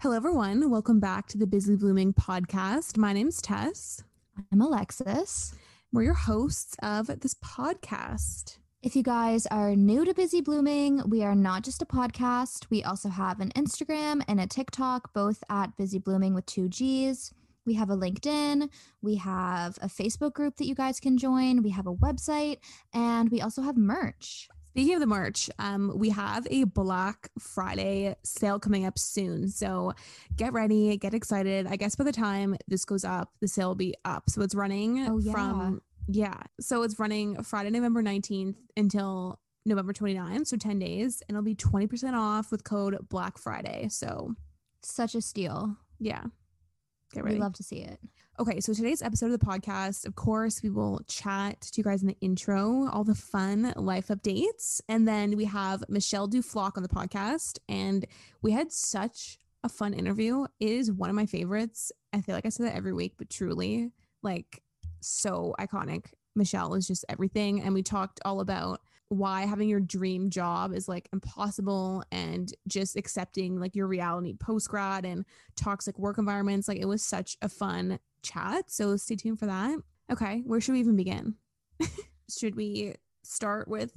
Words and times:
Hello, 0.00 0.16
everyone. 0.16 0.68
Welcome 0.70 0.98
back 0.98 1.28
to 1.28 1.38
the 1.38 1.46
Busy 1.46 1.76
Blooming 1.76 2.12
podcast. 2.12 2.96
My 2.96 3.12
name's 3.12 3.40
Tess. 3.40 4.02
I'm 4.50 4.60
Alexis. 4.60 5.54
We're 5.92 6.02
your 6.02 6.14
hosts 6.14 6.74
of 6.82 7.06
this 7.06 7.34
podcast. 7.34 8.58
If 8.82 8.96
you 8.96 9.04
guys 9.04 9.46
are 9.46 9.76
new 9.76 10.04
to 10.04 10.12
Busy 10.12 10.40
Blooming, 10.40 11.02
we 11.08 11.22
are 11.22 11.36
not 11.36 11.62
just 11.62 11.82
a 11.82 11.86
podcast. 11.86 12.66
We 12.70 12.82
also 12.82 13.08
have 13.08 13.38
an 13.38 13.50
Instagram 13.50 14.24
and 14.26 14.40
a 14.40 14.48
TikTok, 14.48 15.14
both 15.14 15.44
at 15.48 15.76
Busy 15.76 16.00
Blooming 16.00 16.34
with 16.34 16.46
two 16.46 16.68
G's. 16.68 17.32
We 17.64 17.74
have 17.74 17.90
a 17.90 17.96
LinkedIn, 17.96 18.68
we 19.00 19.14
have 19.16 19.78
a 19.80 19.86
Facebook 19.86 20.32
group 20.32 20.56
that 20.56 20.66
you 20.66 20.74
guys 20.74 20.98
can 20.98 21.16
join, 21.16 21.62
we 21.62 21.70
have 21.70 21.86
a 21.86 21.94
website, 21.94 22.56
and 22.92 23.30
we 23.30 23.40
also 23.40 23.62
have 23.62 23.76
merch. 23.76 24.48
Speaking 24.72 24.94
of 24.94 25.00
the 25.00 25.06
merch, 25.06 25.50
um, 25.58 25.92
we 25.94 26.08
have 26.08 26.46
a 26.50 26.64
Black 26.64 27.28
Friday 27.38 28.14
sale 28.24 28.58
coming 28.58 28.86
up 28.86 28.98
soon. 28.98 29.48
So 29.50 29.92
get 30.34 30.54
ready, 30.54 30.96
get 30.96 31.12
excited. 31.12 31.66
I 31.66 31.76
guess 31.76 31.94
by 31.94 32.04
the 32.04 32.12
time 32.12 32.56
this 32.68 32.86
goes 32.86 33.04
up, 33.04 33.30
the 33.40 33.48
sale 33.48 33.68
will 33.68 33.74
be 33.74 33.94
up. 34.06 34.30
So 34.30 34.40
it's 34.40 34.54
running 34.54 35.06
Oh, 35.06 35.18
yeah. 35.18 35.32
from, 35.32 35.82
yeah. 36.08 36.38
So 36.58 36.84
it's 36.84 36.98
running 36.98 37.42
Friday, 37.42 37.68
November 37.68 38.02
19th 38.02 38.56
until 38.74 39.38
November 39.66 39.92
29th. 39.92 40.46
So 40.46 40.56
10 40.56 40.78
days. 40.78 41.22
And 41.28 41.36
it'll 41.36 41.44
be 41.44 41.54
20% 41.54 42.14
off 42.14 42.50
with 42.50 42.64
code 42.64 42.96
Black 43.10 43.36
Friday. 43.36 43.88
So 43.90 44.34
Such 44.82 45.14
a 45.14 45.20
steal. 45.20 45.76
yeah, 46.00 46.24
get 47.12 47.24
ready. 47.24 47.36
We 47.36 47.42
love 47.42 47.52
to 47.56 47.62
see 47.62 47.80
it. 47.80 48.00
Okay, 48.42 48.58
so 48.58 48.74
today's 48.74 49.02
episode 49.02 49.30
of 49.30 49.38
the 49.38 49.46
podcast, 49.46 50.04
of 50.04 50.16
course, 50.16 50.64
we 50.64 50.70
will 50.70 51.00
chat 51.06 51.60
to 51.60 51.72
you 51.76 51.84
guys 51.84 52.02
in 52.02 52.08
the 52.08 52.16
intro, 52.20 52.88
all 52.88 53.04
the 53.04 53.14
fun 53.14 53.72
life 53.76 54.08
updates. 54.08 54.80
And 54.88 55.06
then 55.06 55.36
we 55.36 55.44
have 55.44 55.84
Michelle 55.88 56.28
Duflocq 56.28 56.72
on 56.76 56.82
the 56.82 56.88
podcast. 56.88 57.60
And 57.68 58.04
we 58.42 58.50
had 58.50 58.72
such 58.72 59.38
a 59.62 59.68
fun 59.68 59.94
interview. 59.94 60.46
It 60.58 60.70
is 60.70 60.90
one 60.90 61.08
of 61.08 61.14
my 61.14 61.24
favorites. 61.24 61.92
I 62.12 62.20
feel 62.20 62.34
like 62.34 62.44
I 62.44 62.48
say 62.48 62.64
that 62.64 62.74
every 62.74 62.92
week, 62.92 63.12
but 63.16 63.30
truly, 63.30 63.92
like, 64.24 64.60
so 64.98 65.54
iconic. 65.60 66.06
Michelle 66.34 66.74
is 66.74 66.88
just 66.88 67.04
everything. 67.08 67.62
And 67.62 67.72
we 67.72 67.84
talked 67.84 68.18
all 68.24 68.40
about 68.40 68.80
why 69.12 69.42
having 69.42 69.68
your 69.68 69.80
dream 69.80 70.30
job 70.30 70.72
is 70.72 70.88
like 70.88 71.08
impossible 71.12 72.02
and 72.10 72.52
just 72.66 72.96
accepting 72.96 73.60
like 73.60 73.76
your 73.76 73.86
reality 73.86 74.34
post 74.34 74.68
grad 74.68 75.04
and 75.04 75.24
toxic 75.54 75.98
work 75.98 76.18
environments. 76.18 76.66
Like, 76.66 76.78
it 76.78 76.86
was 76.86 77.04
such 77.04 77.36
a 77.42 77.48
fun 77.48 77.98
chat. 78.22 78.70
So 78.70 78.96
stay 78.96 79.16
tuned 79.16 79.38
for 79.38 79.46
that. 79.46 79.78
Okay, 80.10 80.42
where 80.46 80.60
should 80.60 80.72
we 80.72 80.80
even 80.80 80.96
begin? 80.96 81.34
should 82.30 82.56
we 82.56 82.94
start 83.22 83.68
with 83.68 83.92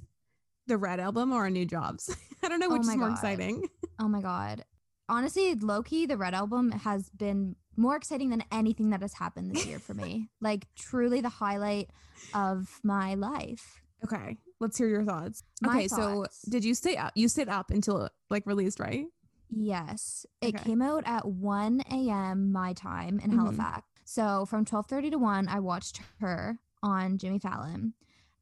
the 0.68 0.78
Red 0.78 1.00
album 1.00 1.32
or 1.32 1.44
our 1.44 1.50
new 1.50 1.66
jobs? 1.66 2.16
I 2.44 2.50
don't 2.50 2.60
know 2.60 2.68
Oh 2.70 2.74
which 2.74 2.82
is 2.82 2.96
more 2.96 3.08
God. 3.08 3.14
exciting. 3.14 3.64
Oh 4.00 4.08
my 4.08 4.22
God. 4.22 4.64
Honestly, 5.08 5.56
Loki, 5.56 6.08
the 6.08 6.18
Red 6.18 6.34
Album, 6.34 6.72
has 6.72 7.10
been 7.12 7.56
more 7.78 7.96
exciting 7.96 8.32
than 8.32 8.44
anything 8.52 8.90
that 8.90 9.02
has 9.02 9.14
happened 9.14 9.52
this 9.56 9.66
year 9.66 9.78
for 9.80 9.94
me. 9.94 10.30
like, 10.42 10.66
truly 10.76 11.22
the 11.22 11.30
highlight 11.30 11.92
of 12.34 12.80
my 12.84 13.14
life. 13.14 13.84
Okay, 14.06 14.38
let's 14.60 14.78
hear 14.78 14.88
your 14.88 15.04
thoughts. 15.04 15.44
My 15.62 15.78
okay, 15.78 15.88
so 15.88 16.28
did 16.50 16.64
you 16.64 16.76
stay 16.76 16.96
up? 16.96 17.12
You 17.16 17.28
stayed 17.28 17.50
up 17.50 17.72
until 17.72 18.10
like 18.30 18.46
released, 18.46 18.80
right? 18.80 19.06
Yes, 19.50 20.26
it 20.42 20.56
Okay. 20.56 20.64
came 20.64 20.82
out 20.82 21.04
at 21.06 21.28
1 21.28 21.82
a.m. 21.92 22.52
my 22.52 22.74
time 22.74 23.20
in 23.20 23.32
Mhm. 23.32 23.36
Halifax. 23.38 23.86
So 24.06 24.46
from 24.46 24.64
12:30 24.66 25.10
to 25.12 25.18
1, 25.18 25.48
I 25.48 25.60
watched 25.60 26.02
her 26.20 26.60
on 26.84 27.18
Jimmy 27.18 27.40
Fallon. 27.40 27.94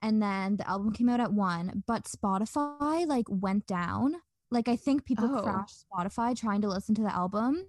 And 0.02 0.22
then 0.22 0.58
the 0.58 0.67
album 0.69 0.91
came 0.91 1.08
out 1.08 1.22
at 1.22 1.31
1, 1.34 1.84
but 1.88 2.03
Spotify 2.06 3.08
like 3.08 3.25
went 3.30 3.66
down. 3.67 4.16
Like 4.52 4.67
I 4.67 4.75
think 4.75 5.06
people 5.06 5.30
Oh. 5.34 5.41
crashed 5.44 5.86
Spotify 5.89 6.36
trying 6.38 6.61
to 6.61 6.67
listen 6.67 6.94
to 6.95 7.02
the 7.03 7.14
album. 7.16 7.67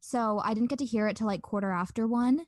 So 0.00 0.38
I 0.42 0.54
didn't 0.54 0.70
get 0.70 0.78
to 0.78 0.86
hear 0.86 1.06
it 1.08 1.16
till 1.16 1.26
like 1.26 1.42
quarter 1.42 1.70
after 1.70 2.06
1. 2.06 2.46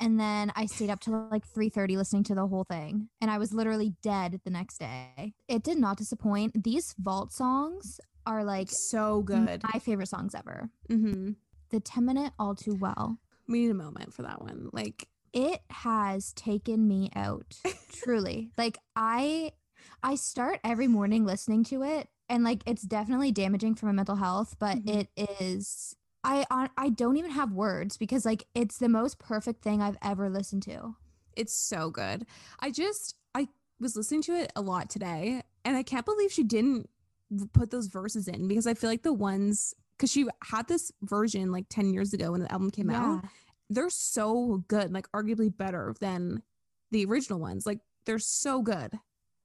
And 0.00 0.18
then 0.18 0.52
I 0.56 0.66
stayed 0.66 0.90
up 0.90 1.00
till 1.00 1.28
like 1.30 1.46
3:30 1.46 1.96
listening 1.96 2.24
to 2.24 2.34
the 2.34 2.46
whole 2.46 2.64
thing, 2.64 3.08
and 3.20 3.30
I 3.30 3.38
was 3.38 3.52
literally 3.52 3.94
dead 4.02 4.40
the 4.44 4.50
next 4.50 4.78
day. 4.78 5.34
It 5.48 5.62
did 5.62 5.78
not 5.78 5.96
disappoint. 5.96 6.64
These 6.64 6.94
vault 6.98 7.32
songs 7.32 8.00
are 8.26 8.44
like 8.44 8.68
So 8.70 9.22
good. 9.22 9.62
my 9.72 9.78
favorite 9.78 10.08
songs 10.08 10.34
ever. 10.34 10.70
hmm 10.88 11.32
The 11.70 11.80
10 11.80 12.04
minute 12.04 12.32
all 12.38 12.54
too 12.54 12.74
well. 12.74 13.18
We 13.48 13.60
need 13.60 13.70
a 13.70 13.74
moment 13.74 14.12
for 14.14 14.22
that 14.22 14.40
one. 14.42 14.70
Like, 14.72 15.08
It 15.32 15.60
has 15.70 16.32
taken 16.32 16.86
me 16.88 17.10
out. 17.14 17.56
truly. 17.92 18.50
Like 18.58 18.78
I 18.96 19.52
I 20.02 20.14
start 20.16 20.60
every 20.64 20.88
morning 20.88 21.24
listening 21.24 21.64
to 21.64 21.82
it 21.82 22.08
and 22.28 22.42
like 22.44 22.62
it's 22.66 22.82
definitely 22.82 23.30
damaging 23.32 23.74
for 23.74 23.86
my 23.86 23.92
mental 23.92 24.16
health, 24.16 24.56
but 24.58 24.78
Mhm. 24.78 24.88
it 24.88 25.08
is 25.40 25.96
I 26.24 26.44
I 26.50 26.68
I 26.76 26.88
don't 26.90 27.16
even 27.16 27.30
have 27.30 27.52
words 27.52 27.96
because 27.96 28.24
like 28.24 28.46
it's 28.54 28.78
the 28.78 28.88
most 28.88 29.18
perfect 29.18 29.62
thing 29.62 29.82
I've 29.82 29.98
ever 30.02 30.28
listened 30.30 30.62
to. 30.64 30.94
it's 31.36 31.54
so 31.54 31.90
good. 31.90 32.26
I 32.60 32.70
just 32.70 33.16
I 33.34 33.48
was 33.80 33.96
listening 33.96 34.22
to 34.22 34.32
it 34.34 34.52
a 34.54 34.60
lot 34.60 34.90
today, 34.90 35.42
and 35.64 35.76
I 35.76 35.82
can't 35.82 36.04
believe 36.04 36.30
she 36.32 36.44
didn't 36.44 36.88
put 37.54 37.70
those 37.70 37.86
verses 37.86 38.28
in 38.28 38.46
because 38.48 38.66
I 38.66 38.74
feel 38.74 38.90
like 38.90 39.02
the 39.02 39.12
ones 39.12 39.74
because 39.96 40.10
she 40.12 40.26
had 40.44 40.68
this 40.68 40.92
version 41.02 41.50
like 41.50 41.66
ten 41.68 41.92
years 41.92 42.12
ago 42.12 42.32
when 42.32 42.42
the 42.42 42.52
album 42.52 42.70
came 42.70 42.90
out. 42.90 43.24
They're 43.70 43.88
so 43.90 44.62
good, 44.68 44.92
like 44.92 45.10
arguably 45.12 45.56
better 45.56 45.94
than 45.98 46.42
the 46.90 47.06
original 47.06 47.38
ones. 47.40 47.64
Like 47.64 47.80
they're 48.04 48.18
so 48.18 48.60
good. 48.60 48.98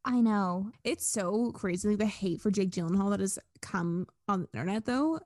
I 0.04 0.20
know. 0.20 0.72
It's 0.84 1.06
so 1.08 1.52
crazy 1.54 1.90
like, 1.90 2.00
the 2.00 2.06
hate 2.06 2.42
for 2.42 2.52
Jake 2.52 2.72
Gyllenhaal 2.72 3.10
that 3.12 3.22
has 3.22 3.40
come 3.62 4.08
on 4.28 4.42
the 4.42 4.48
internet 4.54 4.86
though. 4.86 5.20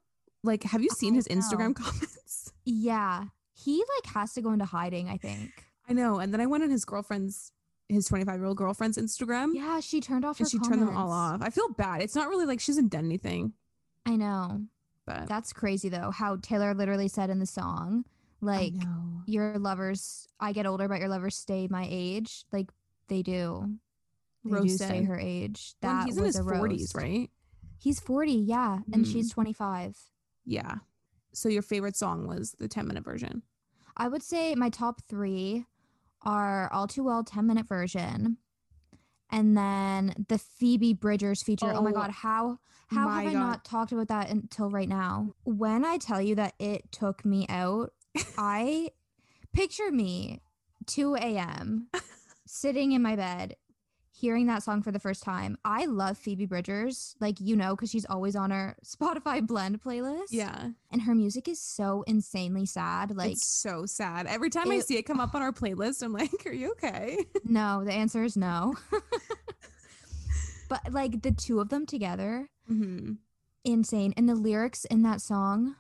Like, 0.44 0.64
have 0.64 0.82
you 0.82 0.90
seen 0.90 1.14
his 1.14 1.30
know. 1.30 1.36
Instagram 1.38 1.76
comments? 1.76 2.52
Yeah. 2.64 3.26
He 3.54 3.84
like 3.98 4.14
has 4.14 4.34
to 4.34 4.42
go 4.42 4.52
into 4.54 4.66
hiding, 4.66 5.10
I 5.10 5.18
think. 5.18 5.50
I 5.90 5.94
know. 5.94 6.20
And 6.20 6.32
then 6.32 6.40
I 6.40 6.46
went 6.46 6.64
on 6.64 6.70
his 6.70 6.86
girlfriend's, 6.86 7.52
his 7.90 8.06
25 8.08 8.36
year 8.38 8.46
old 8.46 8.58
girlfriend's 8.58 8.98
Instagram. 9.00 9.52
Yeah, 9.56 9.80
she 9.80 10.00
turned 10.00 10.24
off 10.26 10.38
her 10.38 10.44
and 10.44 10.52
she 10.52 10.60
turned 10.60 10.82
them 10.82 10.96
all 10.96 11.12
off. 11.12 11.42
I 11.42 11.50
feel 11.50 11.70
bad. 11.70 12.02
It's 12.04 12.16
not 12.16 12.30
really 12.30 12.46
like 12.46 12.60
she 12.60 12.72
hasn't 12.72 12.92
done 12.92 13.06
anything, 13.06 13.54
I 14.06 14.16
know. 14.16 14.62
but 15.08 15.28
That's 15.28 15.54
crazy 15.54 15.90
though. 15.90 16.12
How 16.12 16.38
Taylor 16.42 16.74
literally 16.76 17.08
said 17.08 17.30
in 17.32 17.40
the 17.40 17.46
song, 17.48 18.06
like 18.42 18.74
your 19.26 19.58
lovers 19.58 20.28
I 20.40 20.54
get 20.54 20.66
older, 20.68 20.88
but 20.88 21.00
your 21.00 21.10
lovers 21.10 21.36
stay 21.36 21.68
my 21.70 21.88
age. 21.90 22.46
Like 22.52 22.70
they 23.08 23.24
do. 23.24 23.76
They 24.46 24.62
do 24.62 24.70
stay 24.70 25.04
her 25.04 25.20
age. 25.20 25.74
Well, 25.82 25.94
That 25.94 26.06
he's 26.06 26.18
in 26.18 26.26
his 26.26 26.36
a 26.40 26.44
40s, 26.44 26.70
roast. 26.80 26.96
right? 26.96 27.30
He's 27.80 28.00
40, 28.00 28.34
yeah. 28.34 28.80
And 28.94 29.04
Mhm. 29.06 29.12
she's 29.12 29.32
25. 29.32 29.98
Yeah. 30.46 30.76
So 31.34 31.50
your 31.50 31.62
favorite 31.62 31.96
song 31.96 32.28
was 32.28 32.52
the 32.60 32.68
10 32.68 32.88
minute 32.88 33.04
version. 33.04 33.44
I 33.98 34.08
would 34.08 34.24
say 34.24 34.56
my 34.56 34.70
top 34.70 35.02
three 35.08 35.66
are 36.24 36.72
All 36.72 36.88
Too 36.88 37.04
Well 37.04 37.24
10 37.24 37.46
minute 37.48 37.68
version. 37.68 38.38
And 39.30 39.56
then 39.58 40.26
the 40.28 40.38
Phoebe 40.38 40.94
Bridgers 40.94 41.42
feature. 41.42 41.72
Oh, 41.74 41.82
my 41.82 41.92
Oh, 41.92 41.94
god, 41.94 42.12
how 42.12 42.60
how 42.90 43.08
my 43.08 43.24
have 43.24 43.28
I 43.30 43.34
God. 43.34 43.40
not 43.40 43.66
talked 43.66 43.92
about 43.94 44.10
that 44.10 44.30
until 44.30 44.70
right 44.70 44.90
now? 44.90 45.34
When 45.46 45.86
I 45.86 45.98
tell 45.98 46.22
you 46.22 46.36
that 46.36 46.54
it 46.60 46.92
took 46.92 47.24
me 47.24 47.46
out, 47.48 47.94
I 48.38 48.90
picture 49.54 49.90
me 49.92 50.42
2 50.88 51.16
a.m. 51.16 51.88
sitting 52.46 52.92
in 52.92 53.02
my 53.02 53.16
bed 53.16 53.56
hearing 54.22 54.46
that 54.46 54.62
song 54.62 54.84
for 54.84 54.92
the 54.92 55.00
first 55.00 55.24
time. 55.24 55.58
I 55.66 55.86
love 55.86 56.18
Phoebe 56.18 56.46
Bridgers, 56.46 57.16
like 57.20 57.42
you 57.42 57.56
know, 57.56 57.76
because 57.76 57.90
she's 57.90 58.06
always 58.06 58.36
on 58.36 58.52
our 58.52 58.76
Spotify 58.86 59.46
blend 59.46 59.82
playlist. 59.82 60.28
Yeah. 60.30 60.70
And 60.92 61.02
her 61.02 61.16
music 61.16 61.48
is 61.48 61.60
so 61.60 62.04
insanely 62.06 62.68
sad. 62.68 63.16
Like, 63.16 63.32
it's 63.32 63.48
so 63.48 63.86
sad. 63.88 64.28
Every 64.28 64.52
time 64.52 64.70
I 64.72 64.80
see 64.80 64.98
it 64.98 65.04
come 65.04 65.20
up 65.20 65.34
on 65.34 65.42
our 65.42 65.52
playlist, 65.52 66.04
I'm 66.04 66.14
like, 66.14 66.32
are 66.46 66.54
you 66.54 66.72
okay? 66.74 67.18
no, 67.44 67.84
the 67.84 67.94
answer 67.94 68.24
is 68.24 68.38
no. 68.38 68.76
but 70.70 70.82
like 70.92 71.22
the 71.24 71.32
two 71.32 71.60
of 71.60 71.70
them 71.70 71.86
together, 71.86 72.48
hmm 72.68 73.14
insane. 73.64 74.14
And 74.18 74.28
the 74.28 74.36
lyrics 74.36 74.86
in 74.86 75.04
that 75.04 75.22
song, 75.22 75.76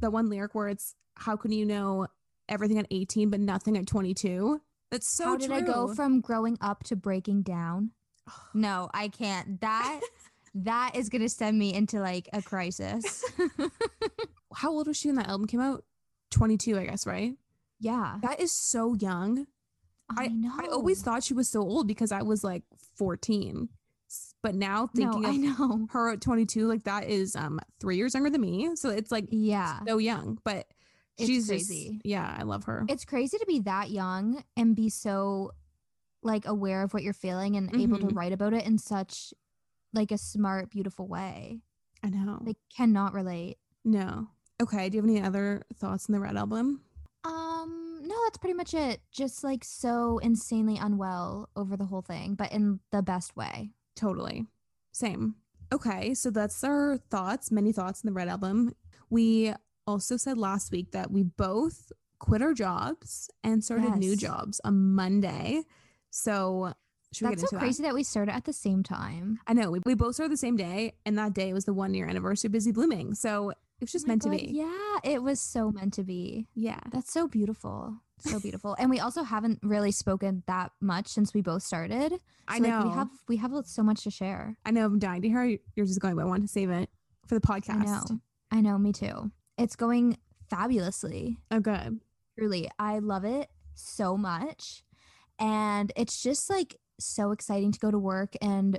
The 0.00 0.10
one 0.10 0.28
lyric 0.30 0.54
where 0.54 0.68
it's, 0.68 0.94
how 1.14 1.36
can 1.36 1.52
you 1.52 1.66
know 1.66 2.06
everything 2.48 2.78
at 2.78 2.86
18 2.90 3.30
but 3.30 3.40
nothing 3.40 3.76
at 3.76 3.86
22? 3.86 4.60
That's 4.90 5.08
so 5.08 5.24
how 5.24 5.36
did 5.36 5.50
I 5.52 5.60
go 5.60 5.94
from 5.94 6.20
growing 6.20 6.56
up 6.60 6.84
to 6.84 6.96
breaking 6.96 7.42
down? 7.42 7.90
No, 8.54 8.90
I 8.92 9.08
can't. 9.08 9.60
That 9.62 10.00
that 10.54 10.92
is 10.94 11.08
gonna 11.08 11.28
send 11.30 11.58
me 11.58 11.72
into 11.72 11.98
like 12.00 12.28
a 12.32 12.42
crisis. 12.42 13.24
How 14.54 14.70
old 14.70 14.86
was 14.86 14.96
she 14.96 15.08
when 15.08 15.16
that 15.16 15.28
album 15.28 15.46
came 15.46 15.60
out? 15.60 15.84
22, 16.32 16.78
I 16.78 16.84
guess, 16.86 17.06
right? 17.06 17.34
yeah, 17.80 18.18
That 18.22 18.40
is 18.40 18.52
so 18.52 18.94
young. 18.94 19.46
I, 20.10 20.28
know. 20.28 20.52
I 20.58 20.66
always 20.66 21.02
thought 21.02 21.22
she 21.22 21.34
was 21.34 21.48
so 21.48 21.60
old 21.60 21.86
because 21.86 22.12
I 22.12 22.22
was 22.22 22.42
like 22.42 22.62
14. 22.96 23.68
But 24.42 24.54
now 24.54 24.86
thinking 24.86 25.22
no, 25.22 25.28
I 25.28 25.32
of 25.32 25.58
know. 25.58 25.86
her 25.90 26.10
at 26.12 26.20
22, 26.20 26.66
like 26.66 26.84
that 26.84 27.04
is 27.08 27.36
um 27.36 27.60
three 27.80 27.96
years 27.96 28.14
younger 28.14 28.30
than 28.30 28.40
me. 28.40 28.74
So 28.74 28.90
it's 28.90 29.10
like 29.12 29.26
Yeah, 29.30 29.80
so 29.86 29.98
young. 29.98 30.38
But 30.44 30.66
It's 31.18 31.26
she's 31.26 31.48
crazy. 31.48 31.90
Just, 31.94 32.06
yeah, 32.06 32.36
I 32.38 32.44
love 32.44 32.64
her. 32.64 32.84
it's 32.88 33.04
crazy 33.04 33.36
to 33.38 33.46
be 33.46 33.60
that 33.60 33.90
young 33.90 34.42
and 34.56 34.74
be 34.76 34.88
so 34.88 35.52
like 36.22 36.46
aware 36.46 36.82
of 36.82 36.94
what 36.94 37.02
you're 37.02 37.12
feeling 37.12 37.56
and 37.56 37.74
able 37.74 37.98
to 37.98 38.06
Mhm. 38.06 38.16
write 38.16 38.32
about 38.32 38.52
it 38.54 38.64
in 38.66 38.78
such 38.78 39.32
like 39.92 40.10
a 40.12 40.18
smart, 40.18 40.70
beautiful 40.70 41.06
way. 41.08 41.60
I 42.02 42.10
know. 42.10 42.40
They 42.44 42.54
cannot 42.74 43.12
relate. 43.14 43.58
no. 43.84 44.28
Okay. 44.60 44.88
Do 44.88 44.96
you 44.96 45.02
have 45.02 45.08
any 45.10 45.22
other 45.22 45.62
thoughts 45.74 46.08
on 46.08 46.14
the 46.14 46.20
Red 46.20 46.36
album? 46.36 46.82
Um, 47.24 48.00
no, 48.02 48.16
that's 48.24 48.38
pretty 48.38 48.54
much 48.54 48.74
it. 48.74 49.00
Just 49.12 49.44
like 49.44 49.62
so 49.64 50.18
insanely 50.18 50.76
unwell 50.76 51.48
over 51.54 51.76
the 51.76 51.84
whole 51.84 52.02
thing, 52.02 52.34
but 52.34 52.50
in 52.52 52.80
the 52.90 53.00
best 53.02 53.36
way. 53.36 53.70
Totally. 53.94 54.46
Same. 54.92 55.36
Okay, 55.72 56.12
so 56.14 56.30
that's 56.30 56.64
our 56.64 56.96
thoughts, 57.10 57.52
many 57.52 57.70
thoughts 57.72 58.02
in 58.02 58.08
the 58.08 58.12
Red 58.14 58.26
Album. 58.28 58.74
We 59.10 59.54
also 59.88 60.16
said 60.16 60.36
last 60.38 60.70
week 60.70 60.92
that 60.92 61.10
we 61.10 61.22
both 61.22 61.90
quit 62.20 62.42
our 62.42 62.52
jobs 62.52 63.30
and 63.42 63.64
started 63.64 63.96
new 63.96 64.14
jobs 64.16 64.60
on 64.64 64.94
Monday. 64.94 65.62
So, 66.10 66.72
should 67.12 67.28
we 67.28 67.34
That's 67.36 67.50
so 67.50 67.58
crazy 67.58 67.82
that? 67.84 67.94
we 67.94 68.02
started 68.02 68.34
at 68.34 68.44
the 68.44 68.52
same 68.52 68.82
time. 68.82 69.38
I 69.46 69.54
know 69.54 69.70
we, 69.70 69.80
we 69.86 69.94
both 69.94 70.14
started 70.16 70.32
the 70.32 70.36
same 70.36 70.56
day, 70.56 70.92
and 71.06 71.16
that 71.18 71.32
day 71.32 71.52
was 71.54 71.64
the 71.64 71.72
one 71.72 71.94
year 71.94 72.06
anniversary 72.06 72.48
of 72.48 72.52
Busy 72.52 72.70
Blooming. 72.72 73.14
So, 73.14 73.50
it 73.50 73.56
was 73.82 73.92
just 73.92 74.06
Oh 74.06 74.08
meant 74.08 74.22
to 74.22 74.30
be. 74.30 74.50
Yeah, 74.52 74.98
it 75.04 75.22
was 75.22 75.40
so 75.40 75.70
meant 75.70 75.94
to 75.94 76.04
be. 76.04 76.48
Yeah. 76.54 76.80
That's 76.90 77.12
so 77.12 77.28
beautiful. 77.28 77.96
So 78.20 78.40
beautiful. 78.40 78.74
and 78.80 78.90
we 78.90 78.98
also 78.98 79.22
haven't 79.22 79.60
really 79.62 79.92
spoken 79.92 80.42
that 80.48 80.72
much 80.80 81.06
since 81.06 81.32
we 81.32 81.40
both 81.40 81.62
started. 81.62 82.12
I 82.48 82.58
So, 82.58 82.64
like, 82.64 82.72
know. 82.72 82.88
we 82.88 82.94
have 82.94 83.08
we 83.28 83.36
have 83.36 83.52
so 83.66 83.82
much 83.84 84.02
to 84.02 84.10
share. 84.10 84.56
I 84.66 84.72
know 84.72 84.84
I'm 84.86 84.98
dying 84.98 85.22
to 85.22 85.28
hear 85.28 85.56
yours 85.76 85.90
is 85.90 85.98
going, 86.00 86.16
but 86.16 86.22
I 86.22 86.24
want 86.24 86.42
to 86.42 86.48
save 86.48 86.68
it 86.70 86.90
for 87.28 87.36
the 87.36 87.40
podcast. 87.40 87.70
I 87.70 87.84
know. 87.84 88.20
I 88.50 88.60
know, 88.60 88.76
me 88.76 88.92
too. 88.92 89.30
It's 89.58 89.76
going 89.76 90.18
fabulously. 90.48 91.38
Oh, 91.50 91.60
good. 91.60 92.00
Truly. 92.38 92.70
I 92.78 93.00
love 93.00 93.24
it 93.24 93.48
so 93.74 94.16
much. 94.16 94.84
And 95.38 95.92
it's 95.96 96.22
just 96.22 96.48
like 96.48 96.76
so 96.98 97.32
exciting 97.32 97.72
to 97.72 97.78
go 97.78 97.90
to 97.90 97.98
work 97.98 98.34
and 98.40 98.78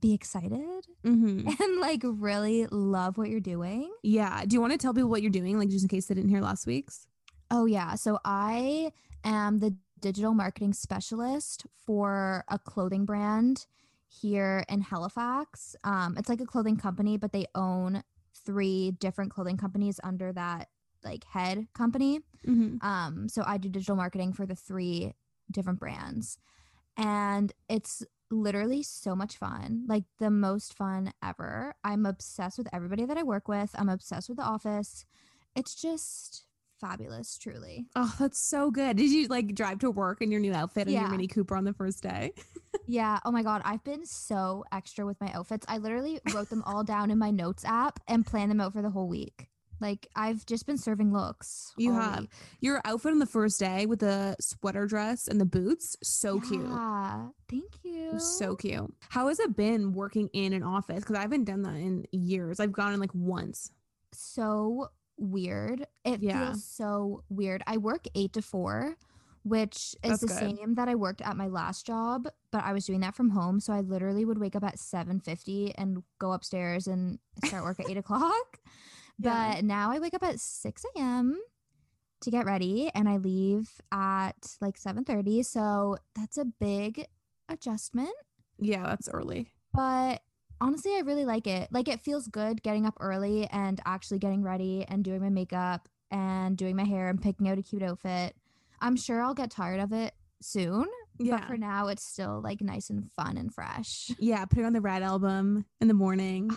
be 0.00 0.12
excited 0.12 0.84
hmm 1.04 1.48
and 1.60 1.80
like 1.80 2.00
really 2.04 2.66
love 2.66 3.16
what 3.16 3.28
you're 3.28 3.40
doing. 3.40 3.92
Yeah. 4.02 4.44
Do 4.44 4.54
you 4.54 4.60
want 4.60 4.72
to 4.72 4.78
tell 4.78 4.92
people 4.92 5.08
what 5.10 5.22
you're 5.22 5.30
doing, 5.30 5.58
like 5.58 5.68
just 5.68 5.84
in 5.84 5.88
case 5.88 6.06
they 6.06 6.14
didn't 6.14 6.30
hear 6.30 6.40
last 6.40 6.66
week's? 6.66 7.06
Oh, 7.50 7.66
yeah. 7.66 7.94
So 7.94 8.18
I 8.24 8.90
am 9.22 9.60
the 9.60 9.76
digital 10.00 10.34
marketing 10.34 10.72
specialist 10.72 11.66
for 11.86 12.44
a 12.48 12.58
clothing 12.58 13.04
brand 13.04 13.66
here 14.08 14.64
in 14.68 14.80
Halifax. 14.80 15.76
Um, 15.84 16.16
it's 16.18 16.28
like 16.28 16.40
a 16.40 16.46
clothing 16.46 16.76
company, 16.76 17.16
but 17.16 17.32
they 17.32 17.46
own 17.54 18.02
three 18.44 18.92
different 18.92 19.30
clothing 19.30 19.56
companies 19.56 20.00
under 20.02 20.32
that 20.32 20.68
like 21.04 21.24
head 21.24 21.66
company. 21.74 22.20
Mm-hmm. 22.46 22.86
Um, 22.86 23.28
so 23.28 23.42
I 23.46 23.58
do 23.58 23.68
digital 23.68 23.96
marketing 23.96 24.32
for 24.32 24.46
the 24.46 24.54
three 24.54 25.12
different 25.50 25.78
brands. 25.78 26.38
And 26.96 27.52
it's 27.68 28.02
literally 28.30 28.82
so 28.82 29.14
much 29.14 29.36
fun, 29.36 29.84
like 29.88 30.04
the 30.18 30.30
most 30.30 30.74
fun 30.74 31.12
ever. 31.22 31.74
I'm 31.84 32.06
obsessed 32.06 32.58
with 32.58 32.68
everybody 32.72 33.04
that 33.04 33.18
I 33.18 33.22
work 33.22 33.48
with. 33.48 33.70
I'm 33.74 33.88
obsessed 33.88 34.28
with 34.28 34.38
the 34.38 34.44
office. 34.44 35.04
It's 35.54 35.74
just 35.74 36.44
fabulous, 36.80 37.38
truly. 37.38 37.86
Oh, 37.94 38.14
that's 38.18 38.38
so 38.38 38.70
good. 38.70 38.96
Did 38.96 39.10
you 39.10 39.28
like 39.28 39.54
drive 39.54 39.80
to 39.80 39.90
work 39.90 40.22
in 40.22 40.30
your 40.30 40.40
new 40.40 40.52
outfit 40.52 40.88
and 40.88 40.96
your 40.96 41.08
Mini 41.08 41.28
Cooper 41.28 41.56
on 41.56 41.64
the 41.64 41.72
first 41.72 42.02
day? 42.02 42.32
Yeah. 42.86 43.18
Oh 43.24 43.30
my 43.30 43.42
God. 43.42 43.62
I've 43.64 43.84
been 43.84 44.04
so 44.06 44.64
extra 44.72 45.06
with 45.06 45.20
my 45.20 45.30
outfits. 45.32 45.64
I 45.68 45.78
literally 45.78 46.20
wrote 46.34 46.50
them 46.50 46.62
all 46.66 46.84
down 46.84 47.10
in 47.10 47.18
my 47.18 47.30
notes 47.30 47.64
app 47.64 48.00
and 48.08 48.26
planned 48.26 48.50
them 48.50 48.60
out 48.60 48.72
for 48.72 48.82
the 48.82 48.90
whole 48.90 49.08
week. 49.08 49.48
Like 49.80 50.06
I've 50.14 50.46
just 50.46 50.66
been 50.66 50.78
serving 50.78 51.12
looks. 51.12 51.72
You 51.76 51.92
have. 51.94 52.20
week. 52.20 52.30
Your 52.60 52.80
outfit 52.84 53.12
on 53.12 53.18
the 53.18 53.26
first 53.26 53.58
day 53.58 53.86
with 53.86 53.98
the 54.00 54.36
sweater 54.40 54.86
dress 54.86 55.26
and 55.28 55.40
the 55.40 55.44
boots, 55.44 55.96
so 56.02 56.40
cute. 56.40 56.62
Yeah. 56.66 57.26
Thank 57.50 57.72
you. 57.82 58.18
So 58.20 58.54
cute. 58.56 58.94
How 59.08 59.28
has 59.28 59.40
it 59.40 59.56
been 59.56 59.92
working 59.92 60.28
in 60.32 60.52
an 60.52 60.62
office? 60.62 61.00
Because 61.00 61.16
I 61.16 61.22
haven't 61.22 61.44
done 61.44 61.62
that 61.62 61.74
in 61.74 62.06
years. 62.12 62.60
I've 62.60 62.72
gone 62.72 62.94
in 62.94 63.00
like 63.00 63.14
once. 63.14 63.72
so 64.12 64.88
weird. 65.16 65.86
It 66.04 66.20
Yeah. 66.22 66.46
feels 66.50 66.64
so 66.64 67.22
weird. 67.28 67.62
I 67.66 67.76
work 67.76 68.06
eight 68.14 68.32
to 68.34 68.42
four, 68.42 68.96
which 69.44 69.94
is 70.02 70.10
That's 70.10 70.20
the 70.22 70.26
good. 70.26 70.38
same 70.58 70.74
that 70.74 70.88
I 70.88 70.94
worked 70.96 71.20
at 71.22 71.36
my 71.36 71.46
last 71.46 71.86
job, 71.86 72.26
but 72.50 72.64
I 72.64 72.72
was 72.72 72.84
doing 72.86 73.00
that 73.00 73.14
from 73.14 73.30
home. 73.30 73.60
So 73.60 73.72
I 73.72 73.80
literally 73.80 74.24
would 74.24 74.38
wake 74.38 74.56
up 74.56 74.64
at 74.64 74.78
seven 74.78 75.20
fifty 75.20 75.72
and 75.76 76.02
go 76.18 76.32
upstairs 76.32 76.86
and 76.88 77.18
start 77.44 77.62
work 77.62 77.78
at 77.80 77.88
eight 77.88 77.96
o'clock. 77.98 78.58
Yeah. 79.20 79.52
But 79.54 79.64
now 79.64 79.92
I 79.92 80.00
wake 80.00 80.14
up 80.14 80.24
at 80.24 80.40
six 80.40 80.84
a.m. 80.96 81.38
to 82.22 82.30
get 82.32 82.44
ready, 82.46 82.90
and 82.96 83.08
I 83.08 83.18
leave 83.18 83.70
at 83.92 84.56
like 84.60 84.76
seven 84.76 85.04
thirty. 85.04 85.44
So 85.44 85.98
that's 86.16 86.36
a 86.36 86.44
big 86.44 87.06
adjustment 87.48 88.10
Yeah, 88.58 88.82
that's 88.88 89.08
early. 89.08 89.52
but 89.72 90.20
honestly 90.60 90.94
i 90.96 91.00
really 91.00 91.24
like 91.24 91.46
it 91.48 91.68
like 91.72 91.88
it 91.88 92.00
feels 92.00 92.26
good 92.28 92.62
getting 92.62 92.86
up 92.86 92.96
early 93.00 93.46
and 93.48 93.80
actually 93.84 94.18
getting 94.20 94.42
ready 94.42 94.84
and 94.88 95.02
doing 95.04 95.20
my 95.20 95.28
makeup 95.28 95.88
and 96.12 96.56
doing 96.56 96.74
my 96.76 96.84
hair 96.84 97.08
and 97.08 97.20
picking 97.20 97.48
out 97.48 97.58
a 97.58 97.62
cute 97.62 97.82
outfit 97.82 98.34
i'm 98.84 98.96
sure 98.96 99.20
i'll 99.22 99.34
get 99.34 99.50
tired 99.50 99.80
of 99.80 99.92
it 99.92 100.14
soon 100.40 100.86
Yeah. 101.18 101.38
but 101.38 101.46
for 101.46 101.56
now 101.56 101.88
it's 101.88 102.04
still 102.04 102.40
like 102.42 102.60
nice 102.60 102.90
and 102.90 103.10
fun 103.12 103.36
and 103.36 103.52
fresh 103.52 104.10
yeah, 104.18 104.44
putting 104.44 104.64
on 104.66 104.72
the 104.72 104.80
red 104.80 105.02
album 105.02 105.64
in 105.80 105.88
the 105.88 105.94
morning. 105.94 106.50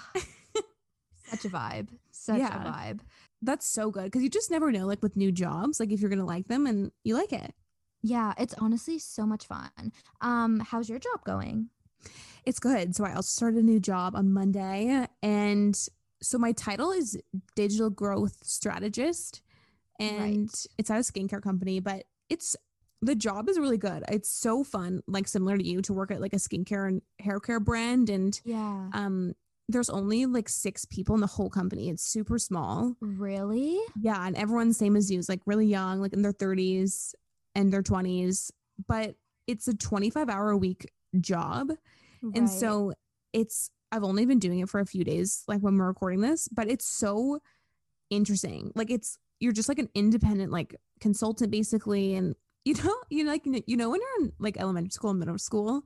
such 1.30 1.46
a 1.46 1.50
vibe 1.50 1.90
such 2.12 2.40
Yeah. 2.40 2.62
a 2.64 2.72
vibe 2.72 3.00
That's 3.42 3.68
so 3.68 3.92
good 3.92 4.06
because 4.06 4.24
you 4.24 4.30
just 4.30 4.50
never 4.52 4.72
know, 4.72 4.86
like 4.88 5.04
with 5.04 5.16
new 5.16 5.32
jobs, 5.32 5.80
like 5.80 5.92
if 5.92 6.00
you're 6.02 6.10
gonna 6.10 6.26
like 6.26 6.48
them 6.48 6.66
and 6.68 6.92
you 7.04 7.16
like 7.16 7.32
it. 7.34 7.54
yeah 8.02 8.34
it's 8.38 8.54
honestly 8.60 8.98
so 9.00 9.26
much 9.26 9.46
fun 9.46 9.70
um 10.22 10.60
how's 10.60 10.90
your 10.90 11.00
job 11.00 11.24
going 11.26 11.70
It's 12.46 12.60
good. 12.60 12.96
So 12.96 13.04
I 13.04 13.14
also 13.14 13.28
started 13.28 13.60
a 13.60 13.66
new 13.66 13.80
job 13.80 14.16
on 14.16 14.32
Monday. 14.32 15.06
And 15.22 15.76
so 16.22 16.38
my 16.38 16.54
title 16.54 16.92
is 16.92 17.18
digital 17.56 17.90
growth 17.90 18.38
strategist. 18.44 19.42
And 20.00 20.50
it's 20.78 20.90
at 20.92 20.98
a 21.00 21.02
skincare 21.12 21.42
company, 21.42 21.80
but 21.82 22.06
it's 22.30 22.56
the 23.02 23.16
job 23.16 23.48
is 23.48 23.60
really 23.60 23.78
good. 23.78 24.04
It's 24.10 24.30
so 24.30 24.64
fun, 24.64 25.02
like 25.08 25.28
similar 25.28 25.58
to 25.58 25.64
you, 25.64 25.82
to 25.84 25.94
work 25.94 26.10
at 26.12 26.20
like 26.20 26.34
a 26.34 26.38
skincare 26.38 26.88
and 26.88 27.02
hair 27.20 27.40
care 27.40 27.60
brand. 27.60 28.10
And 28.10 28.40
yeah 28.44 28.90
um 28.94 29.34
there's 29.70 29.90
only 29.90 30.26
like 30.26 30.48
six 30.48 30.86
people 30.86 31.14
in 31.16 31.22
the 31.22 31.28
whole 31.28 31.50
company. 31.50 31.90
It's 31.90 32.04
super 32.04 32.40
small. 32.40 32.96
really 33.02 33.80
Yeah, 34.02 34.26
and 34.26 34.36
everyone's 34.36 34.78
same 34.78 34.96
as 34.96 35.12
you, 35.12 35.20
is 35.20 35.28
like 35.28 35.42
really 35.46 35.66
young, 35.68 36.00
like 36.00 36.14
in 36.14 36.22
their 36.22 36.32
30s 36.32 37.14
and 37.54 37.72
their 37.72 37.84
20s. 37.84 38.50
But 38.88 39.16
it's 39.46 39.68
a 39.68 39.74
25 39.74 40.30
hour 40.30 40.52
a 40.52 40.58
week 40.58 40.90
job. 41.20 41.72
And 42.34 42.50
so 42.50 42.94
it's 43.34 43.70
I've 43.92 44.04
only 44.04 44.26
been 44.26 44.40
doing 44.40 44.60
it 44.60 44.70
for 44.70 44.80
a 44.80 44.86
few 44.86 45.04
days, 45.04 45.44
like 45.48 45.62
when 45.62 45.78
we're 45.78 45.88
recording 45.88 46.22
this, 46.22 46.48
but 46.48 46.70
it's 46.70 46.86
so 46.86 47.40
interesting. 48.10 48.72
Like 48.76 48.90
it's 48.90 49.18
you're 49.40 49.54
just 49.54 49.70
like 49.70 49.80
an 49.80 49.90
independent 49.96 50.52
like 50.52 50.76
consultant 51.00 51.52
basically, 51.52 52.16
and 52.16 52.36
you 52.66 52.74
know 52.76 52.96
you 53.10 53.24
know, 53.24 53.32
like 53.32 53.44
you 53.46 53.78
know 53.78 53.90
when 53.90 54.00
you're 54.02 54.26
in 54.26 54.34
like 54.40 54.58
elementary 54.60 54.92
school 54.92 55.12
and 55.12 55.20
middle 55.20 55.38
school, 55.38 55.84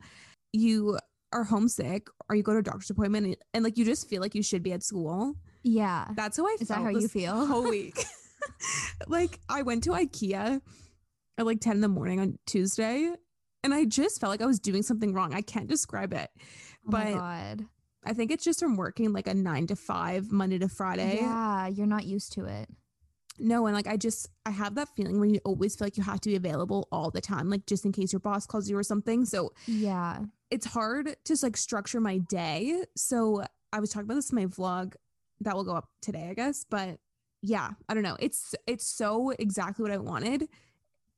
you 0.54 0.98
are 1.34 1.44
homesick 1.46 2.08
or 2.30 2.36
you 2.36 2.44
go 2.44 2.52
to 2.52 2.60
a 2.60 2.64
doctor's 2.64 2.90
appointment 2.90 3.26
and, 3.26 3.36
and 3.54 3.64
like 3.64 3.78
you 3.78 3.86
just 3.86 4.10
feel 4.10 4.22
like 4.22 4.36
you 4.36 4.44
should 4.44 4.62
be 4.64 4.74
at 4.74 4.84
school. 4.84 5.34
yeah 5.64 6.08
That's 6.16 6.36
how 6.38 6.46
I 6.46 6.58
Is 6.60 6.68
that 6.68 6.74
felt 6.76 6.86
how 6.86 7.00
you 7.00 7.08
feel? 7.08 7.46
whole 7.46 7.70
week. 7.70 8.04
like 9.08 9.40
I 9.50 9.62
went 9.62 9.84
to 9.86 9.92
IKEA 9.92 10.60
at 11.38 11.46
like 11.46 11.62
10 11.62 11.76
in 11.76 11.82
the 11.82 11.88
morning 11.88 12.20
on 12.20 12.38
Tuesday 12.46 13.14
and 13.64 13.74
I 13.74 13.86
just 13.86 14.20
felt 14.20 14.32
like 14.32 14.42
I 14.42 14.46
was 14.46 14.60
doing 14.60 14.84
something 14.84 15.14
wrong. 15.14 15.34
I 15.34 15.42
can't 15.42 15.68
describe 15.68 16.12
it. 16.14 16.30
oh 16.36 16.92
but 16.92 17.14
god 17.14 17.66
I 18.04 18.14
think 18.14 18.32
it's 18.32 18.44
just 18.44 18.60
from 18.60 18.76
working 18.76 19.14
like 19.14 19.28
a 19.28 19.34
nine 19.34 19.68
to 19.68 19.76
five, 19.76 20.32
Monday 20.32 20.58
to 20.60 20.68
Friday. 20.68 21.20
yeah 21.22 21.68
you're 21.68 21.88
not 21.88 22.04
used 22.06 22.34
to 22.34 22.46
it 22.46 22.68
No, 23.42 23.66
and 23.68 23.76
like 23.76 23.88
I 23.88 23.98
just 23.98 24.30
I 24.46 24.52
have 24.52 24.76
that 24.76 24.90
feeling 24.96 25.20
when 25.20 25.30
you 25.30 25.40
always 25.44 25.76
feel 25.76 25.86
like 25.88 25.98
you 25.98 26.04
have 26.04 26.22
to 26.22 26.30
be 26.30 26.36
available 26.36 26.88
all 26.92 27.12
the 27.12 27.22
time, 27.22 27.50
like 27.50 27.66
just 27.66 27.86
in 27.86 27.92
case 27.92 28.14
your 28.14 28.20
boss 28.20 28.46
calls 28.46 28.70
you 28.70 28.78
or 28.78 28.84
something. 28.84 29.26
So 29.26 29.52
yeah 29.68 30.20
it's 30.50 30.66
hard 30.66 31.16
to 31.24 31.38
like 31.44 31.56
structure 31.58 32.00
my 32.02 32.18
day. 32.18 32.84
So 32.96 33.44
I 33.74 33.80
was 33.80 33.90
talking 33.90 34.06
about 34.06 34.16
this 34.16 34.32
in 34.32 34.36
my 34.36 34.46
vlog 34.48 34.96
that 35.40 35.56
will 35.56 35.64
go 35.64 35.76
up 35.76 35.90
today, 36.02 36.28
I 36.30 36.34
guess. 36.34 36.66
But 36.70 37.00
yeah, 37.42 37.70
I 37.90 37.94
don't 37.94 38.04
know. 38.04 38.18
It's 38.20 38.54
it's 38.68 38.86
so 38.86 39.32
exactly 39.32 39.82
what 39.84 39.92
I 39.92 39.98
wanted, 39.98 40.48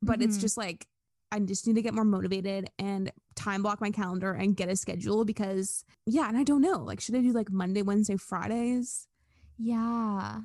but 0.02 0.22
it's 0.22 0.38
Mhm. 0.38 0.42
just 0.42 0.56
like 0.58 0.88
I 1.32 1.40
just 1.40 1.66
need 1.66 1.74
to 1.76 1.82
get 1.82 1.96
more 1.96 2.06
motivated 2.06 2.70
and 2.78 3.12
time 3.36 3.64
block 3.64 3.82
my 3.82 3.90
calendar 3.90 4.34
and 4.34 4.56
get 4.56 4.70
a 4.70 4.76
schedule 4.76 5.26
because 5.26 5.84
yeah, 6.06 6.30
and 6.30 6.38
I 6.38 6.44
don't 6.44 6.62
know. 6.62 6.78
Like, 6.84 7.00
should 7.02 7.16
I 7.16 7.22
do 7.22 7.32
like 7.34 7.52
Monday, 7.52 7.82
Wednesday, 7.82 8.18
Fridays? 8.18 9.08
yeah 9.58 10.42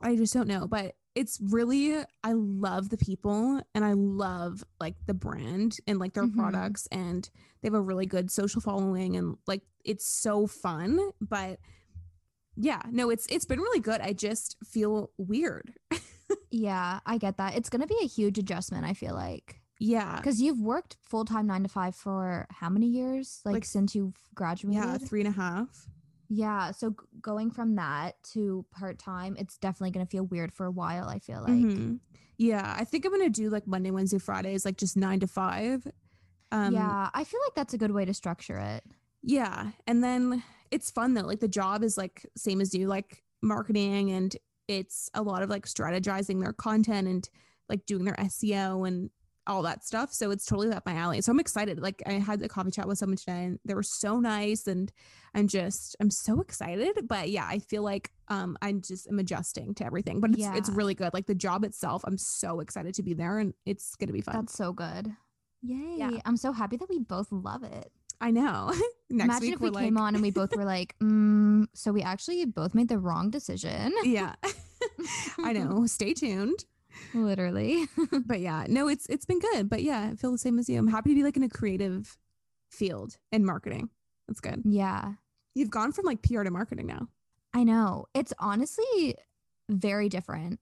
I 0.00 0.16
just 0.16 0.32
don't 0.32 0.48
know, 0.48 0.66
but 0.66 0.94
it's 1.14 1.38
really 1.40 1.96
I 2.22 2.32
love 2.32 2.90
the 2.90 2.96
people 2.96 3.60
and 3.74 3.84
I 3.84 3.94
love 3.94 4.62
like 4.80 4.94
the 5.06 5.14
brand 5.14 5.78
and 5.86 5.98
like 5.98 6.12
their 6.14 6.24
Mhm. 6.24 6.36
products 6.36 6.86
and 6.92 7.28
they 7.60 7.66
have 7.66 7.74
a 7.74 7.80
really 7.80 8.06
good 8.06 8.30
social 8.30 8.60
following 8.60 9.16
and 9.16 9.36
like 9.46 9.62
it's 9.84 10.06
so 10.06 10.46
fun, 10.46 10.98
but 11.20 11.58
yeah, 12.56 12.82
no, 12.90 13.10
it's 13.10 13.26
it's 13.28 13.44
been 13.44 13.60
really 13.60 13.80
good. 13.80 14.00
I 14.00 14.12
just 14.12 14.56
feel 14.64 15.10
weird. 15.18 15.74
Yeah, 16.50 17.00
I 17.06 17.16
get 17.16 17.38
that. 17.38 17.56
It's 17.56 17.70
going 17.70 17.80
to 17.80 17.86
be 17.86 17.96
a 18.02 18.06
huge 18.06 18.38
adjustment, 18.38 18.84
I 18.84 18.92
feel 18.92 19.14
like. 19.14 19.62
Yeah. 19.78 20.16
Because 20.16 20.42
you've 20.42 20.60
worked 20.60 20.96
full 21.00 21.24
time 21.24 21.46
nine 21.46 21.62
to 21.62 21.68
five 21.70 21.94
for 21.94 22.46
how 22.50 22.68
many 22.68 22.86
years? 22.86 23.40
Like, 23.46 23.54
Like, 23.54 23.64
since 23.64 23.94
you've 23.94 24.14
graduated? 24.34 24.82
Yeah, 24.82 24.98
three 24.98 25.20
and 25.20 25.28
a 25.28 25.32
half. 25.32 25.86
Yeah, 26.28 26.72
So 26.72 26.90
g- 26.90 26.96
going 27.22 27.50
from 27.50 27.76
that 27.76 28.22
to 28.34 28.64
part 28.70 28.98
time, 28.98 29.34
it's 29.38 29.56
definitely 29.58 29.92
going 29.92 30.06
to 30.06 30.10
feel 30.10 30.24
weird 30.24 30.52
for 30.52 30.66
a 30.66 30.70
while, 30.70 31.08
I 31.08 31.18
feel 31.18 31.40
like. 31.40 31.50
Mhm. 31.52 32.00
Yeah, 32.36 32.74
I 32.78 32.84
think 32.84 33.04
I'm 33.04 33.10
gonna 33.10 33.30
do 33.30 33.50
like 33.50 33.66
Monday, 33.66 33.90
Wednesday, 33.90 34.18
Fridays, 34.18 34.64
like 34.64 34.76
just 34.76 34.96
nine 34.96 35.18
to 35.20 35.26
five. 35.26 35.84
Um, 36.52 36.72
yeah. 36.72 37.10
I 37.12 37.24
feel 37.24 37.40
like 37.46 37.54
that's 37.56 37.74
a 37.74 37.78
good 37.78 37.90
way 37.90 38.04
to 38.04 38.14
structure 38.14 38.56
it. 38.58 38.84
Yeah. 39.22 39.72
And 39.88 40.04
then 40.04 40.44
it's 40.70 40.88
fun 40.90 41.14
though. 41.14 41.22
Like 41.22 41.40
the 41.40 41.48
job 41.48 41.82
is 41.82 41.98
like 41.98 42.24
same 42.36 42.60
as 42.60 42.72
you, 42.74 42.86
like 42.86 43.24
marketing 43.42 44.12
and 44.12 44.36
it's 44.68 45.10
a 45.14 45.22
lot 45.22 45.42
of 45.42 45.50
like 45.50 45.66
strategizing 45.66 46.40
their 46.40 46.52
content 46.52 47.08
and 47.08 47.28
like 47.68 47.84
doing 47.86 48.04
their 48.04 48.14
SEO 48.20 48.86
and 48.86 49.10
all 49.48 49.62
that 49.62 49.84
stuff. 49.84 50.12
So 50.12 50.30
it's 50.30 50.44
totally 50.44 50.70
up 50.70 50.86
my 50.86 50.94
alley. 50.94 51.20
So 51.20 51.32
I'm 51.32 51.40
excited. 51.40 51.80
Like 51.80 52.02
I 52.06 52.12
had 52.12 52.42
a 52.42 52.48
coffee 52.48 52.70
chat 52.70 52.86
with 52.86 52.98
someone 52.98 53.16
today 53.16 53.44
and 53.44 53.58
they 53.64 53.74
were 53.74 53.82
so 53.82 54.20
nice 54.20 54.66
and 54.66 54.92
I'm 55.34 55.48
just 55.48 55.96
I'm 56.00 56.10
so 56.10 56.40
excited. 56.40 57.08
But 57.08 57.30
yeah, 57.30 57.46
I 57.48 57.58
feel 57.58 57.82
like 57.82 58.12
um 58.28 58.56
I 58.62 58.72
just 58.72 59.08
am 59.08 59.18
adjusting 59.18 59.74
to 59.76 59.86
everything. 59.86 60.20
But 60.20 60.30
it's 60.32 60.46
it's 60.54 60.68
really 60.68 60.94
good. 60.94 61.14
Like 61.14 61.26
the 61.26 61.34
job 61.34 61.64
itself, 61.64 62.02
I'm 62.06 62.18
so 62.18 62.60
excited 62.60 62.94
to 62.94 63.02
be 63.02 63.14
there 63.14 63.38
and 63.38 63.54
it's 63.66 63.96
gonna 63.96 64.12
be 64.12 64.20
fun. 64.20 64.36
That's 64.36 64.54
so 64.54 64.72
good. 64.72 65.10
Yay. 65.62 66.20
I'm 66.24 66.36
so 66.36 66.52
happy 66.52 66.76
that 66.76 66.88
we 66.88 66.98
both 66.98 67.32
love 67.32 67.64
it. 67.64 67.90
I 68.20 68.30
know. 68.30 68.72
Next 69.10 69.24
Imagine 69.24 69.40
week 69.40 69.54
if 69.54 69.60
we 69.60 69.70
we're 69.70 69.80
came 69.80 69.98
on 69.98 70.14
and 70.14 70.22
we 70.22 70.30
both 70.30 70.54
were 70.54 70.64
like, 70.64 70.94
mm, 71.02 71.66
so 71.74 71.92
we 71.92 72.02
actually 72.02 72.44
both 72.44 72.74
made 72.74 72.88
the 72.88 72.98
wrong 72.98 73.30
decision. 73.30 73.92
Yeah. 74.04 74.34
I 75.38 75.52
know. 75.52 75.86
Stay 75.86 76.14
tuned. 76.14 76.64
Literally. 77.14 77.86
but 78.26 78.40
yeah, 78.40 78.66
no, 78.68 78.88
it's 78.88 79.06
it's 79.06 79.24
been 79.26 79.38
good. 79.40 79.68
But 79.68 79.82
yeah, 79.82 80.10
I 80.12 80.16
feel 80.16 80.32
the 80.32 80.38
same 80.38 80.58
as 80.58 80.68
you. 80.68 80.78
I'm 80.78 80.88
happy 80.88 81.10
to 81.10 81.14
be 81.14 81.22
like 81.22 81.36
in 81.36 81.42
a 81.42 81.48
creative 81.48 82.16
field 82.70 83.16
in 83.32 83.44
marketing. 83.44 83.90
That's 84.26 84.40
good. 84.40 84.62
yeah. 84.64 85.12
You've 85.54 85.70
gone 85.70 85.90
from 85.92 86.04
like 86.04 86.22
PR 86.22 86.42
to 86.44 86.50
marketing 86.50 86.86
now. 86.86 87.08
I 87.52 87.64
know. 87.64 88.06
It's 88.14 88.32
honestly 88.38 89.16
very 89.68 90.08
different. 90.08 90.60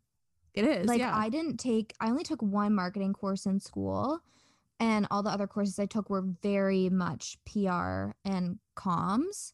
It 0.55 0.64
is. 0.64 0.87
like 0.87 1.00
yeah. 1.00 1.14
I 1.14 1.28
didn't 1.28 1.59
take 1.59 1.93
I 2.00 2.09
only 2.09 2.23
took 2.23 2.40
one 2.40 2.75
marketing 2.75 3.12
course 3.12 3.45
in 3.45 3.61
school 3.61 4.21
and 4.81 5.07
all 5.11 5.23
the 5.23 5.28
other 5.31 5.47
courses 5.47 5.78
I 5.78 5.85
took 5.87 6.09
were 6.09 6.25
very 6.43 6.88
much 6.88 7.37
PR 7.45 8.12
and 8.25 8.59
comms. 8.76 9.52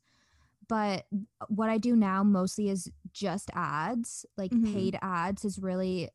But 0.68 1.06
what 1.48 1.70
I 1.70 1.78
do 1.78 1.96
now 1.96 2.22
mostly 2.22 2.68
is 2.68 2.88
just 3.12 3.50
ads. 3.54 4.24
Like 4.36 4.52
Mhm. 4.52 4.72
paid 4.72 4.98
ads 5.02 5.44
is 5.44 5.58
really 5.58 6.08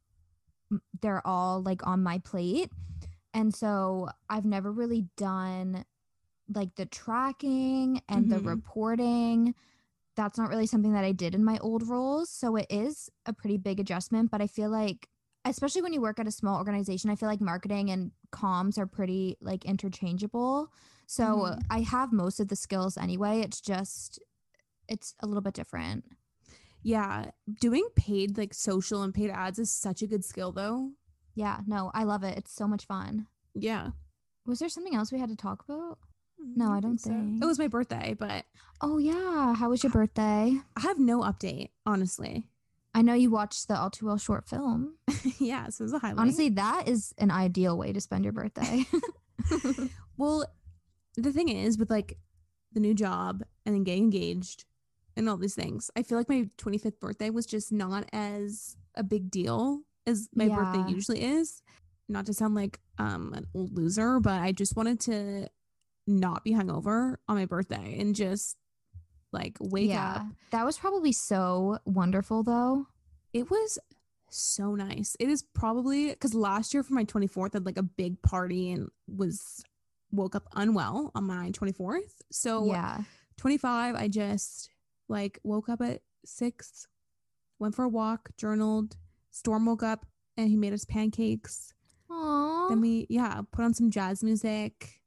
they're 1.01 1.25
all 1.25 1.61
like 1.61 1.85
on 1.85 2.03
my 2.03 2.19
plate. 2.19 2.71
And 3.33 3.53
so 3.53 4.09
I've 4.29 4.45
never 4.45 4.71
really 4.71 5.07
done 5.17 5.85
like 6.53 6.75
the 6.75 6.85
tracking 6.85 8.01
and 8.09 8.29
the 8.29 8.39
Mhm. 8.39 8.45
reporting 8.45 9.55
that's 10.15 10.37
not 10.37 10.49
really 10.49 10.65
something 10.65 10.93
that 10.93 11.03
I 11.05 11.11
did 11.11 11.35
in 11.35 11.43
my 11.45 11.59
old 11.59 11.87
roles. 11.87 12.29
So 12.31 12.55
it 12.55 12.65
is 12.69 13.09
a 13.25 13.33
pretty 13.33 13.57
big 13.57 13.79
adjustment, 13.79 14.31
but 14.31 14.41
I 14.41 14.47
feel 14.47 14.69
like 14.69 15.09
especially 15.45 15.81
when 15.81 15.93
you 15.93 16.01
work 16.01 16.19
at 16.19 16.27
a 16.27 16.31
small 16.31 16.57
organization, 16.57 17.09
I 17.09 17.15
feel 17.15 17.29
like 17.29 17.39
marketing 17.39 17.89
and 17.91 18.11
comms 18.31 18.77
are 18.77 18.87
pretty 18.87 19.37
like 19.41 19.63
interchangeable. 19.65 20.73
So 21.05 21.55
Mhm. 21.55 21.61
I 21.69 21.81
have 21.81 22.11
most 22.11 22.39
of 22.39 22.49
the 22.49 22.55
skills 22.55 22.97
anyway. 22.97 23.41
It's 23.41 23.61
just 23.61 24.19
it's 24.89 25.15
a 25.21 25.27
little 25.27 25.41
bit 25.41 25.53
different. 25.53 26.05
Yeah. 26.83 27.31
Doing 27.59 27.87
paid 27.95 28.37
like 28.37 28.53
social 28.53 29.03
and 29.03 29.13
paid 29.13 29.29
ads 29.29 29.59
is 29.59 29.71
such 29.71 30.01
a 30.01 30.07
good 30.07 30.23
skill 30.25 30.51
though. 30.51 30.91
Yeah, 31.35 31.59
no, 31.67 31.91
I 31.93 32.03
love 32.03 32.23
it. 32.23 32.37
It's 32.37 32.53
so 32.53 32.67
much 32.67 32.85
fun. 32.85 33.27
Yeah. 33.53 33.89
Was 34.45 34.59
there 34.59 34.69
something 34.69 34.95
else 34.95 35.11
we 35.11 35.19
had 35.19 35.29
to 35.29 35.35
talk 35.35 35.63
about? 35.67 35.99
Mm, 36.41 36.57
no, 36.57 36.71
I 36.71 36.79
don't 36.79 36.99
so. 36.99 37.09
think. 37.09 37.43
It 37.43 37.45
was 37.45 37.59
my 37.59 37.67
birthday, 37.67 38.15
but 38.17 38.45
Oh 38.81 38.97
yeah, 38.97 39.53
how 39.55 39.69
was 39.69 39.83
your 39.83 39.91
birthday? 39.93 40.53
I 40.75 40.79
have 40.81 40.99
no 40.99 41.21
update, 41.21 41.69
honestly. 41.85 42.47
I 42.95 43.03
know 43.03 43.13
you 43.13 43.29
watched 43.29 43.67
the 43.67 43.77
All 43.77 43.91
Too 43.91 44.07
Well 44.07 44.17
short 44.17 44.47
film. 44.47 44.95
yeah, 45.39 45.69
so 45.69 45.83
it 45.83 45.85
was 45.85 45.93
a 45.93 45.99
highlight. 45.99 46.19
Honestly, 46.19 46.49
that 46.49 46.87
is 46.87 47.13
an 47.19 47.29
ideal 47.29 47.77
way 47.77 47.93
to 47.93 48.01
spend 48.01 48.23
your 48.23 48.33
birthday. 48.33 48.85
Well, 50.17 50.45
the 51.15 51.31
thing 51.31 51.47
is 51.49 51.77
with 51.77 51.91
like 51.91 52.17
the 52.73 52.79
new 52.79 52.93
job 52.95 53.43
and 53.65 53.75
then 53.75 53.83
getting 53.83 54.05
engaged 54.05 54.65
and 55.17 55.27
all 55.29 55.37
these 55.37 55.55
things, 55.55 55.89
I 55.95 56.03
feel 56.03 56.17
like 56.17 56.29
my 56.29 56.49
25th 56.57 56.99
birthday 56.99 57.29
was 57.29 57.45
just 57.45 57.71
not 57.71 58.07
as 58.13 58.77
a 58.95 59.03
big 59.03 59.29
deal 59.31 59.81
as 60.05 60.29
my 60.33 60.45
Yeah. 60.45 60.55
birthday 60.55 60.91
usually 60.91 61.23
is. 61.23 61.61
Not 62.09 62.25
to 62.27 62.33
sound 62.33 62.55
like 62.55 62.79
um 62.97 63.33
an 63.33 63.45
old 63.53 63.73
loser, 63.75 64.19
but 64.19 64.39
I 64.41 64.51
just 64.53 64.75
wanted 64.75 64.99
to 65.01 65.49
not 66.07 66.43
be 66.43 66.53
hungover 66.53 67.17
on 67.27 67.35
my 67.35 67.45
birthday 67.45 67.99
and 67.99 68.15
just 68.15 68.55
like 69.33 69.57
wake 69.59 69.89
up. 69.93 70.25
That 70.51 70.65
was 70.65 70.77
probably 70.77 71.11
so 71.11 71.79
wonderful 71.85 72.43
though. 72.43 72.87
It 73.33 73.51
was 73.51 73.77
so 74.29 74.73
nice. 74.75 75.17
It 75.19 75.29
is 75.29 75.43
probably 75.43 76.09
because 76.09 76.33
last 76.33 76.73
year 76.73 76.81
for 76.83 76.93
my 76.93 77.03
24th, 77.03 77.53
I 77.53 77.57
had 77.57 77.65
like 77.65 77.77
a 77.77 77.83
big 77.83 78.21
party 78.21 78.71
and 78.71 78.89
was 79.07 79.63
woke 80.11 80.33
up 80.35 80.47
unwell 80.55 81.11
on 81.13 81.25
my 81.25 81.51
24th. 81.51 82.13
So 82.31 82.65
yeah. 82.67 83.01
25, 83.37 83.95
I 83.95 84.07
just 84.07 84.69
like 85.07 85.39
woke 85.43 85.69
up 85.69 85.81
at 85.81 86.01
six, 86.25 86.87
went 87.59 87.75
for 87.75 87.83
a 87.85 87.89
walk, 87.89 88.29
journaled. 88.37 88.97
Storm 89.31 89.65
woke 89.65 89.83
up 89.83 90.05
and 90.35 90.49
he 90.49 90.55
made 90.55 90.73
us 90.73 90.85
pancakes. 90.85 91.73
Aww. 92.09 92.69
Then 92.69 92.81
we, 92.81 93.07
yeah, 93.09 93.41
put 93.51 93.65
on 93.65 93.73
some 93.73 93.91
jazz 93.91 94.23
music, 94.23 95.01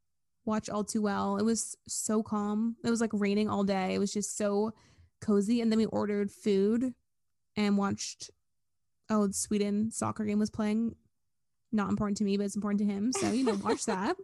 watch 0.44 0.68
All 0.68 0.84
Too 0.84 1.02
Well. 1.02 1.36
It 1.36 1.44
was 1.44 1.76
so 1.86 2.22
calm. 2.22 2.76
It 2.84 2.90
was 2.90 3.00
like 3.00 3.10
raining 3.12 3.48
all 3.48 3.64
day. 3.64 3.94
It 3.94 3.98
was 3.98 4.12
just 4.12 4.36
so 4.36 4.72
cozy. 5.20 5.60
And 5.60 5.70
then 5.70 5.78
we 5.78 5.86
ordered 5.86 6.30
food 6.30 6.94
and 7.56 7.78
watched, 7.78 8.30
oh, 9.08 9.26
the 9.28 9.32
Sweden 9.32 9.90
soccer 9.90 10.24
game 10.24 10.38
was 10.38 10.50
playing. 10.50 10.94
Not 11.72 11.90
important 11.90 12.18
to 12.18 12.24
me, 12.24 12.36
but 12.36 12.44
it's 12.44 12.56
important 12.56 12.80
to 12.80 12.86
him. 12.86 13.12
So, 13.12 13.30
you 13.30 13.44
know, 13.44 13.54
watch 13.62 13.84
that. 13.86 14.16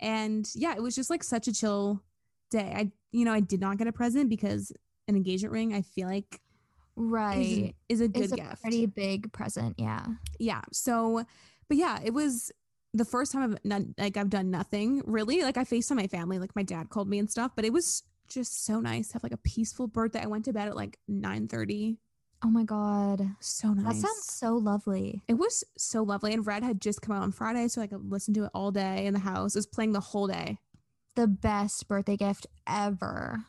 And 0.00 0.48
yeah, 0.54 0.74
it 0.74 0.82
was 0.82 0.94
just 0.94 1.10
like 1.10 1.22
such 1.22 1.48
a 1.48 1.52
chill 1.52 2.02
day. 2.50 2.72
I, 2.74 2.90
you 3.12 3.24
know, 3.24 3.32
I 3.32 3.40
did 3.40 3.60
not 3.60 3.76
get 3.76 3.86
a 3.86 3.92
present 3.92 4.30
because 4.30 4.72
an 5.10 5.16
engagement 5.16 5.52
ring, 5.52 5.74
I 5.74 5.82
feel 5.82 6.08
like 6.08 6.40
right. 6.96 7.74
is 7.88 8.00
a 8.00 8.08
good 8.08 8.24
It's 8.24 8.32
a 8.32 8.36
gift 8.36 8.62
pretty 8.62 8.86
big 8.86 9.32
present. 9.32 9.74
Yeah. 9.78 10.06
yeah 10.38 10.62
so 10.72 11.24
but 11.68 11.76
yeah 11.76 11.98
it 12.04 12.12
was 12.12 12.50
the 12.92 13.04
first 13.04 13.32
time 13.32 13.42
i've 13.52 13.64
not, 13.64 13.82
like 13.98 14.16
i've 14.16 14.28
done 14.30 14.50
nothing 14.50 15.00
really 15.06 15.42
like 15.42 15.56
i 15.56 15.64
faced 15.64 15.90
on 15.92 15.96
my 15.96 16.08
family 16.08 16.38
like 16.38 16.54
my 16.56 16.62
dad 16.64 16.90
called 16.90 17.08
me 17.08 17.18
and 17.20 17.30
stuff 17.30 17.52
but 17.54 17.64
it 17.64 17.72
was 17.72 18.02
just 18.28 18.64
so 18.64 18.80
nice 18.80 19.08
to 19.08 19.12
have 19.14 19.22
like 19.22 19.32
a 19.32 19.36
peaceful 19.38 19.86
birthday 19.86 20.20
i 20.22 20.26
went 20.26 20.44
to 20.44 20.52
bed 20.52 20.66
at 20.68 20.76
like 20.76 20.98
9 21.08 21.46
30 21.48 21.98
Oh 22.42 22.48
my 22.48 22.64
God. 22.64 23.20
so 23.38 23.72
nice 23.74 23.84
That 24.00 24.08
sounds 24.08 24.24
so 24.24 24.54
lovely. 24.56 25.22
it 25.28 25.34
was 25.34 25.62
so 25.78 26.02
lovely 26.02 26.32
and 26.34 26.44
red 26.46 26.62
had 26.64 26.80
just 26.80 27.00
come 27.02 27.14
out 27.14 27.22
on 27.22 27.32
friday 27.32 27.68
so 27.68 27.80
i 27.80 27.86
could 27.86 28.10
listen 28.10 28.34
to 28.34 28.44
it 28.44 28.50
all 28.54 28.72
day 28.72 29.06
in 29.06 29.14
the 29.14 29.20
house 29.20 29.54
it 29.54 29.58
was 29.58 29.66
playing 29.66 29.92
the 29.92 30.00
whole 30.00 30.26
day 30.26 30.58
The 31.14 31.28
best 31.28 31.86
birthday 31.86 32.16
gift 32.16 32.46
ever. 32.66 33.40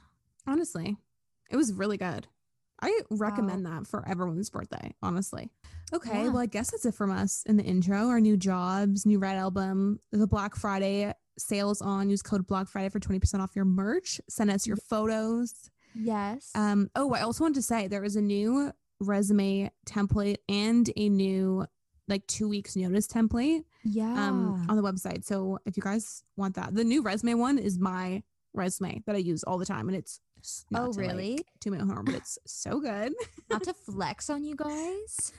honestly 0.46 0.98
it 1.51 1.55
was 1.55 1.74
really 1.74 1.98
good. 1.98 2.27
I 2.81 3.00
recommend 3.12 3.65
that 3.67 3.86
for 3.86 4.08
everyone's 4.10 4.50
birthday 4.50 4.93
honestly. 5.03 5.51
Okay 5.93 6.24
Yeah. 6.24 6.29
well 6.29 6.39
i 6.39 6.46
guess 6.48 6.72
that's 6.72 6.86
it 6.86 6.96
from 6.96 7.12
us 7.12 7.43
in 7.46 7.58
the 7.58 7.63
intro. 7.63 8.08
Our 8.08 8.20
new 8.20 8.38
jobs 8.38 9.05
new 9.05 9.20
red 9.20 9.38
album 9.38 10.00
the 10.12 10.25
black 10.25 10.55
friday 10.55 11.13
sales 11.38 11.81
on. 11.81 12.10
Use 12.10 12.22
code 12.24 12.48
black 12.48 12.67
friday 12.67 12.89
for 12.89 13.00
20% 13.00 13.39
off 13.39 13.55
your 13.55 13.65
merch. 13.65 14.20
Send 14.29 14.50
us 14.50 14.65
your 14.65 14.77
photos. 14.77 15.70
Yes. 15.93 16.51
um 16.55 16.89
oh 16.96 17.13
i 17.13 17.22
also 17.22 17.43
wanted 17.43 17.55
to 17.55 17.62
say 17.62 17.88
there 17.88 18.03
is 18.05 18.15
a 18.15 18.22
new 18.22 18.72
resume 19.00 19.70
template 19.86 20.38
and 20.48 20.89
a 20.96 21.10
new 21.10 21.65
like 22.08 22.25
two 22.27 22.48
weeks 22.50 22.75
notice 22.75 23.08
template 23.08 23.63
yeah. 23.84 24.27
um 24.27 24.65
on 24.70 24.75
the 24.75 24.81
website. 24.84 25.24
So 25.25 25.60
if 25.65 25.75
you 25.77 25.84
guys 25.84 26.24
want 26.38 26.55
that 26.55 26.74
the 26.74 26.84
new 26.84 27.01
resume 27.03 27.36
one 27.36 27.58
is 27.60 27.77
my 27.77 28.24
resume 28.53 29.01
that 29.05 29.15
i 29.15 29.20
use 29.20 29.43
all 29.43 29.58
the 29.58 29.65
time 29.65 29.88
and 29.88 29.96
it's 29.98 30.20
not 30.69 30.81
Oh, 30.89 30.91
to, 30.93 31.00
like, 31.00 31.07
really? 31.10 31.45
to 31.62 31.71
my 31.71 31.77
horn 31.77 32.05
but 32.05 32.15
it's 32.15 32.38
so 32.45 32.79
good 32.79 33.13
Not 33.50 33.63
to 33.63 33.74
flex 33.74 34.29
on 34.29 34.43
you 34.43 34.55
guys. 34.55 35.33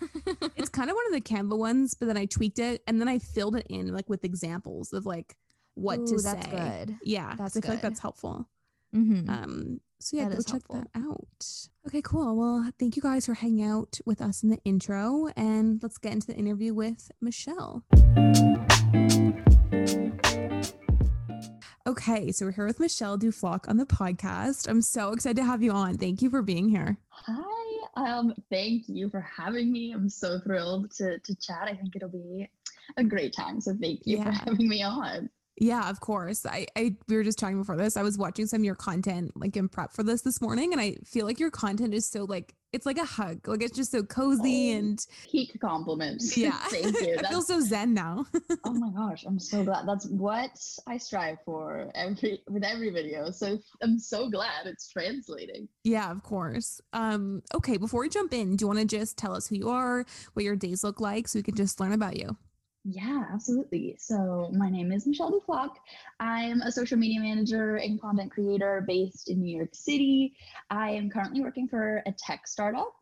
it's 0.56 0.68
kind 0.78 0.90
of 0.90 0.96
one 0.96 1.06
of 1.06 1.12
the 1.12 1.20
canva 1.20 1.56
ones 1.56 1.94
but 1.94 2.06
then 2.06 2.16
i 2.16 2.24
tweaked 2.26 2.58
it 2.58 2.82
and 2.86 3.00
then 3.00 3.08
i 3.08 3.18
filled 3.18 3.56
it 3.56 3.66
in 3.70 3.92
like 3.94 4.08
with 4.08 4.24
examples 4.24 4.92
of 4.92 5.06
like 5.06 5.36
what 5.74 6.00
Ooh, 6.00 6.06
to 6.06 6.22
that's 6.22 6.46
say 6.46 6.50
good. 6.50 6.96
yeah 7.02 7.34
That's 7.38 7.56
i 7.56 7.60
feel 7.60 7.70
like 7.70 7.80
that's 7.82 8.00
helpful 8.00 8.48
Mm-hmm. 8.94 9.30
um 9.30 9.80
so 10.00 10.18
yeah 10.18 10.28
That 10.28 10.36
go 10.36 10.42
check 10.42 10.62
helpful. 10.68 10.84
that 10.92 11.00
out 11.00 11.46
okay 11.86 12.02
cool 12.02 12.36
well 12.36 12.70
thank 12.78 12.94
you 12.96 13.00
guys 13.00 13.24
for 13.24 13.32
hanging 13.32 13.64
out 13.64 13.98
with 14.04 14.20
us 14.20 14.42
in 14.42 14.50
the 14.50 14.58
intro 14.66 15.28
and 15.34 15.82
let's 15.82 15.96
get 15.96 16.12
into 16.12 16.26
the 16.26 16.36
interview 16.36 16.74
with 16.74 17.10
michelle 17.22 17.84
Okay, 21.86 22.30
so 22.30 22.46
we're 22.46 22.52
here 22.52 22.66
with 22.66 22.78
Michelle 22.78 23.18
Duflocq 23.18 23.68
on 23.68 23.76
the 23.76 23.84
podcast. 23.86 24.68
I'm 24.68 24.82
so 24.82 25.12
excited 25.12 25.36
to 25.38 25.44
have 25.44 25.62
you 25.64 25.72
on. 25.72 25.98
Thank 25.98 26.22
you 26.22 26.30
for 26.30 26.40
being 26.40 26.68
here. 26.68 26.96
Hi, 27.10 27.58
Um, 27.96 28.32
thank 28.50 28.84
you 28.88 29.08
for 29.10 29.20
having 29.20 29.72
me. 29.72 29.92
I'm 29.92 30.08
so 30.08 30.38
thrilled 30.38 30.92
to 30.92 31.18
to 31.18 31.34
chat. 31.34 31.64
I 31.64 31.74
think 31.74 31.96
it'll 31.96 32.08
be 32.08 32.48
a 32.96 33.02
great 33.04 33.34
time. 33.34 33.60
So 33.60 33.74
thank 33.80 34.06
you 34.06 34.18
Yeah. 34.18 34.24
for 34.24 34.30
having 34.50 34.68
me 34.68 34.82
on. 34.84 35.28
Yeah, 35.56 35.90
of 35.90 35.98
course. 36.00 36.46
I, 36.46 36.66
I 36.76 36.96
we 37.08 37.16
were 37.16 37.24
just 37.24 37.38
talking 37.38 37.58
before 37.58 37.76
this. 37.76 37.96
I 37.96 38.02
was 38.02 38.16
watching 38.16 38.46
some 38.46 38.60
of 38.60 38.64
your 38.64 38.74
content 38.76 39.32
like 39.36 39.56
in 39.56 39.68
prep 39.68 39.92
for 39.92 40.04
this 40.04 40.22
this 40.22 40.40
morning, 40.40 40.72
and 40.72 40.80
I 40.80 40.96
feel 41.04 41.26
like 41.26 41.40
your 41.40 41.50
content 41.50 41.94
is 41.94 42.06
so 42.06 42.24
like 42.24 42.54
it's 42.72 42.86
like 42.86 42.98
a 42.98 43.04
hug. 43.04 43.46
Like 43.46 43.62
it's 43.62 43.76
just 43.76 43.90
so 43.90 44.02
cozy 44.02 44.72
Oh, 44.72 44.78
and 44.78 45.06
Peak 45.30 45.58
compliments. 45.60 46.36
yeah. 46.36 46.58
thank 46.68 47.00
you. 47.00 47.16
I 47.24 47.28
feel 47.28 47.42
so 47.42 47.60
zen 47.60 47.94
now. 47.94 48.26
oh 48.64 48.72
my 48.72 48.90
gosh, 48.90 49.24
I'm 49.26 49.38
so 49.38 49.64
glad. 49.64 49.86
That's 49.86 50.06
what 50.06 50.50
I 50.86 50.96
strive 50.96 51.38
for 51.44 51.90
every 51.94 52.42
with 52.48 52.64
every 52.64 52.90
video. 52.90 53.30
So 53.30 53.58
I'm 53.82 53.98
so 53.98 54.28
glad 54.30 54.66
it's 54.66 54.88
translating. 54.88 55.68
yeah, 55.84 56.10
of 56.10 56.22
course. 56.22 56.80
Um, 56.92 57.42
okay, 57.54 57.76
before 57.76 58.00
we 58.00 58.08
jump 58.08 58.32
in, 58.32 58.56
do 58.56 58.62
you 58.64 58.66
want 58.66 58.78
to 58.80 58.84
just 58.84 59.16
tell 59.16 59.34
us 59.34 59.48
who 59.48 59.56
you 59.56 59.68
are, 59.68 60.04
what 60.32 60.44
your 60.44 60.56
days 60.56 60.82
look 60.82 61.00
like, 61.00 61.28
so 61.28 61.38
we 61.38 61.42
can 61.42 61.54
just 61.54 61.80
learn 61.80 61.92
about 61.92 62.16
you? 62.16 62.36
Yeah, 62.84 63.26
absolutely. 63.32 63.96
So 64.00 64.50
my 64.52 64.68
name 64.68 64.90
is 64.90 65.06
Michelle 65.06 65.30
Duflocq. 65.30 65.70
I'm 66.18 66.62
a 66.62 66.72
social 66.72 66.98
media 66.98 67.20
manager 67.20 67.76
and 67.76 68.00
content 68.00 68.32
creator 68.32 68.84
based 68.86 69.30
in 69.30 69.40
New 69.40 69.56
York 69.56 69.70
City. 69.72 70.34
I 70.68 70.90
am 70.90 71.08
currently 71.08 71.42
working 71.42 71.68
for 71.68 72.02
a 72.06 72.12
tech 72.12 72.48
startup 72.48 72.92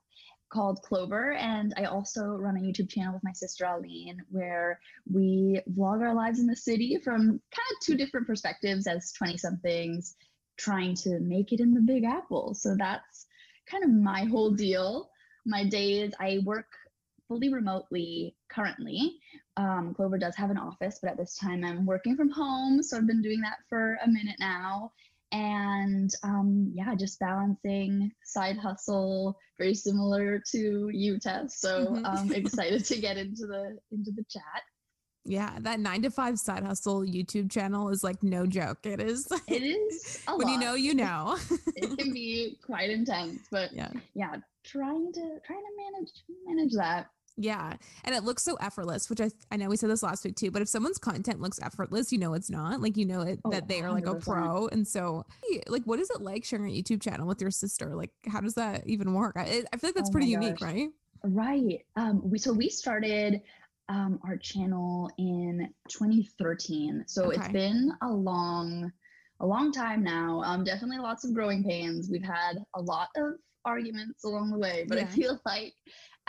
called 0.51 0.83
Clover, 0.83 1.33
and 1.33 1.73
I 1.79 1.85
also 1.85 2.25
run 2.25 2.59
a 2.59 2.61
YouTube 2.61 2.91
channel 2.91 3.15
with 3.15 3.25
my 3.25 3.33
sister 3.33 3.65
Aline, 3.65 4.21
where 4.31 4.81
we 5.11 5.63
vlog 5.73 6.03
our 6.03 6.15
lives 6.15 6.41
in 6.41 6.47
the 6.47 6.57
city 6.57 6.99
from 7.03 7.21
kind 7.21 7.71
of 7.73 7.81
two 7.83 7.97
different 7.97 8.27
perspectives 8.27 8.87
as 8.87 9.13
20 9.13 9.39
somethings 9.39 10.15
trying 10.59 10.95
to 10.97 11.21
make 11.21 11.53
it 11.53 11.61
in 11.61 11.73
the 11.73 11.81
Big 11.81 12.05
Apple. 12.05 12.53
So 12.53 12.75
that's 12.77 13.27
kind 13.67 13.85
of 13.85 13.91
my 13.91 14.25
whole 14.25 14.51
deal. 14.51 15.09
My 15.47 15.65
days, 15.65 16.13
I 16.21 16.41
work 16.45 16.67
fully 17.29 17.53
remotely 17.53 18.37
currently. 18.51 19.21
Um, 19.61 19.93
Clover 19.95 20.17
does 20.17 20.35
have 20.37 20.51
an 20.51 20.57
office, 20.57 20.99
but 21.03 21.11
at 21.11 21.19
this 21.19 21.37
time 21.37 21.65
I'm 21.65 21.85
working 21.85 22.17
from 22.17 22.31
home. 22.31 22.83
So 22.83 22.97
I've 22.97 23.07
been 23.07 23.21
doing 23.21 23.43
that 23.43 23.59
for 23.69 23.99
a 24.03 24.09
minute 24.09 24.37
now. 24.39 24.93
And 25.33 26.11
um, 26.23 26.71
yeah, 26.75 26.95
just 26.95 27.21
balancing 27.21 28.11
side 28.25 28.57
hustle, 28.57 29.39
very 29.59 29.75
similar 29.75 30.43
to 30.53 30.89
you, 30.93 31.19
Tess. 31.21 31.61
So 31.61 31.89
Mhm. 31.89 32.07
I'm 32.07 32.33
excited 32.43 32.85
to 32.87 32.97
get 32.99 33.19
into 33.19 33.47
the 33.47 33.79
into 33.93 34.11
the 34.13 34.25
chat. 34.31 34.63
Yeah, 35.27 35.59
that 35.61 35.79
nine 35.79 36.01
to 36.03 36.11
five 36.11 36.39
side 36.39 36.65
hustle 36.65 37.03
YouTube 37.03 37.51
channel 37.51 37.91
is 37.91 38.03
like 38.03 38.23
no 38.23 38.47
joke. 38.47 38.87
It 38.87 39.01
is. 39.01 39.29
It 39.47 39.63
is 39.63 40.25
a 40.27 40.37
when 40.39 40.49
you 40.49 40.59
know, 40.59 40.75
you 40.75 40.95
know. 40.95 41.37
it 41.77 41.99
can 41.99 42.13
be 42.13 42.59
quite 42.65 42.89
intense, 42.89 43.43
but 43.51 43.73
yeah. 43.75 43.91
yeah, 44.15 44.37
trying 44.65 45.13
to 45.13 45.21
trying 45.45 45.65
to 45.69 45.73
manage 45.93 46.13
manage 46.47 46.73
that. 46.77 47.11
Yeah. 47.43 47.75
And 48.05 48.15
it 48.15 48.23
looks 48.23 48.43
so 48.43 48.57
effortless, 48.57 49.09
which 49.09 49.21
I 49.21 49.31
I 49.51 49.57
know 49.57 49.69
we 49.71 49.77
said 49.79 49.89
this 49.89 50.03
last 50.03 50.25
week 50.27 50.37
too, 50.37 50.51
but 50.51 50.61
if 50.61 50.69
someone's 50.69 50.99
content 50.99 51.41
looks 51.41 51.59
effortless, 51.63 52.13
you 52.13 52.19
know 52.19 52.35
it's 52.35 52.51
not. 52.51 52.81
Like 52.83 52.99
you 52.99 53.07
know 53.07 53.23
it 53.23 53.41
Oh, 53.45 53.51
that 53.51 53.67
they 53.67 53.81
are 53.81 53.91
like 53.91 54.07
a 54.07 54.15
100%. 54.15 54.23
pro. 54.23 54.69
And 54.69 54.87
so 54.87 55.25
like 55.67 55.85
what 55.85 55.99
is 55.99 56.11
it 56.11 56.21
like 56.21 56.45
sharing 56.45 56.67
a 56.71 56.83
YouTube 56.83 57.01
channel 57.01 57.27
with 57.27 57.41
your 57.41 57.51
sister? 57.51 57.95
Like 57.97 58.11
how 58.29 58.41
does 58.43 58.55
that 58.55 58.87
even 58.87 59.15
work? 59.15 59.37
I, 59.39 59.65
I 59.73 59.77
feel 59.79 59.89
like 59.89 59.95
that's 59.95 60.11
Oh 60.11 60.13
pretty 60.13 60.27
unique, 60.29 60.59
gosh. 60.59 60.69
right? 60.69 60.89
Right. 61.25 61.79
Um, 61.97 62.21
we 62.31 62.39
so 62.39 62.53
we 62.53 62.69
started 62.69 63.41
um, 63.89 64.21
our 64.23 64.37
channel 64.37 65.11
in 65.19 65.69
2013. 65.89 67.05
So 67.07 67.31
it's 67.31 67.49
been 67.49 67.91
a 68.03 68.09
long, 68.11 68.93
a 69.41 69.47
long 69.47 69.73
time 69.73 70.05
now. 70.05 70.43
Um, 70.45 70.63
definitely 70.65 70.99
lots 70.99 71.25
of 71.25 71.35
growing 71.35 71.65
pains. 71.65 72.09
We've 72.11 72.23
had 72.23 72.59
a 72.75 72.81
lot 72.83 73.09
of 73.17 73.35
arguments 73.65 74.25
along 74.25 74.51
the 74.51 74.59
way, 74.59 74.85
but 74.89 74.99
I 74.99 75.05
feel 75.05 75.41
like 75.47 75.75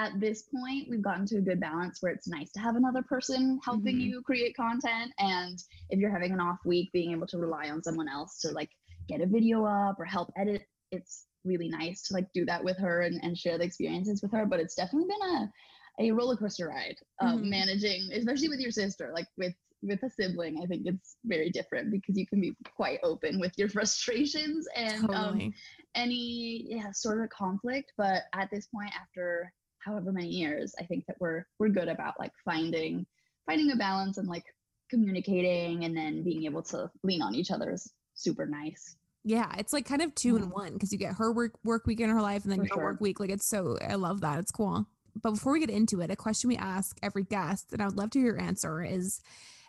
at 0.02 0.20
this 0.20 0.44
point 0.44 0.90
we've 0.90 1.02
gotten 1.04 1.26
to 1.28 1.38
a 1.38 1.42
good 1.42 1.60
balance 1.60 2.02
where 2.02 2.12
it's 2.12 2.28
nice 2.28 2.52
to 2.52 2.60
have 2.60 2.76
another 2.76 3.04
person 3.04 3.60
helping 3.64 3.98
Mhm. 3.98 4.02
you 4.02 4.22
create 4.24 4.56
content. 4.56 5.14
And 5.20 5.58
if 5.92 6.00
you're 6.00 6.10
having 6.12 6.32
an 6.32 6.40
off 6.40 6.58
week, 6.66 6.92
being 6.92 7.12
able 7.12 7.28
to 7.28 7.38
rely 7.38 7.70
on 7.70 7.84
someone 7.84 8.10
else 8.10 8.40
to 8.40 8.52
like 8.52 8.72
get 9.08 9.22
a 9.22 9.28
video 9.28 9.64
up 9.64 10.00
or 10.00 10.06
help 10.06 10.32
edit, 10.36 10.64
it's 10.92 11.28
really 11.44 11.70
nice 11.70 12.02
to 12.04 12.14
like 12.16 12.28
do 12.34 12.46
that 12.46 12.64
with 12.64 12.78
her 12.78 13.02
and, 13.02 13.24
and 13.24 13.38
share 13.38 13.58
the 13.60 13.64
experiences 13.64 14.22
with 14.24 14.32
her. 14.32 14.46
But 14.46 14.60
it's 14.60 14.76
definitely 14.76 15.10
been 15.10 15.30
a 15.36 15.52
a 16.00 16.12
roller 16.12 16.38
coaster 16.38 16.70
ride 16.70 16.96
uh, 17.20 17.36
Mhm. 17.36 17.50
managing, 17.50 18.12
especially 18.14 18.50
with 18.50 18.60
your 18.60 18.72
sister, 18.72 19.12
like 19.14 19.28
with 19.38 19.54
with 19.84 20.02
a 20.04 20.10
sibling. 20.10 20.62
I 20.64 20.66
think 20.66 20.88
it's 20.88 21.18
very 21.26 21.50
different 21.52 21.92
because 21.92 22.18
you 22.18 22.26
can 22.26 22.40
be 22.42 22.56
quite 22.76 23.00
open 23.04 23.40
with 23.40 23.54
your 23.58 23.70
frustrations 23.78 24.68
and 24.76 25.10
um, 25.12 25.54
any 25.96 26.66
yeah 26.70 26.92
sort 26.92 27.24
of 27.24 27.30
conflict. 27.30 27.92
But 27.98 28.24
at 28.34 28.50
this 28.52 28.68
point, 28.68 28.92
after 29.00 29.52
however 29.84 30.12
many 30.12 30.30
years, 30.30 30.74
I 30.80 30.84
think 30.84 31.06
that 31.08 31.18
we're 31.20 31.46
we're 31.60 31.70
good 31.70 31.88
about 31.88 32.20
like 32.20 32.32
finding 32.46 33.06
finding 33.46 33.72
a 33.72 33.76
balance 33.76 34.18
and 34.18 34.28
like 34.28 34.46
communicating 34.90 35.86
and 35.86 35.96
then 35.96 36.24
being 36.24 36.46
able 36.46 36.62
to 36.62 36.90
lean 37.04 37.22
on 37.22 37.34
each 37.34 37.52
other 37.52 37.72
is 37.72 37.92
super 38.14 38.46
nice. 38.46 38.96
yeah. 39.24 39.52
It's 39.58 39.74
like 39.74 39.86
kind 39.86 40.02
of 40.02 40.14
two 40.16 40.36
in 40.36 40.44
mm-hmm. 40.44 40.52
one 40.52 40.74
because 40.74 40.92
you 40.92 40.98
get 40.98 41.16
her 41.16 41.32
work 41.32 41.54
work 41.64 41.86
week 41.88 42.00
in 42.00 42.10
her 42.10 42.22
life 42.22 42.44
and 42.44 42.52
then 42.52 42.60
For 42.60 42.66
your 42.66 42.76
sure. 42.76 42.84
work 42.84 43.02
week. 43.02 43.20
Like 43.20 43.30
it's 43.30 43.48
so 43.48 43.78
I 43.88 43.96
love 43.96 44.22
that. 44.22 44.40
It's 44.40 44.52
cool. 44.52 44.86
But 45.22 45.32
before 45.32 45.54
we 45.54 45.60
get 45.60 45.70
into 45.70 46.02
it, 46.02 46.10
a 46.12 46.16
question 46.16 46.48
we 46.48 46.58
ask 46.58 46.98
every 47.04 47.24
guest, 47.24 47.74
and 47.74 47.82
I 47.82 47.86
would 47.86 47.98
love 47.98 48.12
to 48.12 48.20
hear 48.20 48.30
your 48.30 48.42
answer, 48.42 48.82
is 48.82 49.20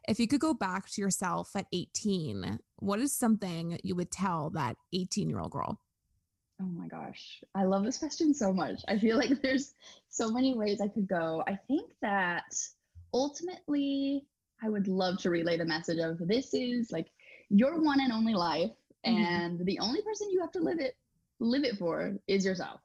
if 0.08 0.20
you 0.20 0.28
could 0.28 0.40
go 0.40 0.54
back 0.54 0.88
to 0.90 1.00
yourself 1.00 1.50
at 1.56 1.66
18, 1.72 2.58
what 2.76 3.00
is 3.00 3.12
something 3.16 3.78
you 3.82 3.96
would 3.96 4.10
tell 4.10 4.50
that 4.50 4.76
18 4.92 5.28
year 5.28 5.40
old 5.40 5.50
girl? 5.50 5.80
Oh 6.62 6.66
my 6.66 6.86
gosh. 6.86 7.42
I 7.54 7.64
love 7.64 7.82
this 7.84 7.98
question 7.98 8.32
so 8.32 8.52
much. 8.52 8.82
I 8.86 8.96
feel 8.98 9.16
like 9.16 9.42
there's 9.42 9.74
so 10.08 10.30
many 10.30 10.54
ways 10.54 10.80
I 10.80 10.88
could 10.88 11.08
go. 11.08 11.42
I 11.46 11.56
think 11.66 11.90
that 12.02 12.44
ultimately, 13.12 14.26
I 14.62 14.68
would 14.68 14.86
love 14.86 15.18
to 15.18 15.30
relay 15.30 15.56
the 15.56 15.64
message 15.64 15.98
of 15.98 16.18
this 16.28 16.54
is 16.54 16.92
like 16.92 17.08
your 17.50 17.82
one 17.82 18.00
and 18.00 18.12
only 18.12 18.34
life, 18.34 18.70
Mhm. 19.04 19.12
and 19.16 19.66
the 19.66 19.80
only 19.80 20.02
person 20.02 20.30
you 20.30 20.40
have 20.40 20.52
to 20.52 20.60
live 20.60 20.78
it 20.78 20.96
live 21.40 21.64
it 21.64 21.76
for 21.78 22.16
is 22.28 22.44
yourself. 22.44 22.80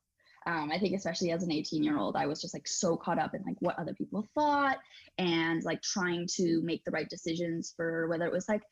Um, 0.47 0.71
I 0.71 0.79
think 0.79 0.95
especially 0.95 1.31
as 1.31 1.43
an 1.43 1.51
18 1.51 1.83
year 1.83 1.99
old, 1.99 2.15
I 2.15 2.25
was 2.25 2.41
just 2.41 2.55
like 2.55 2.67
so 2.67 2.97
caught 2.97 3.19
up 3.19 3.35
in 3.35 3.43
like 3.43 3.57
what 3.61 3.77
other 3.77 3.93
people 3.93 4.25
thought 4.33 4.79
and 5.19 5.63
like 5.63 5.81
trying 5.83 6.25
to 6.37 6.61
make 6.63 6.83
the 6.83 6.91
right 6.91 7.07
decisions 7.09 7.73
for 7.75 8.07
whether 8.07 8.25
it 8.25 8.31
was 8.31 8.49
like 8.49 8.63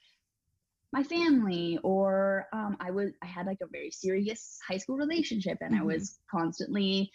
my 0.96 1.04
family 1.04 1.78
or 1.84 2.48
um, 2.54 2.78
i 2.80 2.90
was 2.90 3.12
i 3.22 3.26
had 3.26 3.46
like 3.46 3.60
a 3.62 3.68
very 3.68 3.92
serious 3.92 4.58
high 4.68 4.78
school 4.78 4.96
relationship 4.96 5.58
and 5.62 5.76
i 5.76 5.82
Mhm. 5.82 5.86
was 5.86 6.20
constantly 6.32 7.12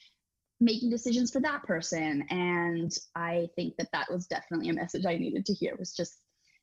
making 0.60 0.90
decisions 0.90 1.30
for 1.30 1.40
that 1.40 1.62
person 1.62 2.22
and 2.28 2.92
i 3.16 3.48
think 3.56 3.74
that 3.78 3.88
that 3.92 4.10
was 4.10 4.26
definitely 4.26 4.68
a 4.68 4.74
message 4.74 5.06
i 5.06 5.16
needed 5.16 5.46
to 5.46 5.54
hear 5.54 5.74
was 5.78 5.94
just 5.94 6.18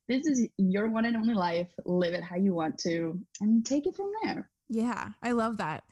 this 0.08 0.28
is 0.28 0.48
your 0.58 0.90
one 0.90 1.06
and 1.06 1.18
only 1.18 1.34
life 1.34 1.72
live 1.86 2.14
it 2.14 2.24
how 2.24 2.36
you 2.36 2.54
want 2.54 2.78
to 2.78 3.20
and 3.42 3.66
take 3.66 3.88
it 3.88 3.96
from 3.96 4.12
there 4.24 4.50
Yeah, 4.70 5.10
I 5.24 5.32
love 5.32 5.58
that. 5.58 5.86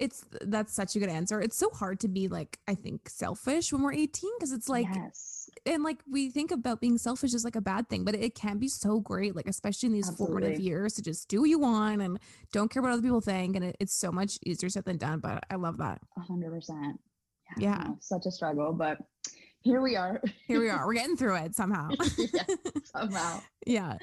It's 0.00 0.24
that's 0.40 0.74
such 0.74 0.96
a 0.96 0.98
good 0.98 1.10
answer. 1.10 1.40
It's 1.40 1.56
so 1.56 1.70
hard 1.70 2.00
to 2.00 2.08
be 2.08 2.26
like, 2.26 2.58
I 2.66 2.74
think, 2.74 3.08
selfish 3.08 3.72
when 3.72 3.82
we're 3.82 3.92
18 3.92 4.30
because 4.38 4.52
it's 4.52 4.68
like, 4.68 4.88
yes 4.92 5.40
and 5.66 5.82
like 5.82 6.00
we 6.10 6.30
think 6.30 6.50
about 6.50 6.80
being 6.80 6.98
selfish 6.98 7.34
as 7.34 7.44
like 7.44 7.56
a 7.56 7.60
bad 7.60 7.88
thing, 7.88 8.04
but 8.04 8.14
it 8.14 8.34
can 8.34 8.58
be 8.58 8.68
so 8.68 9.00
great, 9.00 9.36
like 9.36 9.48
especially 9.48 9.88
in 9.88 9.92
these 9.92 10.10
formative 10.10 10.60
years 10.60 10.94
to 10.94 11.02
just 11.02 11.28
do 11.28 11.40
what 11.40 11.50
you 11.50 11.58
want 11.58 12.02
and 12.02 12.18
don't 12.52 12.70
care 12.70 12.82
what 12.82 12.92
other 12.92 13.02
people 13.02 13.20
think. 13.20 13.56
And 13.56 13.64
it, 13.64 13.76
it's 13.80 13.94
so 13.94 14.10
much 14.10 14.38
easier 14.44 14.68
said 14.68 14.84
than 14.84 14.96
done. 14.96 15.20
But 15.20 15.44
I 15.50 15.56
love 15.56 15.78
that. 15.78 16.00
a 16.16 16.20
100% 16.20 16.94
Yeah. 17.58 17.84
no, 17.88 17.98
such 18.00 18.26
a 18.26 18.30
struggle 18.30 18.72
but 18.72 18.98
here 19.62 19.80
we 19.80 19.96
are 19.96 20.20
Here 20.46 20.60
we 20.60 20.70
are. 20.70 20.86
We're 20.86 20.94
getting 20.94 21.16
through 21.16 21.36
it 21.36 21.54
somehow. 21.54 21.90
yeah, 22.18 22.42
somehow 22.84 23.40
yeah. 23.66 23.98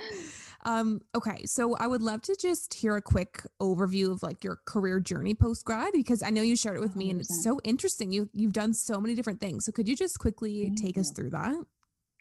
Um, 0.65 1.01
okay. 1.15 1.45
So 1.45 1.75
I 1.77 1.87
would 1.87 2.01
love 2.01 2.21
to 2.23 2.35
just 2.39 2.73
hear 2.73 2.95
a 2.95 3.01
quick 3.01 3.41
overview 3.61 4.11
of 4.11 4.21
like 4.21 4.43
your 4.43 4.59
career 4.65 4.99
journey 4.99 5.33
post 5.33 5.65
grad 5.65 5.93
because 5.93 6.21
I 6.21 6.29
know 6.29 6.41
you 6.41 6.55
shared 6.55 6.77
it 6.77 6.81
with 6.81 6.95
me 6.95 7.09
and 7.09 7.19
it's 7.21 7.43
so 7.43 7.59
interesting. 7.63 8.11
You 8.11 8.29
you've 8.33 8.53
done 8.53 8.73
so 8.73 8.99
many 8.99 9.15
different 9.15 9.39
things. 9.39 9.65
So 9.65 9.71
could 9.71 9.87
you 9.87 9.95
just 9.95 10.19
quickly 10.19 10.65
Thank 10.65 10.81
take 10.81 10.97
us 10.97 11.11
through 11.11 11.31
that? 11.31 11.55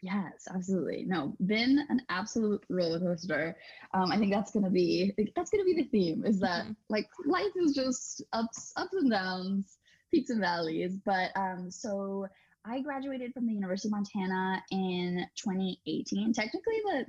Yes, 0.01 0.47
absolutely. 0.53 1.05
No, 1.07 1.35
been 1.45 1.83
an 1.89 2.01
absolute 2.09 2.63
roller 2.69 2.99
coaster. 2.99 3.57
Um, 3.93 4.11
I 4.11 4.17
think 4.17 4.31
that's 4.31 4.51
gonna 4.51 4.69
be 4.69 5.13
that's 5.35 5.49
gonna 5.49 5.63
be 5.63 5.73
the 5.75 5.89
theme. 5.89 6.23
Is 6.25 6.39
that 6.39 6.65
Mhm. 6.65 6.75
like 6.89 7.07
life 7.25 7.51
is 7.55 7.73
just 7.73 8.23
ups 8.33 8.73
ups 8.75 8.93
and 8.93 9.09
downs, 9.11 9.77
peaks 10.11 10.29
and 10.29 10.39
valleys. 10.39 10.97
But 11.03 11.31
um, 11.35 11.71
so 11.71 12.27
I 12.69 12.81
graduated 12.81 13.33
from 13.33 13.47
the 13.47 13.53
University 13.53 13.87
of 13.87 13.93
Montana 13.93 14.61
in 14.71 15.25
2018. 15.35 16.33
Technically, 16.33 16.81
the 16.85 17.05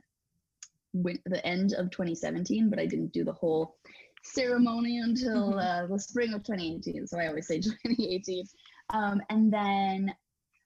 the 1.27 1.45
end 1.47 1.75
of 1.75 1.91
2017, 1.91 2.71
but 2.71 2.79
I 2.79 2.87
didn't 2.87 3.13
do 3.13 3.23
the 3.23 3.33
whole 3.33 3.77
ceremony 4.23 4.99
until 5.01 5.53
Mhm. 5.53 5.85
uh, 5.85 5.87
the 5.87 5.99
spring 5.99 6.33
of 6.33 6.43
2018. 6.45 7.07
So 7.07 7.19
I 7.19 7.27
always 7.29 7.47
say 7.47 7.61
2018. 7.61 8.45
Um, 8.91 9.21
and 9.29 9.53
then 9.53 10.15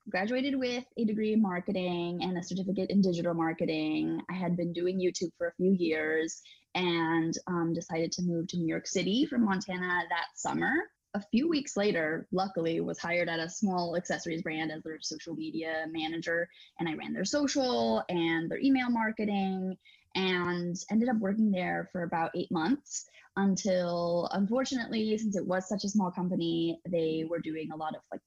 graduated 0.09 0.55
with 0.57 0.85
a 0.97 1.05
degree 1.05 1.33
in 1.33 1.41
marketing 1.41 2.23
and 2.23 2.37
a 2.37 2.43
certificate 2.43 2.89
in 2.89 3.01
digital 3.01 3.33
marketing. 3.33 4.21
I 4.29 4.33
had 4.33 4.55
been 4.55 4.73
doing 4.73 4.99
YouTube 4.99 5.31
for 5.37 5.47
a 5.47 5.53
few 5.55 5.71
years 5.71 6.41
and 6.75 7.33
um, 7.47 7.73
decided 7.73 8.11
to 8.13 8.21
move 8.23 8.47
to 8.47 8.57
New 8.57 8.67
York 8.67 8.87
City 8.87 9.25
from 9.25 9.43
Montana 9.45 10.03
that 10.09 10.27
summer. 10.35 10.73
A 11.15 11.21
few 11.31 11.47
weeks 11.47 11.77
later, 11.77 12.27
luckily, 12.31 12.79
was 12.79 12.99
hired 12.99 13.29
at 13.29 13.39
a 13.39 13.49
small 13.49 13.95
accessories 13.95 14.41
brand 14.41 14.71
as 14.71 14.81
their 14.83 14.99
social 15.01 15.35
media 15.35 15.85
manager. 15.91 16.47
And 16.79 16.89
I 16.89 16.95
ran 16.95 17.13
their 17.13 17.25
social 17.25 18.03
and 18.09 18.49
their 18.49 18.59
email 18.59 18.89
marketing 18.89 19.77
and 20.15 20.75
ended 20.91 21.09
up 21.09 21.17
working 21.17 21.51
there 21.51 21.89
for 21.91 22.03
about 22.03 22.31
eight 22.35 22.51
months 22.51 23.05
until, 23.35 24.29
unfortunately, 24.33 25.17
since 25.17 25.35
it 25.35 25.45
was 25.45 25.67
such 25.67 25.83
a 25.83 25.89
small 25.89 26.11
company, 26.11 26.79
they 26.87 27.25
were 27.29 27.39
doing 27.39 27.71
a 27.71 27.75
lot 27.75 27.95
of 27.95 28.01
like 28.11 28.21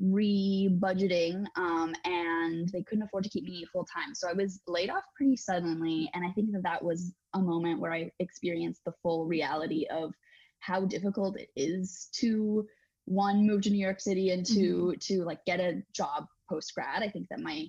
re-budgeting 0.00 1.44
um, 1.56 1.92
and 2.04 2.68
they 2.68 2.82
couldn't 2.82 3.02
afford 3.02 3.24
to 3.24 3.30
keep 3.30 3.44
me 3.44 3.66
full 3.72 3.84
time 3.84 4.14
so 4.14 4.28
i 4.28 4.32
was 4.32 4.60
laid 4.68 4.90
off 4.90 5.02
pretty 5.16 5.36
suddenly 5.36 6.08
and 6.14 6.24
i 6.24 6.30
think 6.30 6.52
that 6.52 6.62
that 6.62 6.82
was 6.82 7.12
a 7.34 7.40
moment 7.40 7.80
where 7.80 7.92
i 7.92 8.08
experienced 8.20 8.80
the 8.84 8.92
full 9.02 9.26
reality 9.26 9.86
of 9.90 10.14
how 10.60 10.84
difficult 10.84 11.38
it 11.38 11.48
is 11.56 12.08
to 12.12 12.66
one 13.04 13.46
move 13.46 13.62
to 13.62 13.70
new 13.70 13.84
york 13.84 14.00
city 14.00 14.30
and 14.30 14.44
2 14.44 14.54
mm-hmm. 14.54 14.90
to 15.00 15.24
like 15.24 15.44
get 15.46 15.60
a 15.60 15.82
job 15.94 16.26
post 16.48 16.74
grad 16.74 17.02
i 17.02 17.08
think 17.08 17.26
that 17.28 17.40
my 17.40 17.64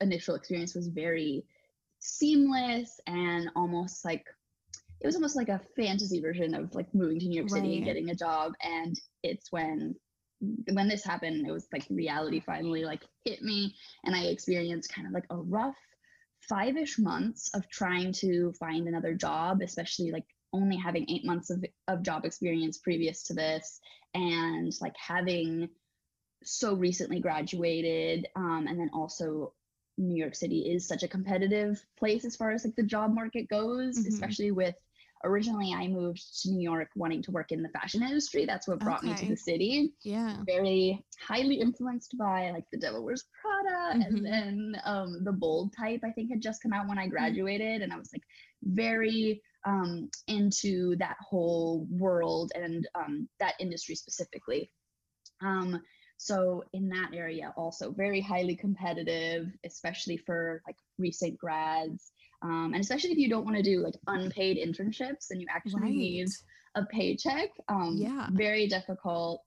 initial 0.00 0.34
experience 0.34 0.74
was 0.74 0.88
very 0.88 1.44
seamless 2.00 3.00
and 3.06 3.48
almost 3.56 4.04
like 4.04 4.24
it 5.00 5.06
was 5.06 5.16
almost 5.16 5.36
like 5.36 5.48
a 5.48 5.60
fantasy 5.76 6.20
version 6.20 6.54
of 6.54 6.74
like 6.74 6.92
moving 6.94 7.18
to 7.18 7.26
new 7.26 7.36
york 7.36 7.50
city 7.50 7.68
right. 7.68 7.76
and 7.76 7.84
getting 7.84 8.10
a 8.10 8.14
job 8.14 8.52
and 8.62 9.00
it's 9.22 9.50
when 9.50 9.94
when 10.72 10.88
this 10.88 11.04
happened, 11.04 11.46
it 11.46 11.52
was 11.52 11.66
like 11.72 11.84
reality 11.90 12.40
finally 12.40 12.84
like 12.84 13.02
hit 13.24 13.42
me, 13.42 13.74
and 14.04 14.14
I 14.14 14.24
experienced 14.24 14.92
kind 14.92 15.06
of 15.06 15.12
like 15.12 15.26
a 15.30 15.36
rough 15.36 15.76
five-ish 16.48 16.98
months 16.98 17.50
of 17.54 17.68
trying 17.70 18.12
to 18.12 18.52
find 18.58 18.86
another 18.86 19.14
job, 19.14 19.62
especially 19.62 20.10
like 20.10 20.26
only 20.54 20.76
having 20.76 21.04
eight 21.10 21.26
months 21.26 21.50
of, 21.50 21.62
of 21.88 22.02
job 22.02 22.24
experience 22.24 22.78
previous 22.78 23.22
to 23.24 23.34
this, 23.34 23.80
and 24.14 24.72
like 24.80 24.94
having 24.96 25.68
so 26.42 26.74
recently 26.74 27.20
graduated, 27.20 28.26
um, 28.36 28.66
and 28.68 28.78
then 28.78 28.90
also 28.94 29.52
New 29.98 30.16
York 30.16 30.34
City 30.34 30.60
is 30.60 30.86
such 30.86 31.02
a 31.02 31.08
competitive 31.08 31.84
place 31.98 32.24
as 32.24 32.36
far 32.36 32.50
as 32.52 32.64
like 32.64 32.76
the 32.76 32.82
job 32.82 33.14
market 33.14 33.48
goes, 33.48 33.98
mm-hmm. 33.98 34.08
especially 34.08 34.50
with 34.50 34.74
originally 35.24 35.72
I 35.72 35.88
moved 35.88 36.42
to 36.42 36.50
New 36.50 36.62
York 36.62 36.88
wanting 36.96 37.22
to 37.22 37.30
work 37.30 37.50
in 37.50 37.62
the 37.62 37.68
fashion 37.70 38.02
industry. 38.02 38.44
That's 38.44 38.68
what 38.68 38.80
brought 38.80 38.98
okay. 38.98 39.08
me 39.08 39.14
to 39.16 39.26
the 39.26 39.36
city. 39.36 39.94
Yeah. 40.02 40.36
Very 40.44 41.04
highly 41.26 41.60
influenced 41.60 42.16
by 42.18 42.50
like 42.50 42.64
the 42.70 42.78
Devil 42.78 43.04
Wears 43.04 43.24
Prada 43.40 43.98
mm-hmm. 43.98 44.02
and 44.02 44.26
then 44.26 44.76
um, 44.84 45.24
the 45.24 45.32
bold 45.32 45.74
type 45.76 46.00
I 46.04 46.10
think 46.10 46.30
had 46.30 46.42
just 46.42 46.62
come 46.62 46.72
out 46.72 46.88
when 46.88 46.98
I 46.98 47.02
mm-hmm. 47.02 47.12
graduated. 47.12 47.66
Mm-hmm. 47.66 47.82
And 47.84 47.92
I 47.92 47.96
was 47.96 48.10
like 48.12 48.22
very 48.62 49.42
um, 49.64 50.10
into 50.28 50.96
that 50.96 51.16
whole 51.20 51.86
world 51.90 52.52
and 52.54 52.86
um, 52.94 53.28
that 53.40 53.54
industry 53.58 53.94
specifically. 53.94 54.70
Um, 55.42 55.80
so 56.16 56.64
in 56.72 56.88
that 56.90 57.10
area 57.12 57.52
also 57.56 57.90
very 57.90 58.20
highly 58.20 58.56
competitive, 58.56 59.46
especially 59.64 60.16
for 60.16 60.62
like 60.66 60.76
recent 60.98 61.36
grads. 61.38 62.12
Um, 62.42 62.70
and 62.72 62.80
especially 62.80 63.12
if 63.12 63.18
you 63.18 63.28
don't 63.28 63.44
want 63.44 63.56
to 63.56 63.62
do 63.62 63.82
like 63.82 63.94
unpaid 64.06 64.56
internships 64.56 65.30
and 65.30 65.40
you 65.40 65.46
actually 65.50 65.82
right. 65.82 65.92
need 65.92 66.28
a 66.76 66.84
paycheck. 66.86 67.50
Um, 67.68 67.96
yeah. 67.98 68.28
Very 68.32 68.66
difficult. 68.68 69.42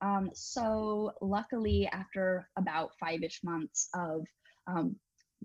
Um, 0.00 0.30
so 0.34 1.12
luckily, 1.20 1.88
after 1.92 2.48
about 2.58 2.90
five-ish 2.98 3.40
months 3.44 3.88
of 3.94 4.26
um, 4.66 4.96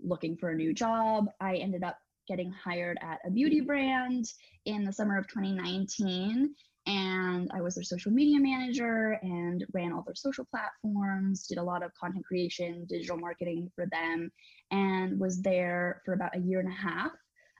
looking 0.03 0.35
for 0.35 0.49
a 0.49 0.55
new 0.55 0.73
job, 0.73 1.27
I 1.39 1.57
ended 1.57 1.83
up 1.83 1.97
getting 2.27 2.51
hired 2.51 2.97
at 3.01 3.19
a 3.25 3.31
beauty 3.31 3.61
brand 3.61 4.25
in 4.65 4.83
the 4.83 4.93
summer 4.93 5.17
of 5.17 5.27
2019 5.27 6.53
and 6.87 7.51
I 7.53 7.61
was 7.61 7.75
their 7.75 7.83
social 7.83 8.11
media 8.11 8.39
manager 8.39 9.19
and 9.21 9.65
ran 9.73 9.91
all 9.91 10.03
their 10.03 10.15
social 10.15 10.45
platforms, 10.45 11.45
did 11.45 11.57
a 11.57 11.63
lot 11.63 11.83
of 11.83 11.93
content 11.95 12.25
creation, 12.25 12.85
digital 12.87 13.17
marketing 13.17 13.69
for 13.75 13.85
them, 13.87 14.31
and 14.71 15.19
was 15.19 15.41
there 15.41 16.01
for 16.05 16.13
about 16.13 16.35
a 16.35 16.39
year 16.39 16.61
and 16.61 16.69
a 16.69 16.75
half 16.75 17.11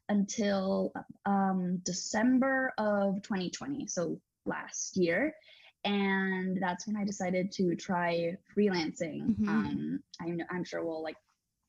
until 0.08 0.94
um, 1.26 1.82
December 1.84 2.72
of 2.78 3.22
2020, 3.22 3.86
so 3.88 4.18
last 4.46 4.96
year. 4.96 5.36
And 5.84 6.62
that's 6.62 6.88
when 6.88 6.96
I 6.96 7.04
decided 7.04 7.52
to 7.54 7.76
try 7.76 8.34
freelancing. 8.58 9.28
Mm-hmm. 9.28 9.50
Um, 9.50 10.00
I'm, 10.22 10.42
I'm 10.50 10.64
sure 10.64 10.86
we'll 10.86 11.04
like 11.04 11.18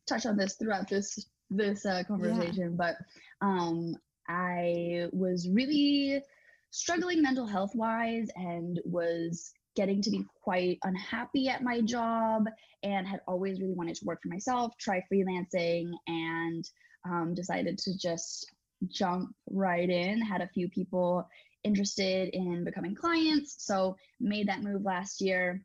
touch 0.06 0.26
on 0.26 0.36
this 0.36 0.54
throughout 0.54 0.88
this 0.88 1.26
this 1.50 1.86
uh, 1.86 2.02
conversation, 2.06 2.76
yeah. 2.78 2.94
but 3.40 3.46
um, 3.46 3.94
I 4.28 5.06
was 5.12 5.48
really 5.50 6.22
struggling 6.70 7.22
mental 7.22 7.46
health 7.46 7.72
wise 7.74 8.28
and 8.36 8.78
was 8.84 9.52
getting 9.74 10.02
to 10.02 10.10
be 10.10 10.24
quite 10.42 10.78
unhappy 10.82 11.48
at 11.48 11.62
my 11.62 11.80
job 11.80 12.44
and 12.82 13.06
had 13.06 13.20
always 13.26 13.60
really 13.60 13.74
wanted 13.74 13.94
to 13.96 14.04
work 14.04 14.20
for 14.22 14.28
myself, 14.28 14.72
try 14.78 15.02
freelancing, 15.12 15.90
and 16.06 16.64
um, 17.08 17.34
decided 17.34 17.78
to 17.78 17.96
just 17.96 18.46
jump 18.88 19.30
right 19.50 19.88
in. 19.88 20.20
Had 20.20 20.42
a 20.42 20.48
few 20.48 20.68
people 20.68 21.26
interested 21.64 22.30
in 22.32 22.64
becoming 22.64 22.94
clients, 22.94 23.56
so 23.58 23.96
made 24.20 24.48
that 24.48 24.62
move 24.62 24.84
last 24.84 25.20
year 25.20 25.62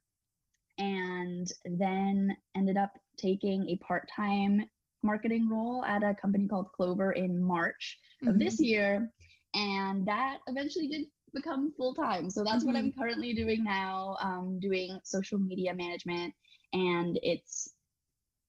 and 0.77 1.47
then 1.65 2.35
ended 2.55 2.77
up 2.77 2.91
taking 3.17 3.69
a 3.69 3.77
part 3.77 4.09
time 4.15 4.63
marketing 5.03 5.49
role 5.49 5.83
at 5.85 6.03
a 6.03 6.15
company 6.15 6.47
called 6.47 6.71
Clover 6.71 7.11
in 7.11 7.41
March 7.41 7.97
mm-hmm. 8.21 8.29
of 8.29 8.39
this 8.39 8.59
year 8.59 9.11
and 9.53 10.07
that 10.07 10.37
eventually 10.47 10.87
did 10.87 11.05
become 11.33 11.73
full 11.77 11.93
time. 11.93 12.29
So 12.29 12.43
that's 12.43 12.57
mm-hmm. 12.57 12.67
what 12.67 12.75
I'm 12.75 12.89
mm-hmm. 12.91 12.99
currently 12.99 13.33
doing 13.33 13.63
now, 13.63 14.17
um, 14.21 14.59
doing 14.59 14.99
social 15.03 15.39
media 15.39 15.73
management, 15.73 16.33
and 16.73 17.19
it's 17.21 17.73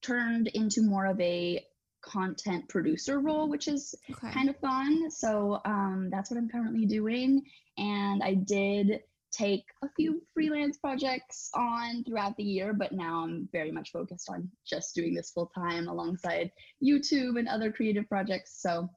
turned 0.02 0.48
into 0.48 0.82
more 0.82 1.06
of 1.06 1.20
a 1.20 1.64
content 2.02 2.68
producer 2.68 3.20
role, 3.20 3.48
which 3.48 3.68
is 3.68 3.94
okay. 4.10 4.30
kind 4.30 4.50
of 4.50 4.56
fun. 4.58 5.10
So 5.10 5.60
um, 5.64 6.08
that's 6.10 6.30
what 6.30 6.36
I'm 6.36 6.48
currently 6.48 6.86
doing, 6.86 7.42
and 7.78 8.22
I 8.22 8.34
did 8.34 9.00
take 9.36 9.64
a 9.82 9.88
few 9.96 10.22
freelance 10.32 10.78
projects 10.78 11.50
on 11.54 12.04
throughout 12.04 12.36
the 12.36 12.44
year, 12.44 12.72
but 12.72 12.92
now 12.92 13.24
I'm 13.24 13.48
very 13.52 13.72
much 13.72 13.90
focused 13.90 14.28
on 14.30 14.48
just 14.66 14.94
doing 14.94 15.14
this 15.14 15.30
full 15.30 15.50
time 15.54 15.88
alongside 15.88 16.50
YouTube 16.82 17.38
and 17.38 17.48
other 17.48 17.72
creative 17.72 18.08
projects. 18.08 18.60
So 18.60 18.88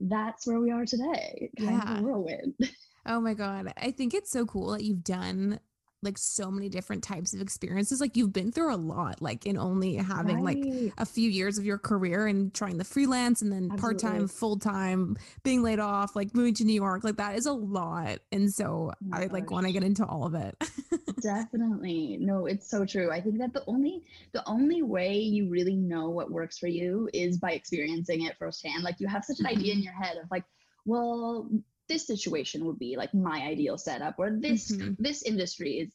that's 0.00 0.46
where 0.46 0.60
we 0.60 0.70
are 0.70 0.86
today. 0.86 1.50
Kind 1.58 1.82
yeah. 1.84 1.98
of 1.98 2.02
whirlwind. 2.02 2.54
Oh 3.06 3.18
my 3.18 3.32
God. 3.32 3.72
I 3.78 3.92
think 3.92 4.12
it's 4.12 4.30
so 4.30 4.44
cool 4.44 4.72
that 4.72 4.84
you've 4.84 5.02
done 5.02 5.58
like 6.02 6.16
so 6.16 6.50
many 6.50 6.68
different 6.68 7.02
types 7.02 7.34
of 7.34 7.40
experiences. 7.40 8.00
Like 8.00 8.16
you've 8.16 8.32
been 8.32 8.52
through 8.52 8.74
a 8.74 8.76
lot, 8.76 9.20
like 9.20 9.46
in 9.46 9.58
only 9.58 9.96
having 9.96 10.42
right. 10.42 10.56
like 10.56 10.92
a 10.98 11.04
few 11.04 11.28
years 11.28 11.58
of 11.58 11.64
your 11.64 11.78
career 11.78 12.26
and 12.26 12.52
trying 12.54 12.78
the 12.78 12.84
freelance 12.84 13.42
and 13.42 13.52
then 13.52 13.68
part 13.76 13.98
time, 13.98 14.26
full 14.26 14.58
time, 14.58 15.16
being 15.42 15.62
laid 15.62 15.78
off, 15.78 16.16
like 16.16 16.34
moving 16.34 16.54
to 16.54 16.64
New 16.64 16.74
York. 16.74 17.04
Like 17.04 17.16
that 17.16 17.36
is 17.36 17.46
a 17.46 17.52
lot. 17.52 18.18
And 18.32 18.52
so 18.52 18.92
oh 18.92 19.08
I 19.12 19.26
like 19.26 19.50
want 19.50 19.66
to 19.66 19.72
get 19.72 19.84
into 19.84 20.04
all 20.04 20.24
of 20.24 20.34
it. 20.34 20.56
Definitely. 21.20 22.16
No, 22.20 22.46
it's 22.46 22.70
so 22.70 22.86
true. 22.86 23.10
I 23.10 23.20
think 23.20 23.38
that 23.38 23.52
the 23.52 23.62
only 23.66 24.02
the 24.32 24.46
only 24.48 24.82
way 24.82 25.18
you 25.18 25.48
really 25.48 25.76
know 25.76 26.08
what 26.08 26.30
works 26.30 26.58
for 26.58 26.66
you 26.68 27.10
is 27.12 27.38
by 27.38 27.52
experiencing 27.52 28.24
it 28.24 28.38
firsthand. 28.38 28.84
Like 28.84 29.00
you 29.00 29.08
have 29.08 29.24
such 29.24 29.40
an 29.40 29.46
mm-hmm. 29.46 29.58
idea 29.58 29.74
in 29.74 29.82
your 29.82 29.92
head 29.92 30.16
of 30.16 30.30
like, 30.30 30.44
well, 30.86 31.48
this 31.90 32.06
situation 32.06 32.64
would 32.64 32.78
be 32.78 32.96
like 32.96 33.12
my 33.12 33.42
ideal 33.42 33.76
setup 33.76 34.14
or 34.18 34.30
this 34.30 34.70
mm-hmm. 34.70 34.94
this 34.98 35.22
industry 35.24 35.72
is 35.80 35.92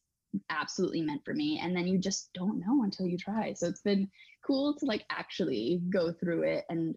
absolutely 0.50 1.02
meant 1.02 1.24
for 1.24 1.34
me 1.34 1.60
and 1.64 1.76
then 1.76 1.88
you 1.88 1.98
just 1.98 2.30
don't 2.34 2.60
know 2.60 2.84
until 2.84 3.08
you 3.08 3.18
try 3.18 3.54
so 3.54 3.66
it's 3.66 3.82
been 3.82 4.08
cool 4.46 4.76
to 4.76 4.86
like 4.86 5.06
actually 5.10 5.82
go 5.90 6.12
through 6.12 6.44
it 6.44 6.66
and 6.70 6.96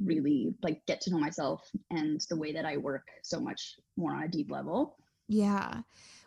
really 0.00 0.54
like 0.62 0.84
get 0.86 1.00
to 1.02 1.10
know 1.10 1.18
myself 1.18 1.68
and 1.90 2.20
the 2.28 2.36
way 2.36 2.52
that 2.52 2.64
I 2.64 2.76
work 2.76 3.06
so 3.22 3.40
much 3.40 3.76
more 3.96 4.14
on 4.14 4.24
a 4.24 4.28
deep 4.28 4.50
level. 4.50 4.96
Yeah. 5.28 5.80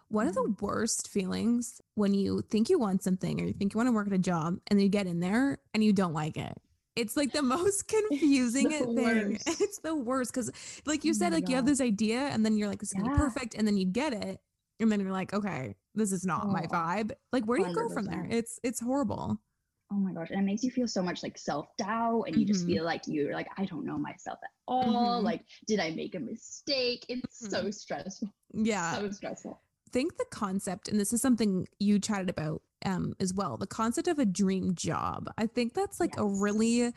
One 0.10 0.28
of 0.28 0.34
the 0.34 0.42
mm-hmm. 0.42 0.66
worst 0.66 1.08
feelings 1.08 1.82
when 1.94 2.14
you 2.14 2.42
think 2.50 2.70
you 2.70 2.80
want 2.80 3.04
something 3.04 3.40
or 3.40 3.46
you 3.46 3.54
think 3.54 3.74
you 3.74 3.78
want 3.78 3.88
to 3.88 3.94
work 3.94 4.08
at 4.08 4.14
a 4.14 4.18
job 4.18 4.60
and 4.68 4.82
you 4.82 4.90
get 4.90 5.06
in 5.06 5.20
there 5.20 5.60
and 5.74 5.84
you 5.84 5.94
don't 5.94 6.14
like 6.14 6.36
it. 6.36 6.58
It's 7.00 7.18
like 7.18 7.32
the 7.32 7.42
most 7.42 7.88
confusing 8.10 8.70
the 8.70 8.80
thing. 8.80 9.32
Worst. 9.32 9.62
It's 9.62 9.80
the 9.80 9.96
worst 9.96 10.34
because, 10.34 10.52
like 10.86 11.04
you 11.04 11.12
oh 11.12 11.14
said, 11.14 11.34
like 11.34 11.46
God. 11.46 11.50
you 11.50 11.56
have 11.56 11.66
this 11.66 11.82
idea 11.82 12.20
and 12.20 12.46
then 12.46 12.58
you're 12.58 12.68
like, 12.68 12.80
"This 12.80 12.94
is 12.94 13.02
yeah. 13.04 13.16
perfect," 13.16 13.56
and 13.56 13.68
then 13.68 13.78
you 13.78 13.86
get 13.86 14.14
it, 14.14 14.40
and 14.80 14.92
then 14.92 15.00
you're 15.00 15.12
like, 15.12 15.34
"Okay, 15.34 15.76
this 15.96 16.12
is 16.12 16.26
not 16.26 16.46
oh, 16.46 16.52
my 16.52 16.64
vibe." 16.64 17.12
Like, 17.32 17.46
where 17.46 17.58
do 17.58 17.66
you 17.66 17.72
100%. 17.72 17.76
go 17.76 17.90
from 17.94 18.06
there? 18.06 18.28
It's 18.30 18.60
it's 18.64 18.80
horrible. 18.80 19.40
Oh 19.92 19.96
my 19.96 20.14
gosh, 20.14 20.30
and 20.30 20.40
it 20.40 20.44
makes 20.44 20.64
you 20.64 20.70
feel 20.70 20.88
so 20.88 21.02
much 21.02 21.24
like 21.24 21.38
self 21.38 21.68
doubt, 21.78 22.24
and 22.28 22.36
you 22.36 22.44
mm-hmm. 22.44 22.54
just 22.54 22.66
feel 22.66 22.84
like 22.84 23.02
you're 23.08 23.34
like, 23.34 23.48
I 23.58 23.66
don't 23.66 23.86
know 23.86 23.98
myself 23.98 24.40
at 24.44 24.52
all. 24.68 25.18
Mm-hmm. 25.18 25.26
Like, 25.26 25.46
did 25.68 25.80
I 25.80 25.92
make 25.92 26.16
a 26.16 26.20
mistake? 26.20 27.06
It's 27.10 27.42
mm-hmm. 27.42 27.50
so 27.50 27.72
stressful. 27.72 28.30
Yeah, 28.54 28.98
so 28.98 29.10
stressful 29.12 29.62
think 29.92 30.18
the 30.18 30.26
concept, 30.30 30.88
and 30.88 31.00
this 31.00 31.14
is 31.14 31.22
something 31.22 31.68
you 31.80 32.00
chatted 32.00 32.30
about 32.30 32.62
um, 32.86 33.14
as 33.20 33.34
well, 33.34 33.58
the 33.58 33.68
concept 33.68 34.08
of 34.08 34.20
a 34.20 34.26
dream 34.26 34.76
job. 34.76 35.30
I 35.38 35.48
think 35.48 35.74
that's 35.74 36.00
like 36.00 36.16
yes. 36.16 36.24
a 36.24 36.26
really 36.26 36.94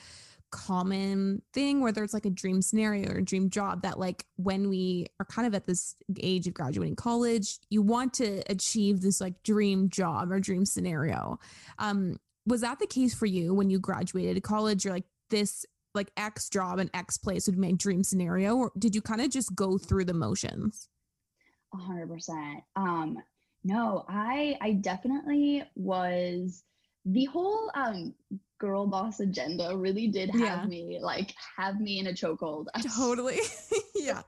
common 0.52 1.40
thing 1.54 1.80
where 1.80 1.92
there's 1.92 2.12
like 2.12 2.26
a 2.26 2.30
dream 2.30 2.60
scenario 2.60 3.10
or 3.10 3.16
a 3.16 3.24
dream 3.24 3.48
job 3.48 3.82
that 3.82 3.98
like 3.98 4.26
when 4.36 4.68
we 4.68 5.06
are 5.18 5.24
kind 5.24 5.46
of 5.46 5.54
at 5.54 5.66
this 5.66 5.96
age 6.20 6.46
of 6.46 6.52
graduating 6.52 6.94
college 6.94 7.58
you 7.70 7.80
want 7.80 8.12
to 8.12 8.42
achieve 8.50 9.00
this 9.00 9.18
like 9.18 9.42
dream 9.42 9.88
job 9.88 10.30
or 10.30 10.38
dream 10.38 10.66
scenario 10.66 11.40
um 11.78 12.16
was 12.44 12.60
that 12.60 12.78
the 12.78 12.86
case 12.86 13.14
for 13.14 13.24
you 13.24 13.54
when 13.54 13.70
you 13.70 13.78
graduated 13.80 14.42
college 14.42 14.84
you're 14.84 14.92
like 14.92 15.06
this 15.30 15.64
like 15.94 16.10
x 16.18 16.50
job 16.50 16.78
and 16.78 16.90
x 16.92 17.16
place 17.16 17.46
would 17.46 17.58
be 17.58 17.68
my 17.68 17.72
dream 17.72 18.04
scenario 18.04 18.54
or 18.54 18.70
did 18.78 18.94
you 18.94 19.00
kind 19.00 19.22
of 19.22 19.30
just 19.30 19.54
go 19.54 19.78
through 19.78 20.04
the 20.04 20.12
motions 20.12 20.90
A 21.74 21.78
hundred 21.78 22.10
percent. 22.10 22.62
Um, 22.76 23.16
no, 23.64 24.04
I 24.08 24.56
I 24.60 24.72
definitely 24.74 25.62
was 25.76 26.64
the 27.04 27.24
whole 27.26 27.70
um 27.74 28.14
girl 28.58 28.86
boss 28.86 29.20
agenda 29.20 29.76
really 29.76 30.06
did 30.08 30.30
have 30.30 30.62
Yeah. 30.62 30.66
me 30.66 30.98
like 31.02 31.34
have 31.56 31.80
me 31.80 31.98
in 31.98 32.06
a 32.06 32.12
chokehold. 32.12 32.66
totally 32.96 33.38
yeah 33.96 34.22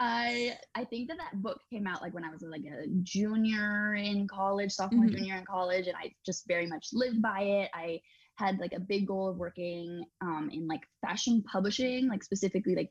I 0.00 0.56
I 0.74 0.84
think 0.84 1.08
that 1.08 1.18
that 1.18 1.40
book 1.42 1.60
came 1.70 1.86
out 1.86 2.02
like 2.02 2.14
when 2.14 2.24
I 2.24 2.30
was 2.30 2.42
like 2.42 2.64
a 2.64 2.86
junior 3.02 3.94
in 3.94 4.26
college, 4.28 4.72
sophomore, 4.72 5.06
Mhm. 5.06 5.16
junior 5.16 5.36
in 5.36 5.44
college, 5.44 5.86
and 5.86 5.96
I 5.96 6.12
just 6.26 6.46
very 6.48 6.66
much 6.66 6.88
lived 6.92 7.22
by 7.22 7.40
it. 7.42 7.70
I 7.74 8.00
had 8.36 8.58
like 8.58 8.72
a 8.72 8.80
big 8.80 9.06
goal 9.06 9.28
of 9.28 9.36
working 9.36 10.04
um, 10.20 10.50
in 10.52 10.66
like 10.66 10.82
fashion 11.00 11.42
publishing, 11.50 12.08
like 12.08 12.24
specifically 12.24 12.74
like 12.74 12.90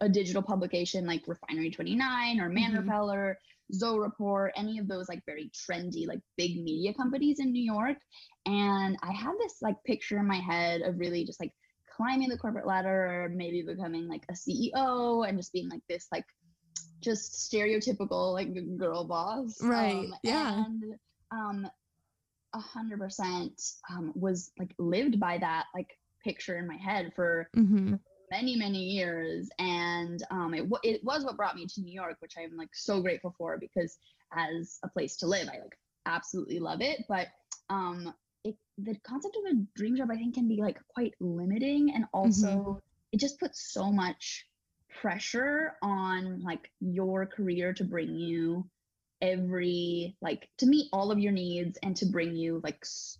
a 0.00 0.08
digital 0.08 0.42
publication 0.42 1.06
like 1.06 1.22
Refinery 1.26 1.70
29 1.70 2.40
or 2.40 2.48
Man 2.48 2.72
Mhm. 2.72 2.78
Repeller, 2.78 3.38
Zoe 3.72 3.98
Report, 3.98 4.52
any 4.56 4.78
of 4.78 4.88
those 4.88 5.08
like 5.08 5.22
very 5.26 5.50
trendy 5.50 6.06
like 6.06 6.20
big 6.36 6.62
media 6.62 6.94
companies 6.94 7.40
in 7.40 7.52
New 7.52 7.62
York. 7.62 7.96
And 8.46 8.96
I 9.02 9.12
had 9.12 9.34
this 9.40 9.56
like 9.62 9.76
picture 9.84 10.18
in 10.18 10.26
my 10.26 10.36
head 10.36 10.82
of 10.82 10.98
really 10.98 11.24
just 11.24 11.40
like 11.40 11.52
climbing 11.96 12.28
the 12.28 12.38
corporate 12.38 12.66
ladder 12.66 13.24
or 13.24 13.28
maybe 13.28 13.62
becoming 13.62 14.08
like 14.08 14.24
a 14.30 14.34
CEO 14.34 15.28
and 15.28 15.38
just 15.38 15.52
being 15.52 15.68
like 15.68 15.82
this 15.88 16.06
like 16.12 16.24
just 17.02 17.50
stereotypical 17.52 18.32
like 18.32 18.48
girl 18.76 19.04
boss. 19.04 19.60
Right, 19.62 20.06
Um, 20.06 20.14
yeah. 20.22 20.64
And 20.64 20.82
um 21.32 21.68
a 22.54 22.60
hundred 22.60 23.00
percent 23.00 23.60
um 23.90 24.12
was 24.14 24.52
like 24.58 24.72
lived 24.78 25.18
by 25.20 25.38
that 25.38 25.64
like 25.74 25.88
picture 26.24 26.58
in 26.58 26.66
my 26.66 26.76
head 26.76 27.12
for 27.14 27.48
hmm 27.54 27.94
many 28.30 28.56
many 28.56 28.82
years. 28.82 29.48
And 29.58 30.22
um 30.30 30.54
it, 30.54 30.66
wa- 30.68 30.80
it 30.82 31.02
was 31.04 31.24
what 31.24 31.36
brought 31.36 31.56
me 31.56 31.66
to 31.66 31.80
new 31.80 31.92
york 31.92 32.16
which 32.20 32.34
i'm 32.38 32.56
like 32.56 32.74
so 32.74 33.00
grateful 33.00 33.34
for 33.38 33.58
because 33.58 33.98
as 34.36 34.78
a 34.82 34.88
place 34.88 35.16
to 35.18 35.26
live 35.26 35.48
i 35.48 35.58
like 35.58 35.78
absolutely 36.06 36.58
love 36.58 36.80
it. 36.80 37.04
But 37.08 37.28
um 37.70 38.14
it 38.44 38.56
the 38.78 38.94
concept 39.04 39.36
of 39.36 39.52
a 39.52 39.60
dream 39.74 39.96
job 39.96 40.10
i 40.10 40.16
think 40.16 40.34
can 40.34 40.48
be 40.48 40.60
like 40.60 40.78
quite 40.94 41.14
limiting. 41.20 41.92
And 41.94 42.04
also 42.12 42.82
it 43.12 43.20
just 43.20 43.38
puts 43.40 43.72
so 43.72 43.90
much 43.90 44.46
pressure 45.00 45.74
on 45.82 46.42
like 46.42 46.70
your 46.80 47.26
career 47.26 47.72
to 47.74 47.84
bring 47.84 48.14
you 48.14 48.68
every 49.22 50.16
like 50.20 50.48
to 50.58 50.66
meet 50.66 50.88
all 50.92 51.10
of 51.10 51.18
your 51.18 51.32
needs 51.32 51.78
and 51.82 51.96
to 51.96 52.06
bring 52.06 52.34
you 52.34 52.60
like 52.62 52.78
s- 52.82 53.18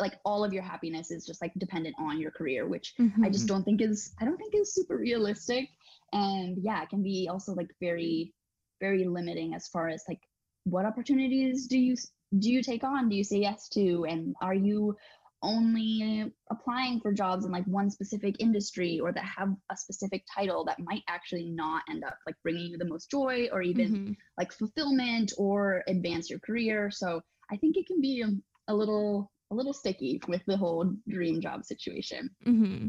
like 0.00 0.14
all 0.24 0.44
of 0.44 0.52
your 0.52 0.62
happiness 0.62 1.10
is 1.10 1.26
just 1.26 1.42
like 1.42 1.52
dependent 1.58 1.94
on 1.98 2.18
your 2.20 2.30
career 2.30 2.66
which 2.66 2.94
I 2.98 3.02
Mm-hmm. 3.02 3.32
just 3.32 3.46
don't 3.48 3.64
think 3.64 3.80
is 3.82 4.12
I 4.20 4.24
don't 4.24 4.36
think 4.36 4.54
is 4.54 4.74
super 4.74 4.96
realistic. 4.96 5.68
And 6.12 6.58
yeah, 6.62 6.82
it 6.82 6.88
can 6.88 7.02
be 7.02 7.28
also 7.30 7.52
like 7.54 7.70
very, 7.80 8.32
very 8.80 9.04
limiting 9.04 9.54
as 9.54 9.68
far 9.68 9.88
as 9.88 10.04
like 10.08 10.20
what 10.64 10.84
opportunities 10.86 11.66
do 11.66 11.78
you 11.78 11.96
do 12.38 12.50
you 12.50 12.62
take 12.62 12.84
on? 12.84 13.08
Do 13.08 13.16
you 13.16 13.24
say 13.24 13.38
yes 13.38 13.68
to? 13.70 14.04
And 14.08 14.34
are 14.40 14.54
you 14.54 14.96
only 15.42 16.32
applying 16.50 17.00
for 17.00 17.12
jobs 17.12 17.44
in 17.44 17.52
like 17.52 17.64
one 17.66 17.90
specific 17.90 18.36
industry 18.40 18.98
or 19.00 19.12
that 19.12 19.24
have 19.24 19.54
a 19.70 19.76
specific 19.76 20.24
title 20.34 20.64
that 20.64 20.78
might 20.80 21.02
actually 21.08 21.50
not 21.50 21.82
end 21.90 22.04
up 22.04 22.16
like 22.26 22.36
bringing 22.42 22.70
you 22.70 22.78
the 22.78 22.84
most 22.88 23.10
joy 23.10 23.48
or 23.52 23.62
even 23.62 23.92
Mhm. 23.92 24.16
like 24.38 24.52
fulfillment 24.52 25.32
or 25.38 25.82
advance 25.88 26.30
your 26.30 26.40
career. 26.40 26.90
So 26.90 27.20
I 27.50 27.56
think 27.56 27.76
it 27.76 27.86
can 27.86 28.00
be 28.00 28.22
a, 28.22 28.30
a 28.72 28.74
little 28.74 29.30
a 29.50 29.54
little 29.54 29.72
sticky 29.72 30.20
with 30.28 30.42
the 30.46 30.56
whole 30.56 30.92
dream 31.08 31.40
job 31.40 31.64
situation. 31.64 32.30
hmm 32.44 32.88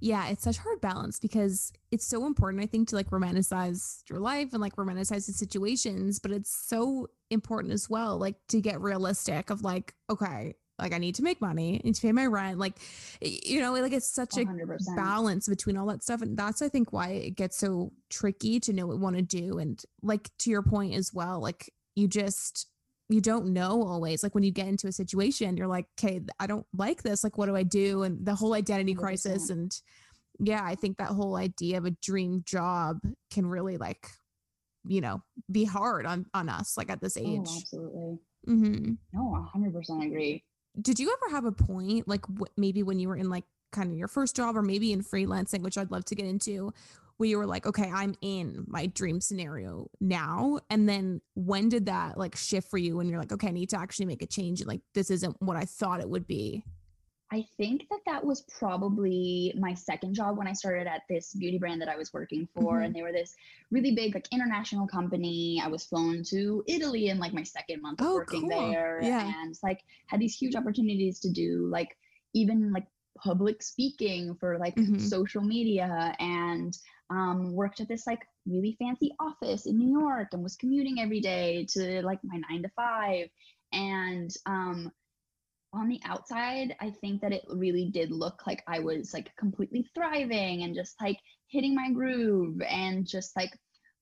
Yeah, 0.00 0.28
it's 0.28 0.42
such 0.44 0.58
hard 0.58 0.80
balance 0.80 1.18
because 1.18 1.72
it's 1.90 2.06
so 2.06 2.26
important, 2.26 2.62
I 2.62 2.66
think, 2.66 2.88
to 2.88 2.96
like 2.96 3.10
romanticize 3.10 4.02
your 4.10 4.18
life 4.20 4.52
and 4.52 4.60
like 4.60 4.76
romanticize 4.76 5.26
the 5.26 5.32
situations, 5.32 6.18
but 6.18 6.30
it's 6.32 6.54
so 6.68 7.08
important 7.30 7.72
as 7.72 7.88
well, 7.88 8.18
like 8.18 8.36
to 8.48 8.60
get 8.60 8.80
realistic 8.80 9.50
of 9.50 9.62
like, 9.62 9.94
okay, 10.10 10.54
like 10.78 10.92
I 10.92 10.98
need 10.98 11.14
to 11.14 11.22
make 11.22 11.40
money, 11.40 11.80
I 11.82 11.86
need 11.86 11.94
to 11.94 12.02
pay 12.02 12.12
my 12.12 12.26
rent, 12.26 12.58
like 12.58 12.74
you 13.22 13.62
know, 13.62 13.72
like 13.72 13.92
it's 13.92 14.06
such 14.10 14.36
a 14.36 14.44
100%. 14.44 14.94
balance 14.96 15.48
between 15.48 15.78
all 15.78 15.86
that 15.86 16.02
stuff, 16.02 16.20
and 16.20 16.36
that's 16.36 16.60
I 16.60 16.68
think 16.68 16.92
why 16.92 17.08
it 17.08 17.30
gets 17.36 17.56
so 17.56 17.92
tricky 18.10 18.60
to 18.60 18.74
know 18.74 18.86
what 18.86 18.96
we 18.98 19.02
want 19.02 19.16
to 19.16 19.22
do, 19.22 19.58
and 19.58 19.82
like 20.02 20.28
to 20.40 20.50
your 20.50 20.62
point 20.62 20.92
as 20.94 21.14
well, 21.14 21.40
like 21.40 21.72
you 21.94 22.06
just 22.06 22.66
you 23.08 23.20
don't 23.20 23.46
know 23.46 23.82
always 23.86 24.22
like 24.22 24.34
when 24.34 24.44
you 24.44 24.50
get 24.50 24.66
into 24.66 24.88
a 24.88 24.92
situation 24.92 25.56
you're 25.56 25.66
like 25.66 25.86
okay 25.98 26.20
i 26.40 26.46
don't 26.46 26.66
like 26.76 27.02
this 27.02 27.22
like 27.22 27.38
what 27.38 27.46
do 27.46 27.54
i 27.56 27.62
do 27.62 28.02
and 28.02 28.24
the 28.26 28.34
whole 28.34 28.54
identity 28.54 28.94
crisis 28.94 29.48
100%. 29.48 29.50
and 29.50 29.80
yeah 30.40 30.62
i 30.64 30.74
think 30.74 30.96
that 30.98 31.08
whole 31.08 31.36
idea 31.36 31.78
of 31.78 31.84
a 31.84 31.90
dream 32.02 32.42
job 32.44 32.98
can 33.30 33.46
really 33.46 33.76
like 33.76 34.10
you 34.86 35.00
know 35.00 35.22
be 35.50 35.64
hard 35.64 36.04
on 36.06 36.26
on 36.34 36.48
us 36.48 36.76
like 36.76 36.90
at 36.90 37.00
this 37.00 37.16
Oh, 37.16 37.20
age 37.24 37.48
absolutely. 37.58 38.18
hmm 38.46 38.94
No, 39.12 39.48
100% 39.54 40.06
agree. 40.06 40.44
did 40.80 40.98
you 40.98 41.12
ever 41.22 41.34
have 41.34 41.44
a 41.44 41.52
point 41.52 42.06
like 42.08 42.22
w- 42.22 42.52
maybe 42.56 42.82
when 42.82 42.98
you 42.98 43.08
were 43.08 43.16
in 43.16 43.30
like 43.30 43.44
kind 43.72 43.90
of 43.90 43.96
your 43.96 44.08
first 44.08 44.36
job 44.36 44.56
or 44.56 44.62
maybe 44.62 44.92
in 44.92 45.02
freelancing 45.02 45.60
which 45.60 45.76
i'd 45.76 45.90
love 45.90 46.04
to 46.04 46.14
get 46.14 46.24
into 46.26 46.72
where 47.16 47.28
you 47.28 47.38
were 47.38 47.46
like 47.46 47.66
okay 47.66 47.90
i'm 47.94 48.14
in 48.20 48.64
my 48.66 48.86
dream 48.86 49.20
scenario 49.20 49.88
now 50.00 50.58
and 50.70 50.88
then 50.88 51.20
when 51.34 51.68
did 51.68 51.86
that 51.86 52.16
like 52.18 52.36
shift 52.36 52.68
for 52.70 52.78
you 52.78 52.96
when 52.96 53.08
you're 53.08 53.18
like 53.18 53.32
okay 53.32 53.48
i 53.48 53.52
need 53.52 53.70
to 53.70 53.78
actually 53.78 54.06
make 54.06 54.22
a 54.22 54.26
change 54.26 54.60
and 54.60 54.68
like 54.68 54.80
this 54.94 55.10
isn't 55.10 55.34
what 55.40 55.56
i 55.56 55.64
thought 55.64 56.00
it 56.00 56.08
would 56.08 56.26
be 56.26 56.62
I 57.32 57.44
think 57.56 57.88
that 57.90 57.98
that 58.06 58.24
was 58.24 58.42
probably 58.56 59.52
my 59.58 59.74
second 59.74 60.14
job 60.14 60.38
when 60.38 60.46
I 60.46 60.52
started 60.52 60.86
at 60.86 61.02
this 61.10 61.34
beauty 61.34 61.58
brand 61.58 61.80
that 61.82 61.88
I 61.88 61.96
was 61.96 62.12
working 62.12 62.46
for. 62.54 62.74
Mhm. 62.78 62.84
And 62.84 62.94
they 62.94 63.02
were 63.02 63.10
this 63.10 63.34
really 63.72 63.96
big, 63.96 64.14
like 64.14 64.28
international 64.30 64.86
company. 64.86 65.60
I 65.60 65.66
was 65.66 65.84
flown 65.84 66.22
to 66.28 66.62
Italy 66.68 67.08
in 67.08 67.18
like 67.18 67.34
my 67.34 67.42
second 67.42 67.82
month 67.82 68.00
of 68.00 68.06
Oh, 68.06 68.14
working 68.14 68.42
cool. 68.48 68.50
there. 68.50 69.00
Yeah. 69.02 69.32
And 69.42 69.58
like 69.64 69.80
had 70.06 70.20
these 70.20 70.36
huge 70.36 70.54
opportunities 70.54 71.18
to 71.18 71.28
do 71.32 71.66
like 71.68 71.96
even 72.32 72.72
like 72.72 72.86
public 73.16 73.62
speaking 73.62 74.34
for 74.36 74.58
like 74.58 74.76
Mhm. 74.76 75.00
social 75.00 75.42
media 75.42 76.14
and 76.18 76.76
um, 77.10 77.52
worked 77.52 77.80
at 77.80 77.88
this 77.88 78.06
like 78.06 78.26
really 78.46 78.76
fancy 78.78 79.12
office 79.20 79.66
in 79.66 79.78
New 79.78 79.90
York 79.90 80.28
and 80.32 80.42
was 80.42 80.56
commuting 80.56 81.00
every 81.00 81.20
day 81.20 81.66
to 81.70 82.02
like 82.02 82.20
my 82.24 82.40
nine 82.48 82.62
to 82.62 82.68
five. 82.76 83.28
And 83.72 84.30
um, 84.46 84.92
on 85.72 85.88
the 85.88 86.00
outside, 86.04 86.74
I 86.80 86.90
think 86.90 87.20
that 87.20 87.32
it 87.32 87.44
really 87.48 87.90
did 87.90 88.10
look 88.10 88.46
like 88.46 88.62
I 88.66 88.78
was 88.78 89.12
like 89.12 89.34
completely 89.36 89.88
thriving 89.94 90.62
and 90.62 90.74
just 90.74 91.00
like 91.00 91.18
hitting 91.48 91.74
my 91.74 91.90
groove 91.90 92.60
and 92.62 93.06
just 93.06 93.36
like 93.36 93.52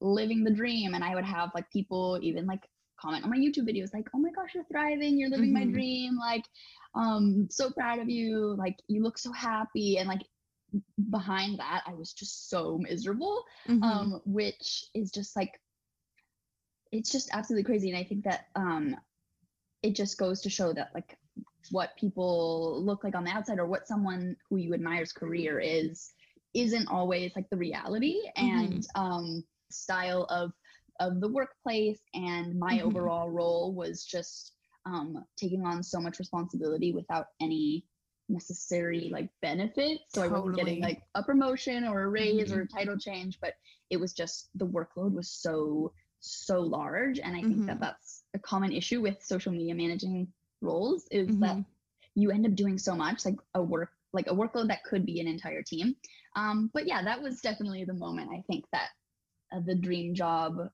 living 0.01 0.45
the 0.45 0.51
dream. 0.51 0.95
And 0.95 1.03
I 1.05 1.15
would 1.15 1.25
have 1.25 1.51
like 1.55 1.69
people 1.71 2.19
even 2.23 2.47
like 2.47 2.69
comment 2.97 3.25
on 3.25 3.31
my 3.31 3.37
YouTube 3.39 3.69
videos 3.69 3.93
like, 3.95 4.09
"Oh 4.15 4.19
my 4.19 4.31
gosh, 4.31 4.55
you're 4.55 4.65
thriving, 4.65 5.19
you're 5.19 5.31
living 5.31 5.53
my 5.53 5.65
Mhm. 5.65 5.73
dream, 5.73 6.17
like 6.19 6.45
um 6.95 7.49
so 7.51 7.71
proud 7.71 7.99
of 7.99 8.09
you, 8.09 8.55
like 8.59 8.77
you 8.89 9.03
look 9.03 9.19
so 9.19 9.33
happy." 9.33 9.99
And 9.99 10.09
like 10.09 10.23
behind 11.11 11.59
that, 11.59 11.83
I 11.87 11.95
was 11.95 12.13
just 12.13 12.49
so 12.51 12.79
miserable 12.79 13.45
Mhm. 13.69 13.81
um, 13.83 14.21
which 14.25 14.85
is 14.95 15.11
just 15.11 15.37
like 15.37 15.61
it's 16.93 17.11
just 17.11 17.31
absolutely 17.33 17.65
crazy 17.65 17.91
and 17.91 17.99
i 17.99 18.05
think 18.05 18.25
that 18.25 18.47
um, 18.57 18.97
it 19.83 19.95
just 19.95 20.19
goes 20.19 20.41
to 20.41 20.51
show 20.51 20.73
that 20.73 20.91
like 20.95 21.17
what 21.71 21.97
people 21.99 22.83
look 22.85 23.05
like 23.05 23.15
on 23.15 23.25
the 23.25 23.31
outside 23.31 23.59
or 23.59 23.67
what 23.67 23.87
someone 23.87 24.37
who 24.49 24.57
you 24.57 24.73
admire's 24.75 25.13
career 25.13 25.61
is 25.61 26.13
isn't 26.55 26.89
always 26.89 27.33
like 27.37 27.49
the 27.51 27.57
reality 27.57 28.21
and 28.37 28.87
um, 28.95 29.45
style 29.71 30.25
of 30.31 30.53
of 31.01 31.21
the 31.21 31.29
workplace 31.29 32.01
and 32.15 32.59
my 32.59 32.81
Mhm. 32.81 32.83
overall 32.83 33.31
role 33.31 33.75
was 33.75 34.05
just 34.05 34.53
um, 34.87 35.25
taking 35.37 35.65
on 35.65 35.83
so 35.83 36.01
much 36.01 36.19
responsibility 36.19 36.93
without 36.93 37.27
any 37.41 37.85
necessary 38.29 39.11
like 39.13 39.29
benefits 39.43 40.03
so 40.15 40.23
i 40.23 40.29
wasn't 40.29 40.55
getting 40.55 40.81
like 40.81 41.03
a 41.15 41.23
promotion 41.23 41.85
or 41.85 42.05
a 42.05 42.09
raise 42.09 42.51
Mhm. 42.51 42.57
or 42.57 42.63
a 42.63 42.67
title 42.67 42.97
change 42.97 43.39
but 43.41 43.55
it 43.91 43.99
was 43.99 44.15
just 44.15 44.49
the 44.55 44.67
workload 44.67 45.13
was 45.13 45.29
so 45.31 45.93
so 46.21 46.61
large 46.61 47.19
and 47.19 47.37
i 47.37 47.43
think 47.45 47.67
that 47.67 47.79
Mhm. 47.79 47.81
that's 47.81 48.25
a 48.35 48.39
common 48.39 48.73
issue 48.73 49.01
with 49.03 49.23
social 49.23 49.53
media 49.53 49.75
managing 49.75 50.27
roles 50.63 51.07
is 51.11 51.29
Mhm. 51.29 51.41
that 51.41 51.59
you 52.15 52.31
end 52.31 52.47
up 52.47 52.55
doing 52.55 52.79
so 52.79 52.95
much 52.95 53.25
like 53.27 53.37
a 53.55 53.63
work 53.63 53.91
like 54.13 54.27
a 54.29 54.35
workload 54.35 54.69
that 54.69 54.85
could 54.85 55.05
be 55.05 55.21
an 55.21 55.27
entire 55.27 55.63
team 55.63 55.95
um, 56.37 56.71
but 56.73 56.87
yeah 56.87 57.03
that 57.03 57.21
was 57.21 57.41
definitely 57.43 57.85
the 57.85 57.93
moment 57.95 58.31
i 58.33 58.43
think 58.47 58.65
that 58.73 58.89
uh, 59.55 59.61
the 59.67 59.75
dream 59.75 60.15
job 60.15 60.71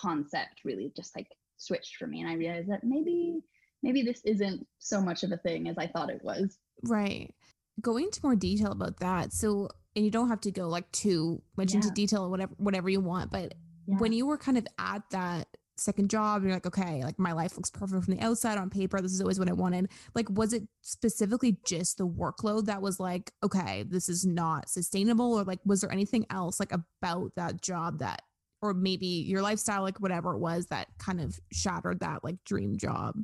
concept 0.00 0.60
really 0.64 0.92
just 0.96 1.14
like 1.16 1.28
switched 1.56 1.96
for 1.96 2.06
me 2.06 2.20
and 2.20 2.30
i 2.30 2.34
realized 2.34 2.68
that 2.70 2.82
maybe 2.84 3.42
maybe 3.82 4.02
this 4.02 4.20
isn't 4.24 4.66
so 4.78 5.00
much 5.00 5.22
of 5.22 5.32
a 5.32 5.36
thing 5.38 5.68
as 5.68 5.76
i 5.78 5.86
thought 5.86 6.10
it 6.10 6.22
was 6.24 6.58
Right. 6.84 7.34
going 7.80 8.04
into 8.06 8.20
more 8.22 8.36
detail 8.36 8.72
about 8.72 8.98
that. 9.00 9.32
So, 9.34 9.68
and 9.94 10.04
you 10.04 10.10
don't 10.10 10.28
have 10.28 10.40
to 10.42 10.50
go 10.50 10.68
like 10.68 10.90
too 10.92 11.42
much 11.58 11.74
into 11.74 11.90
detail 11.90 12.22
or 12.24 12.30
whatever 12.30 12.54
whatever 12.56 12.88
you 12.88 13.00
want, 13.00 13.30
but 13.30 13.52
Yeah. 13.86 13.98
when 13.98 14.12
you 14.12 14.24
were 14.26 14.38
kind 14.38 14.56
of 14.56 14.66
at 14.78 15.02
that 15.10 15.48
second 15.76 16.08
job, 16.10 16.42
you're 16.42 16.52
like, 16.52 16.66
okay, 16.66 17.02
like 17.04 17.18
my 17.18 17.32
life 17.32 17.56
looks 17.56 17.70
perfect 17.70 18.04
from 18.04 18.14
the 18.16 18.20
outside 18.22 18.56
on 18.58 18.68
paper. 18.70 19.00
This 19.00 19.12
is 19.12 19.20
always 19.20 19.38
what 19.38 19.48
I 19.48 19.52
wanted. 19.52 19.88
Like, 20.14 20.28
was 20.30 20.52
it 20.54 20.62
specifically 20.82 21.58
just 21.66 21.98
the 21.98 22.06
workload 22.06 22.66
that 22.66 22.80
was 22.82 22.98
like, 23.00 23.32
okay, 23.42 23.82
this 23.82 24.08
is 24.08 24.24
not 24.26 24.68
sustainable? 24.70 25.34
Or 25.38 25.44
like, 25.44 25.60
was 25.64 25.80
there 25.80 25.92
anything 25.92 26.24
else 26.30 26.60
like 26.60 26.72
about 26.72 27.34
that 27.36 27.60
job 27.62 27.98
that, 27.98 28.22
or 28.62 28.74
maybe 28.74 29.06
your 29.06 29.42
lifestyle, 29.42 29.82
like 29.82 30.00
whatever 30.00 30.34
it 30.34 30.38
was 30.38 30.66
that 30.66 30.88
kind 30.98 31.20
of 31.20 31.38
shattered 31.52 32.00
that 32.00 32.24
like 32.24 32.42
dream 32.44 32.76
job? 32.76 33.16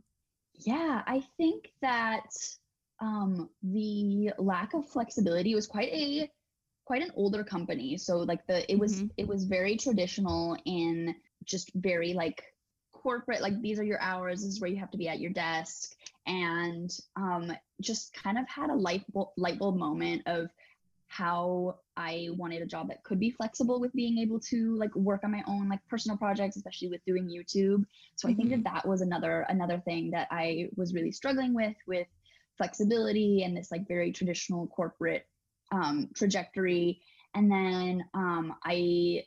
Yeah, 0.55 1.03
I 1.07 1.21
think 1.37 1.73
that 1.83 2.31
um, 3.01 3.51
the 3.63 4.33
lack 4.39 4.75
of 4.75 4.89
flexibility 4.89 5.55
was 5.55 5.67
quite 5.67 5.93
a 5.93 6.31
quite 6.85 7.03
an 7.03 7.11
older 7.17 7.45
company. 7.45 7.97
So 7.99 8.19
like 8.19 8.47
the 8.47 8.71
it 8.71 8.79
was 8.79 9.05
Mhm. 9.05 9.11
it 9.17 9.27
was 9.27 9.45
very 9.45 9.77
traditional 9.77 10.57
in 10.65 11.15
just 11.45 11.71
very 11.75 12.15
like 12.15 12.45
corporate 12.93 13.43
like 13.43 13.61
these 13.61 13.79
are 13.79 13.85
your 13.85 14.01
hours 14.01 14.41
this 14.41 14.49
is 14.51 14.61
where 14.61 14.71
you 14.71 14.79
have 14.79 14.91
to 14.91 14.99
be 14.99 15.07
at 15.09 15.21
your 15.21 15.31
desk 15.31 15.95
and 16.27 16.91
um 17.15 17.53
just 17.81 18.13
kind 18.15 18.37
of 18.39 18.49
had 18.49 18.71
a 18.71 18.75
light 18.75 19.05
bulb, 19.13 19.29
light 19.37 19.59
bulb 19.59 19.77
moment 19.77 20.23
of 20.27 20.51
how 21.09 21.77
I 21.97 22.29
wanted 22.37 22.63
a 22.63 22.67
job 22.67 22.89
that 22.89 23.05
could 23.05 23.21
be 23.21 23.31
flexible 23.31 23.81
with 23.81 23.93
being 23.93 24.19
able 24.19 24.41
to 24.41 24.77
like 24.77 24.95
work 24.95 25.23
on 25.25 25.33
my 25.33 25.43
own 25.47 25.69
like 25.69 25.81
personal 25.89 26.19
projects 26.19 26.57
especially 26.57 26.89
with 26.89 27.05
doing 27.07 27.29
YouTube 27.29 27.85
so 28.17 28.29
I 28.29 28.35
think 28.35 28.51
that 28.51 28.65
that 28.65 28.87
was 28.87 29.01
another 29.01 29.47
another 29.49 29.81
thing 29.85 30.11
that 30.11 30.29
I 30.31 30.69
was 30.77 30.93
really 30.93 31.13
struggling 31.13 31.55
with 31.55 31.77
with 31.87 32.07
flexibility 32.57 33.43
and 33.43 33.57
this 33.57 33.71
like 33.71 33.87
very 33.89 34.13
traditional 34.13 34.67
corporate 34.69 35.27
um, 35.73 36.09
trajectory. 36.15 37.01
And 37.35 37.51
then 37.51 38.05
um, 38.15 38.55
I 38.65 39.25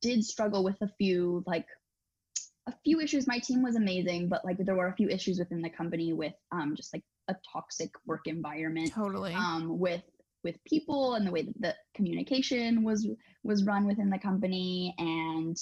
did 0.00 0.24
struggle 0.24 0.64
with 0.64 0.80
a 0.80 0.88
few 0.98 1.42
like 1.46 1.66
a 2.66 2.72
few 2.84 3.00
issues. 3.00 3.26
My 3.26 3.38
team 3.38 3.62
was 3.62 3.76
amazing, 3.76 4.28
but 4.28 4.44
like 4.44 4.58
there 4.58 4.76
were 4.76 4.88
a 4.88 4.94
few 4.94 5.08
issues 5.08 5.38
within 5.38 5.62
the 5.62 5.70
company 5.70 6.12
with 6.12 6.34
um, 6.52 6.74
just 6.76 6.94
like 6.94 7.02
a 7.28 7.36
toxic 7.52 7.90
work 8.06 8.26
environment 8.26 8.92
Totally. 8.92 9.32
um, 9.34 9.78
with 9.78 10.02
with 10.44 10.62
people 10.64 11.14
and 11.14 11.26
the 11.26 11.30
way 11.30 11.42
that 11.42 11.60
the 11.60 11.74
communication 11.94 12.82
was 12.82 13.06
was 13.44 13.64
run 13.64 13.86
within 13.86 14.10
the 14.10 14.18
company. 14.18 14.94
And 14.98 15.56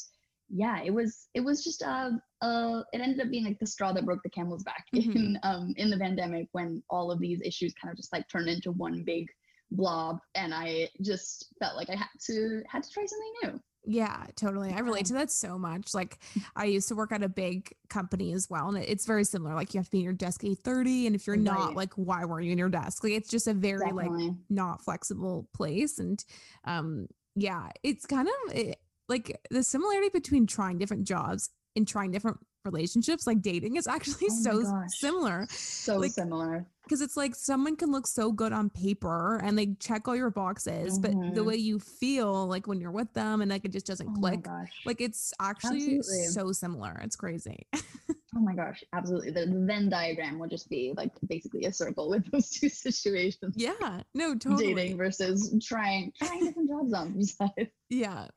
yeah 0.53 0.81
it 0.83 0.91
was 0.93 1.29
it 1.35 1.41
was 1.41 1.63
just 1.63 1.81
a, 1.83 2.21
a 2.43 2.83
it 2.93 3.01
ended 3.01 3.21
up 3.21 3.31
being 3.31 3.45
like 3.45 3.59
the 3.61 3.67
straw 3.67 3.93
that 3.93 4.05
broke 4.05 4.23
the 4.25 4.31
camel's 4.31 4.65
back 4.65 4.85
Mhm. 4.95 5.15
in 5.15 5.39
um 5.45 5.75
in 5.77 5.91
the 5.91 5.97
pandemic 5.99 6.49
when 6.53 6.83
all 6.91 7.11
of 7.13 7.21
these 7.21 7.41
issues 7.43 7.73
kind 7.81 7.93
of 7.93 7.97
just 7.97 8.13
like 8.13 8.29
turned 8.29 8.49
into 8.49 8.73
one 8.73 9.05
big 9.05 9.27
blob. 9.71 10.19
And 10.35 10.53
i 10.53 10.89
just 11.03 11.55
felt 11.61 11.77
like 11.77 11.89
i 11.91 11.97
had 11.97 12.09
to 12.27 12.63
had 12.69 12.83
to 12.83 12.91
try 12.91 13.05
something 13.07 13.35
new 13.45 13.61
Yeah, 13.87 14.27
totally. 14.37 14.73
I 14.73 14.81
relate 14.81 15.07
to 15.07 15.15
that 15.15 15.31
so 15.31 15.59
much. 15.59 15.95
Like 15.95 16.19
I 16.55 16.67
used 16.67 16.89
to 16.89 16.95
work 16.95 17.13
at 17.13 17.23
a 17.23 17.29
big 17.29 17.75
company 17.89 18.33
as 18.33 18.49
well. 18.51 18.69
And 18.69 18.77
it's 18.79 19.07
very 19.07 19.25
similar. 19.25 19.55
Like 19.55 19.73
you 19.73 19.79
have 19.79 19.87
to 19.87 19.91
be 19.91 19.99
in 19.99 20.05
your 20.05 20.13
desk 20.13 20.43
8:30. 20.43 21.07
And 21.07 21.17
if 21.17 21.27
you're 21.27 21.37
not, 21.37 21.69
Right. 21.69 21.77
like, 21.77 21.95
why 21.95 22.25
weren't 22.25 22.45
you 22.45 22.53
in 22.53 22.59
your 22.59 22.69
desk? 22.69 23.03
Like 23.03 23.15
it's 23.15 23.31
just 23.31 23.49
a 23.49 23.55
very 23.55 23.91
like 23.93 24.11
not 24.51 24.83
flexible 24.85 25.49
place. 25.55 25.99
And 25.99 26.23
um 26.65 27.07
yeah, 27.35 27.71
it's 27.83 28.07
kind 28.07 28.29
of 28.29 28.55
it, 28.55 28.79
like 29.09 29.41
the 29.51 29.63
similarity 29.63 30.11
between 30.11 30.47
trying 30.47 30.79
different 30.79 31.07
jobs 31.07 31.49
and 31.75 31.89
trying 31.89 32.11
different 32.11 32.39
relationships, 32.65 33.27
like 33.27 33.43
dating, 33.43 33.77
is 33.77 33.87
actually 33.87 34.29
Oh 34.31 34.43
so 34.43 34.63
gosh. 34.63 34.89
similar. 34.99 35.47
so 35.51 35.97
Like, 35.99 36.13
similar 36.13 36.67
because 36.85 37.01
it's 37.03 37.17
like 37.17 37.37
someone 37.37 37.77
can 37.77 37.93
look 37.93 38.05
so 38.07 38.33
good 38.33 38.53
on 38.53 38.69
paper 38.69 39.37
and 39.45 39.57
they 39.57 39.75
check 39.79 40.09
all 40.09 40.17
your 40.17 40.31
boxes, 40.31 40.99
but 40.99 41.13
the 41.13 41.41
Mhm. 41.41 41.47
way 41.47 41.55
you 41.55 41.79
feel 41.79 42.49
like 42.49 42.67
when 42.67 42.81
you're 42.81 42.91
with 42.91 43.13
them 43.13 43.43
and 43.43 43.51
like 43.51 43.65
it 43.65 43.71
just 43.73 43.87
doesn't 43.87 44.09
oh 44.11 44.21
click, 44.21 44.45
like 44.85 45.01
it's 45.01 45.33
actually 45.41 45.99
Absolutely. 45.99 46.27
so 46.33 46.51
similar. 46.53 47.01
It's 47.05 47.15
crazy. 47.17 47.67
oh 48.37 48.41
my 48.41 48.55
gosh 48.55 48.85
absolutely 48.93 49.33
the 49.33 49.45
venn 49.67 49.89
diagram 49.89 50.39
would 50.39 50.51
just 50.51 50.71
be 50.71 50.93
like 50.97 51.11
basically 51.27 51.65
a 51.65 51.73
circle 51.73 52.09
with 52.09 52.25
those 52.31 52.49
two 52.51 52.69
situations 52.87 53.55
yeah. 53.57 54.03
No, 54.15 54.35
totally. 54.37 54.75
dating 54.75 54.97
versus 54.99 55.53
trying 55.63 56.13
trying 56.17 56.45
different 56.45 56.69
jobs 56.71 56.93
on 56.93 57.17
the 57.17 57.25
side. 57.27 57.71
Yeah. 57.89 58.29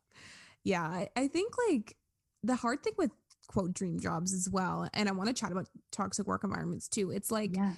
Yeah. 0.63 0.83
I, 0.83 1.09
I 1.15 1.27
think 1.27 1.53
like 1.69 1.95
the 2.43 2.55
hard 2.55 2.83
thing 2.83 2.93
with 2.97 3.11
quote 3.47 3.73
dream 3.73 3.99
jobs 3.99 4.33
as 4.33 4.49
well, 4.49 4.87
and 4.93 5.09
I 5.09 5.11
want 5.11 5.27
to 5.27 5.33
chat 5.33 5.51
about 5.51 5.67
toxic 5.91 6.27
work 6.27 6.43
environments 6.43 6.87
too. 6.87 7.11
It's 7.11 7.31
like 7.31 7.55
yeah, 7.55 7.73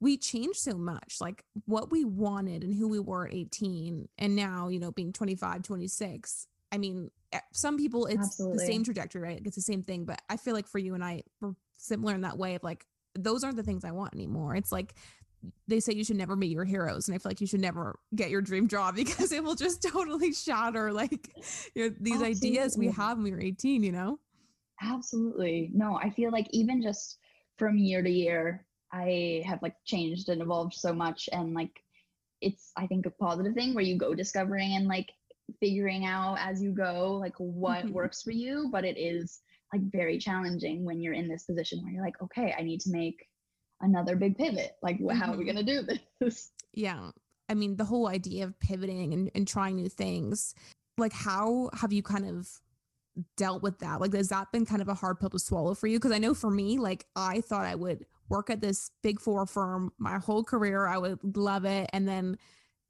we 0.00 0.16
change 0.16 0.56
so 0.56 0.76
much, 0.76 1.16
like 1.20 1.44
what 1.64 1.90
we 1.90 2.04
wanted 2.04 2.62
and 2.62 2.74
who 2.74 2.88
we 2.88 2.98
were 2.98 3.26
at 3.26 3.34
18, 3.34 4.08
and 4.18 4.36
now, 4.36 4.68
you 4.68 4.78
know, 4.78 4.92
being 4.92 5.12
25, 5.12 5.62
26. 5.62 6.46
I 6.72 6.78
mean, 6.78 7.10
eh, 7.32 7.40
some 7.52 7.78
people 7.78 8.06
it's 8.06 8.36
the 8.36 8.58
same 8.66 8.84
trajectory, 8.84 9.22
right? 9.22 9.42
It's 9.44 9.56
the 9.56 9.62
same 9.62 9.82
thing, 9.82 10.04
but 10.04 10.20
I 10.28 10.36
feel 10.36 10.54
like 10.54 10.66
for 10.66 10.78
you 10.78 10.94
and 10.94 11.04
I, 11.04 11.22
we're 11.40 11.54
similar 11.78 12.14
in 12.14 12.22
that 12.22 12.36
way 12.36 12.56
of 12.56 12.62
like, 12.62 12.84
those 13.14 13.42
aren't 13.44 13.56
the 13.56 13.62
things 13.62 13.84
I 13.84 13.92
want 13.92 14.14
anymore. 14.14 14.54
It's 14.54 14.72
like 14.72 14.94
they 15.68 15.80
say 15.80 15.94
you 15.94 16.04
should 16.04 16.16
never 16.16 16.36
meet 16.36 16.50
your 16.50 16.64
heroes, 16.64 17.08
and 17.08 17.14
I 17.14 17.18
feel 17.18 17.30
like 17.30 17.40
you 17.40 17.46
should 17.46 17.60
never 17.60 17.98
get 18.14 18.28
your 18.30 18.42
dream 18.42 18.68
job 18.68 18.96
because 18.96 19.32
it 19.32 19.42
will 19.42 19.54
just 19.54 19.82
totally 19.82 20.32
shatter 20.32 20.92
like 20.92 21.30
your, 21.74 21.90
these 22.00 22.20
ideas 22.22 22.76
we 22.76 22.88
have 22.88 23.16
when 23.16 23.24
we 23.24 23.30
were 23.30 23.40
18, 23.40 23.82
you 23.82 23.92
know? 23.92 24.18
Absolutely. 24.82 25.70
No, 25.74 25.96
I 25.96 26.10
feel 26.10 26.30
like 26.30 26.46
even 26.50 26.82
just 26.82 27.18
from 27.58 27.78
year 27.78 28.02
to 28.02 28.10
year, 28.10 28.66
I 28.92 29.42
have 29.46 29.62
like 29.62 29.74
changed 29.84 30.28
and 30.28 30.42
evolved 30.42 30.74
so 30.74 30.92
much, 30.92 31.28
and 31.32 31.54
like 31.54 31.72
it's 32.40 32.72
I 32.76 32.86
think 32.86 33.06
a 33.06 33.10
positive 33.10 33.54
thing 33.54 33.74
where 33.74 33.84
you 33.84 33.96
go 33.96 34.14
discovering 34.14 34.74
and 34.76 34.86
like 34.86 35.10
figuring 35.60 36.04
out 36.04 36.38
as 36.40 36.60
you 36.62 36.72
go 36.72 37.16
like 37.20 37.34
what 37.38 37.84
Mhm. 37.86 37.92
works 37.92 38.22
for 38.22 38.32
you, 38.32 38.68
but 38.70 38.84
it 38.84 38.98
is 38.98 39.40
like 39.72 39.82
very 39.90 40.18
challenging 40.18 40.84
when 40.84 41.00
you're 41.00 41.14
in 41.14 41.28
this 41.28 41.44
position 41.44 41.82
where 41.82 41.92
you're 41.92 42.04
like, 42.04 42.20
okay, 42.22 42.54
I 42.56 42.62
need 42.62 42.80
to 42.82 42.90
make 42.90 43.28
another 43.80 44.16
big 44.16 44.36
pivot. 44.36 44.76
Like, 44.82 44.98
wh- 44.98 45.14
how 45.14 45.32
are 45.32 45.36
we 45.36 45.44
Mhm. 45.44 45.46
gonna 45.46 45.62
do 45.62 45.82
this? 46.20 46.52
Yeah. 46.72 47.10
I 47.48 47.54
mean, 47.54 47.76
the 47.76 47.84
whole 47.86 48.06
idea 48.08 48.44
of 48.44 48.58
pivoting 48.60 49.14
and, 49.14 49.30
and 49.34 49.48
trying 49.48 49.76
new 49.76 49.88
things, 49.88 50.54
like 50.98 51.12
how 51.12 51.70
have 51.72 51.92
you 51.92 52.02
kind 52.02 52.26
of 52.28 52.60
dealt 53.36 53.62
with 53.62 53.78
that? 53.80 54.00
Like, 54.00 54.14
has 54.14 54.28
that 54.28 54.52
been 54.52 54.66
kind 54.66 54.82
of 54.82 54.88
a 54.88 54.94
hard 54.94 55.20
pill 55.20 55.30
to 55.30 55.38
swallow 55.38 55.74
for 55.74 55.86
you? 55.86 55.98
Because 55.98 56.12
I 56.12 56.18
know 56.18 56.34
for 56.34 56.50
me, 56.50 56.78
like, 56.78 57.06
I 57.14 57.40
thought 57.40 57.64
I 57.64 57.74
would 57.74 58.04
work 58.28 58.50
at 58.50 58.60
this 58.60 58.90
big 59.02 59.20
four 59.20 59.46
firm 59.46 59.92
my 59.98 60.18
whole 60.18 60.44
career. 60.44 60.86
I 60.86 60.98
would 60.98 61.18
love 61.36 61.64
it. 61.64 61.88
And 61.92 62.08
then 62.08 62.38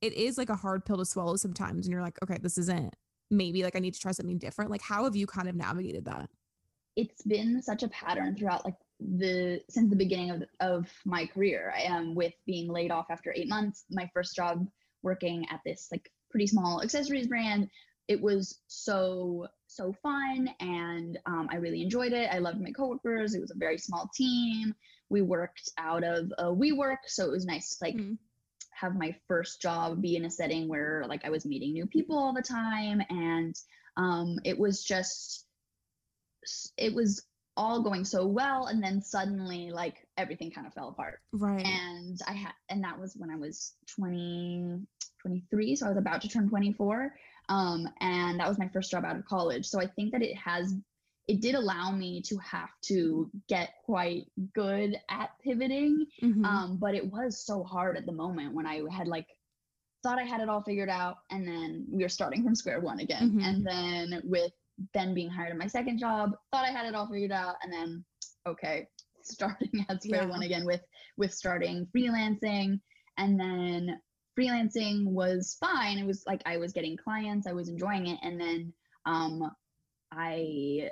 it 0.01 0.13
is 0.13 0.39
like 0.39 0.51
a 0.51 0.57
hard 0.57 0.85
pill 0.85 0.99
to 0.99 1.05
swallow 1.05 1.37
sometimes. 1.37 1.87
And 1.87 1.93
you're 1.93 2.03
like, 2.03 2.19
okay, 2.23 2.39
this 2.41 2.59
isn't 2.59 2.95
maybe 3.31 3.63
like 3.63 3.77
I 3.77 3.81
need 3.81 3.95
to 3.95 4.01
try 4.01 4.13
something 4.13 4.39
different. 4.39 4.71
Like, 4.71 4.83
how 4.83 5.05
have 5.05 5.17
you 5.17 5.27
kind 5.27 5.49
of 5.49 5.55
navigated 5.57 6.05
that? 6.07 6.29
it's 6.97 7.23
been 7.23 7.63
such 7.63 7.83
a 7.83 7.89
pattern 7.89 8.35
throughout 8.35 8.65
like 8.65 8.75
the 8.99 9.61
since 9.69 9.91
the 9.91 9.97
beginning 9.97 10.31
of 10.31 10.43
of 10.61 10.91
my 11.05 11.27
career. 11.27 11.73
I 11.77 11.83
am 11.83 12.15
with 12.15 12.33
being 12.47 12.73
laid 12.73 12.91
off 12.91 13.07
after 13.11 13.33
eight 13.37 13.49
months. 13.49 13.85
My 13.91 14.11
first 14.13 14.35
job 14.35 14.67
working 15.03 15.47
at 15.51 15.61
this 15.65 15.89
like 15.93 16.11
pretty 16.31 16.47
small 16.47 16.83
accessories 16.83 17.29
brand. 17.29 17.69
It 18.09 18.21
was 18.23 18.61
so 18.67 19.49
so 19.69 19.93
fun, 20.03 20.49
and 20.61 21.19
um, 21.27 21.49
I 21.51 21.57
really 21.57 21.83
enjoyed 21.83 22.13
it. 22.13 22.31
I 22.33 22.39
loved 22.39 22.61
my 22.61 22.71
coworkers. 22.71 23.35
It 23.35 23.41
was 23.41 23.51
a 23.51 23.57
very 23.59 23.79
small 23.79 24.09
team. 24.15 24.75
We 25.11 25.23
worked 25.23 25.71
out 25.79 26.05
of 26.05 26.33
a 26.39 26.45
WeWork, 26.45 26.99
so 27.07 27.25
it 27.27 27.31
was 27.33 27.45
nice 27.47 27.77
to 27.77 27.85
like 27.85 27.97
Mhm. 27.97 28.19
have 28.71 28.95
my 28.95 29.15
first 29.29 29.61
job 29.61 30.01
be 30.01 30.17
in 30.17 30.25
a 30.25 30.31
setting 30.31 30.69
where 30.69 31.05
like 31.09 31.25
I 31.25 31.31
was 31.31 31.45
meeting 31.47 31.73
new 31.73 31.87
people 31.87 32.17
all 32.19 32.33
the 32.33 32.43
time, 32.43 33.03
and 33.11 33.55
um, 33.97 34.39
it 34.45 34.59
was 34.59 34.85
just 34.85 35.47
it 36.77 36.95
was 36.95 37.23
all 37.57 37.83
going 37.83 38.05
so 38.05 38.27
well 38.27 38.67
and 38.67 38.83
then 38.85 39.01
suddenly 39.01 39.71
like 39.71 40.07
everything 40.19 40.51
kind 40.51 40.67
of 40.67 40.75
fell 40.75 40.91
apart 40.91 41.21
Right. 41.33 41.65
and 41.67 42.21
i 42.29 42.33
had 42.33 42.53
and 42.69 42.85
that 42.85 43.01
was 43.01 43.17
when 43.17 43.31
i 43.31 43.37
was 43.37 43.73
20 43.87 44.81
23 45.23 45.75
so 45.75 45.87
i 45.87 45.89
was 45.89 45.99
about 45.99 46.21
to 46.21 46.29
turn 46.29 46.49
24 46.51 47.15
um, 47.49 47.89
and 48.01 48.41
that 48.41 48.49
was 48.49 48.59
my 48.59 48.69
first 48.69 48.91
job 48.91 49.05
out 49.05 49.17
of 49.17 49.25
college 49.25 49.67
so 49.67 49.81
i 49.81 49.87
think 49.87 50.13
that 50.13 50.23
it 50.23 50.37
has 50.37 50.75
it 51.29 51.41
did 51.41 51.55
allow 51.57 51.91
me 51.91 52.23
to 52.23 52.37
have 52.39 52.71
to 52.83 53.29
get 53.49 53.71
quite 53.85 54.27
good 54.55 54.97
at 55.11 55.31
pivoting 55.43 56.07
Mhm. 56.23 56.45
um, 56.45 56.77
but 56.79 56.95
it 56.95 57.11
was 57.11 57.45
so 57.45 57.65
hard 57.65 57.97
at 57.97 58.07
the 58.07 58.13
moment 58.13 58.55
when 58.55 58.67
i 58.67 58.83
had 58.91 59.09
like 59.09 59.27
thought 60.03 60.19
i 60.19 60.25
had 60.25 60.41
it 60.41 60.49
all 60.49 60.63
figured 60.63 60.89
out 60.89 61.17
and 61.31 61.47
then 61.47 61.85
we 61.91 62.03
were 62.03 62.09
starting 62.09 62.43
from 62.45 62.55
square 62.55 62.81
one 62.81 63.01
again 63.01 63.31
Mhm. 63.33 63.45
and 63.45 63.67
then 63.67 64.23
with 64.25 64.53
then 64.93 65.15
being 65.15 65.31
hired 65.31 65.51
at 65.53 65.57
my 65.59 65.67
second 65.67 65.99
job 65.99 66.33
thought 66.53 66.65
i 66.65 66.71
had 66.71 66.87
it 66.87 66.95
all 66.95 67.09
figured 67.11 67.33
out 67.33 67.57
and 67.63 67.73
then 67.73 68.05
okay 68.47 68.87
starting 69.23 69.85
at 69.89 70.03
square 70.03 70.23
Yeah. 70.23 70.29
one 70.31 70.43
again 70.43 70.65
with 70.65 70.83
with 71.17 71.33
starting 71.35 71.87
freelancing 71.87 72.81
and 73.19 73.41
then 73.41 74.01
freelancing 74.39 75.05
was 75.07 75.57
fine 75.61 75.99
it 75.99 76.07
was 76.07 76.25
like 76.27 76.43
i 76.47 76.57
was 76.57 76.73
getting 76.73 76.97
clients 76.97 77.47
i 77.47 77.53
was 77.53 77.69
enjoying 77.69 78.07
it 78.07 78.19
and 78.23 78.41
then 78.41 78.73
um 79.07 79.51
i 80.13 80.91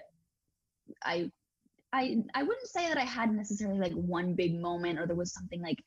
i 1.05 1.31
i 1.93 2.23
i 2.35 2.43
wouldn't 2.43 2.69
say 2.69 2.89
that 2.89 2.99
i 2.99 3.05
had 3.05 3.33
necessarily 3.33 3.79
like 3.79 3.93
one 3.93 4.35
big 4.35 4.59
moment 4.61 4.99
or 4.99 5.07
there 5.07 5.17
was 5.17 5.33
something 5.33 5.61
like 5.63 5.79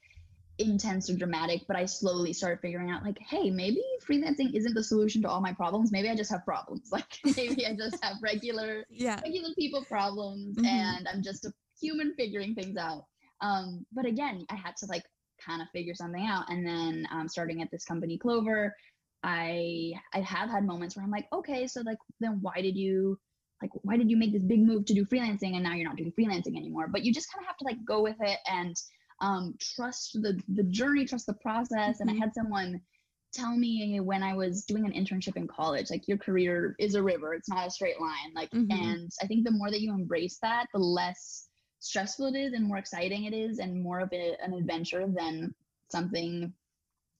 intense 0.59 1.09
or 1.09 1.15
dramatic, 1.15 1.61
but 1.67 1.77
I 1.77 1.85
slowly 1.85 2.33
started 2.33 2.59
figuring 2.61 2.89
out 2.89 3.03
like, 3.03 3.19
hey, 3.19 3.49
maybe 3.49 3.83
freelancing 4.07 4.55
isn't 4.55 4.73
the 4.73 4.83
solution 4.83 5.21
to 5.21 5.29
all 5.29 5.41
my 5.41 5.53
problems. 5.53 5.91
Maybe 5.91 6.09
I 6.09 6.15
just 6.15 6.31
have 6.31 6.43
problems. 6.45 6.89
Like 6.91 7.19
maybe 7.35 7.65
I 7.67 7.75
just 7.75 8.03
have 8.03 8.15
regular 8.23 8.85
Yeah. 8.89 9.19
regular 9.23 9.49
people 9.57 9.85
problems 9.85 10.57
Mhm. 10.57 10.65
and 10.65 11.07
I'm 11.07 11.21
just 11.21 11.45
a 11.45 11.53
human 11.79 12.15
figuring 12.15 12.55
things 12.55 12.75
out. 12.75 13.05
Um, 13.41 13.85
but 13.91 14.05
again, 14.05 14.45
I 14.49 14.55
had 14.55 14.75
to 14.77 14.87
like 14.87 15.03
kind 15.45 15.61
of 15.61 15.69
figure 15.69 15.95
something 15.95 16.25
out. 16.25 16.45
And 16.49 16.65
then 16.65 17.07
um, 17.11 17.27
starting 17.27 17.61
at 17.61 17.71
this 17.71 17.85
company, 17.85 18.17
Clover, 18.17 18.75
I 19.23 19.93
I 20.13 20.21
have 20.21 20.49
had 20.49 20.65
moments 20.65 20.95
where 20.95 21.03
I'm 21.03 21.11
like, 21.11 21.27
okay, 21.33 21.67
so 21.67 21.81
like 21.81 21.97
then 22.19 22.39
why 22.41 22.61
did 22.61 22.75
you 22.77 23.19
like 23.61 23.71
why 23.83 23.97
did 23.97 24.09
you 24.09 24.17
make 24.17 24.33
this 24.33 24.43
big 24.43 24.61
move 24.61 24.85
to 24.85 24.93
do 24.93 25.05
freelancing 25.05 25.55
and 25.55 25.63
now 25.63 25.73
you're 25.73 25.87
not 25.87 25.97
doing 25.97 26.13
freelancing 26.17 26.55
anymore? 26.57 26.87
But 26.87 27.03
you 27.03 27.13
just 27.13 27.31
kind 27.31 27.43
of 27.43 27.47
have 27.47 27.57
to 27.57 27.65
like 27.65 27.83
go 27.85 28.01
with 28.01 28.17
it 28.21 28.39
and 28.47 28.75
um, 29.21 29.55
trust 29.59 30.13
the 30.21 30.41
the 30.49 30.63
journey, 30.63 31.05
trust 31.05 31.25
the 31.25 31.33
process. 31.33 31.99
And 31.99 32.09
I 32.09 32.13
Mhm. 32.13 32.19
had 32.19 32.33
someone 32.33 32.81
tell 33.33 33.55
me 33.57 33.99
when 33.99 34.23
I 34.23 34.33
was 34.33 34.65
doing 34.65 34.85
an 34.85 34.93
internship 34.93 35.35
in 35.35 35.47
college, 35.47 35.89
like 35.89 36.07
your 36.07 36.17
career 36.17 36.75
is 36.79 36.95
a 36.95 37.03
river, 37.03 37.33
it's 37.33 37.49
not 37.49 37.67
a 37.67 37.71
straight 37.71 37.99
line. 37.99 38.33
Like, 38.33 38.51
Mhm. 38.53 38.69
and 38.69 39.11
I 39.21 39.27
think 39.27 39.45
the 39.45 39.51
more 39.51 39.69
that 39.71 39.81
you 39.81 39.93
embrace 39.93 40.37
that, 40.41 40.67
the 40.73 40.79
less 40.79 41.46
stressful 41.79 42.27
it 42.27 42.37
is 42.37 42.53
and 42.53 42.65
more 42.65 42.77
exciting 42.77 43.25
it 43.25 43.33
is, 43.33 43.59
and 43.59 43.81
more 43.81 43.99
of 43.99 44.11
a, 44.13 44.35
an 44.43 44.53
adventure 44.53 45.05
than 45.07 45.53
something 45.89 46.53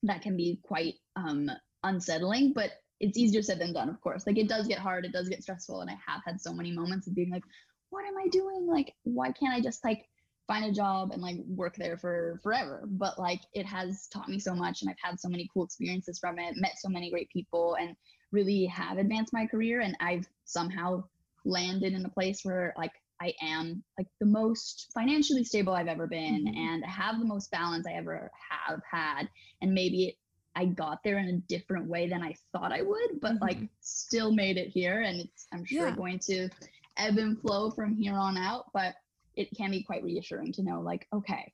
that 0.04 0.22
can 0.22 0.38
be 0.38 0.60
quite 0.64 0.96
um, 1.16 1.50
unsettling. 1.84 2.54
But 2.54 2.72
it's 3.00 3.18
easier 3.18 3.42
said 3.42 3.60
than 3.60 3.74
done, 3.74 3.90
of 3.90 4.02
course. 4.02 4.26
Like, 4.26 4.38
it 4.38 4.50
does 4.50 4.68
get 4.68 4.80
hard, 4.80 5.06
it 5.06 5.12
does 5.12 5.30
get 5.30 5.44
stressful. 5.44 5.82
And 5.82 5.90
I 5.90 5.98
have 6.06 6.22
had 6.26 6.42
so 6.42 6.54
many 6.54 6.72
moments 6.72 7.08
of 7.08 7.16
being 7.16 7.30
like, 7.30 7.44
what 7.90 8.06
am 8.06 8.18
I 8.18 8.28
doing? 8.28 8.68
Like, 8.68 8.94
why 9.04 9.32
can't 9.32 9.54
I 9.54 9.62
just 9.62 9.84
like 9.84 10.08
find 10.48 10.66
a 10.66 10.72
job 10.72 11.12
and 11.12 11.22
like 11.22 11.38
work 11.46 11.76
there 11.76 11.98
for 11.98 12.40
forever 12.42 12.88
but 12.92 13.20
like 13.20 13.42
it 13.54 13.66
has 13.66 14.08
taught 14.08 14.30
me 14.30 14.40
so 14.40 14.56
much 14.56 14.82
and 14.82 14.90
i've 14.90 14.96
had 15.02 15.20
so 15.20 15.28
many 15.28 15.48
cool 15.54 15.66
experiences 15.66 16.18
from 16.18 16.40
it 16.40 16.56
met 16.56 16.80
so 16.80 16.88
many 16.88 17.12
great 17.12 17.30
people 17.30 17.76
and 17.80 17.96
really 18.32 18.66
have 18.66 18.98
advanced 18.98 19.34
my 19.34 19.46
career 19.46 19.82
and 19.82 19.96
i've 20.00 20.26
somehow 20.46 21.04
landed 21.44 21.94
in 21.94 22.06
a 22.06 22.10
place 22.10 22.42
where 22.44 22.74
like 22.78 22.94
i 23.22 23.34
am 23.42 23.84
like 23.98 24.08
the 24.20 24.26
most 24.26 24.90
financially 24.94 25.44
stable 25.44 25.74
i've 25.74 25.88
ever 25.88 26.08
been 26.08 26.46
Mhm. 26.46 26.58
and 26.58 26.86
have 26.86 27.20
the 27.20 27.26
most 27.26 27.50
balance 27.52 27.88
i 27.88 27.94
ever 27.94 28.32
have 28.50 28.82
had 28.90 29.30
and 29.62 29.74
maybe 29.74 30.18
i 30.56 30.66
got 30.66 31.00
there 31.04 31.18
in 31.18 31.28
a 31.30 31.38
different 31.48 31.88
way 31.88 32.08
than 32.08 32.22
i 32.22 32.34
thought 32.52 32.72
i 32.72 32.82
would 32.82 33.20
but 33.22 33.40
like 33.42 33.58
Mhm. 33.58 33.70
still 33.82 34.32
made 34.32 34.58
it 34.58 34.70
here 34.70 35.02
and 35.02 35.20
it's 35.22 35.48
i'm 35.54 35.66
sure 35.66 35.88
Yeah. 35.90 35.96
going 35.96 36.20
to 36.20 36.50
ebb 36.98 37.18
and 37.18 37.40
flow 37.42 37.72
from 37.72 37.96
here 37.96 38.16
on 38.16 38.38
out 38.38 38.66
but 38.74 38.96
it 39.36 39.50
can 39.56 39.72
be 39.72 39.84
quite 39.84 40.04
reassuring 40.04 40.52
to 40.54 40.64
know 40.64 40.82
like 40.82 41.08
okay 41.14 41.54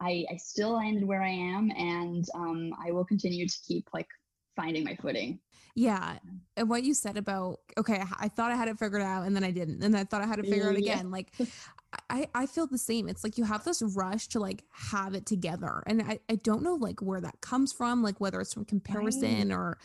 i 0.00 0.24
i 0.30 0.36
still 0.36 0.72
landed 0.72 1.04
where 1.04 1.22
i 1.22 1.28
am 1.30 1.70
and 1.72 2.24
um 2.34 2.72
i 2.84 2.90
will 2.90 3.04
continue 3.04 3.46
to 3.46 3.58
keep 3.66 3.86
like 3.92 4.08
finding 4.56 4.84
my 4.84 4.94
footing 4.96 5.38
Yeah. 5.74 6.18
And 6.56 6.68
what 6.70 6.84
you 6.84 6.94
said 6.94 7.16
about, 7.16 7.58
okay, 7.76 8.00
I, 8.20 8.28
thought 8.28 8.52
I 8.52 8.56
had 8.56 8.68
it 8.68 8.78
figured 8.78 9.02
out 9.02 9.26
and 9.26 9.34
then 9.34 9.42
I 9.42 9.50
didn't. 9.50 9.82
And 9.82 9.96
I 9.96 10.04
thought 10.04 10.22
I 10.22 10.26
had 10.26 10.36
to 10.36 10.44
figure 10.44 10.70
it 10.70 10.76
out 10.76 10.82
Yeah. 10.82 10.92
again. 10.94 11.10
Like, 11.10 11.32
I, 12.10 12.28
I 12.34 12.46
feel 12.46 12.66
the 12.68 12.78
same. 12.78 13.08
It's 13.08 13.24
like 13.24 13.38
you 13.38 13.44
have 13.44 13.64
this 13.64 13.82
rush 13.82 14.28
to 14.28 14.40
like 14.40 14.62
have 14.70 15.14
it 15.14 15.26
together. 15.26 15.82
And 15.86 16.02
I, 16.02 16.20
I 16.30 16.36
don't 16.36 16.62
know 16.62 16.74
like 16.74 17.00
where 17.02 17.20
that 17.20 17.40
comes 17.40 17.72
from, 17.72 18.02
like 18.02 18.20
whether 18.20 18.40
it's 18.40 18.54
from 18.54 18.64
comparison 18.64 19.50
or 19.50 19.78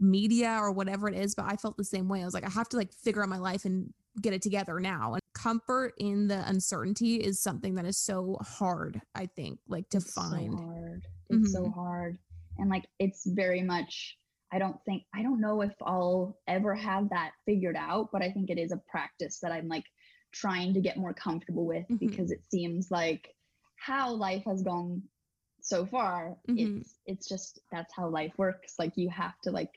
media 0.00 0.56
or 0.60 0.70
whatever 0.72 1.08
it 1.08 1.14
is, 1.14 1.34
but 1.34 1.44
I 1.46 1.56
felt 1.56 1.76
the 1.76 1.84
same 1.84 2.08
way. 2.08 2.22
I 2.22 2.24
was 2.24 2.34
like, 2.34 2.46
I 2.46 2.50
have 2.50 2.68
to 2.70 2.76
like 2.76 2.92
figure 2.92 3.22
out 3.22 3.28
my 3.28 3.38
life 3.38 3.64
and 3.64 3.92
get 4.22 4.32
it 4.32 4.42
together 4.42 4.78
now. 4.80 5.12
And 5.14 5.20
comfort 5.34 5.92
in 5.98 6.28
the 6.28 6.42
uncertainty 6.48 7.16
is 7.16 7.40
something 7.42 7.74
that 7.74 7.84
is 7.84 7.96
so 7.98 8.38
hard, 8.40 9.00
I 9.14 9.26
think, 9.26 9.58
like 9.68 9.88
to 9.90 9.98
It's 9.98 10.12
find. 10.12 10.52
so 10.52 10.56
hard 10.64 11.06
it's 11.30 11.52
so 11.52 11.62
Mhm. 11.64 11.74
hard 11.74 12.18
and 12.58 12.68
like 12.68 12.86
it's 12.98 13.24
very 13.26 13.62
much 13.62 14.16
i 14.52 14.58
don't 14.58 14.82
think 14.84 15.02
i 15.14 15.22
don't 15.22 15.40
know 15.40 15.60
if 15.62 15.74
i'll 15.82 16.36
ever 16.46 16.74
have 16.74 17.08
that 17.10 17.32
figured 17.46 17.76
out 17.76 18.08
but 18.12 18.22
i 18.22 18.30
think 18.30 18.50
it 18.50 18.58
is 18.58 18.72
a 18.72 18.82
practice 18.88 19.38
that 19.40 19.52
i'm 19.52 19.68
like 19.68 19.84
trying 20.32 20.74
to 20.74 20.80
get 20.80 20.96
more 20.96 21.14
comfortable 21.14 21.66
with 21.66 21.86
Mhm. 21.90 21.98
because 21.98 22.30
it 22.30 22.44
seems 22.50 22.90
like 22.90 23.34
how 23.76 24.12
life 24.12 24.44
has 24.44 24.62
gone 24.62 25.02
so 25.60 25.86
far 25.86 26.36
Mhm. 26.48 26.78
it's 26.78 26.98
it's 27.06 27.28
just 27.28 27.60
that's 27.72 27.92
how 27.94 28.08
life 28.08 28.32
works 28.38 28.74
like 28.78 28.92
you 28.96 29.08
have 29.08 29.38
to 29.42 29.50
like 29.50 29.70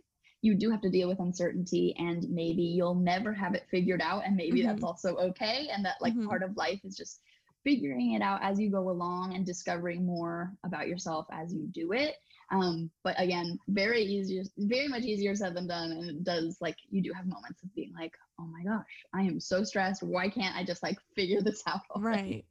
you 0.43 0.55
do 0.55 0.71
have 0.71 0.81
to 0.81 0.89
deal 0.89 1.07
with 1.07 1.19
uncertainty 1.19 1.95
and 1.99 2.27
maybe 2.29 2.63
you'll 2.63 2.95
never 2.95 3.31
have 3.33 3.53
it 3.53 3.67
figured 3.69 4.01
out 4.01 4.23
and 4.25 4.35
maybe 4.35 4.63
that's 4.63 4.81
Mhm. 4.81 4.87
also 4.87 5.15
okay 5.17 5.69
and 5.71 5.85
that 5.85 6.01
like 6.01 6.13
Mhm. 6.15 6.27
part 6.27 6.43
of 6.43 6.57
life 6.57 6.79
is 6.83 6.95
just 6.95 7.21
figuring 7.63 8.13
it 8.13 8.21
out 8.23 8.39
as 8.41 8.59
you 8.59 8.71
go 8.71 8.89
along 8.89 9.35
and 9.35 9.45
discovering 9.45 10.03
more 10.05 10.51
about 10.63 10.87
yourself 10.87 11.27
as 11.31 11.53
you 11.53 11.67
do 11.67 11.91
it 11.91 12.15
um 12.51 12.89
but 13.03 13.19
again 13.19 13.57
very 13.69 14.03
easier 14.03 14.43
very 14.57 14.87
much 14.87 15.03
easier 15.03 15.35
said 15.35 15.55
than 15.55 15.67
done 15.67 15.91
and 15.91 16.09
it 16.09 16.23
does 16.23 16.57
like 16.61 16.75
you 16.89 17.01
do 17.01 17.11
have 17.13 17.25
moments 17.25 17.63
of 17.63 17.73
being 17.75 17.93
like 17.97 18.13
oh 18.39 18.45
my 18.45 18.63
gosh 18.63 19.05
i 19.13 19.21
am 19.21 19.39
so 19.39 19.63
stressed 19.63 20.03
why 20.03 20.29
can't 20.29 20.55
i 20.55 20.63
just 20.63 20.83
like 20.83 20.97
figure 21.15 21.41
this 21.41 21.63
out 21.67 21.81
already? 21.95 22.21
Right. 22.21 22.45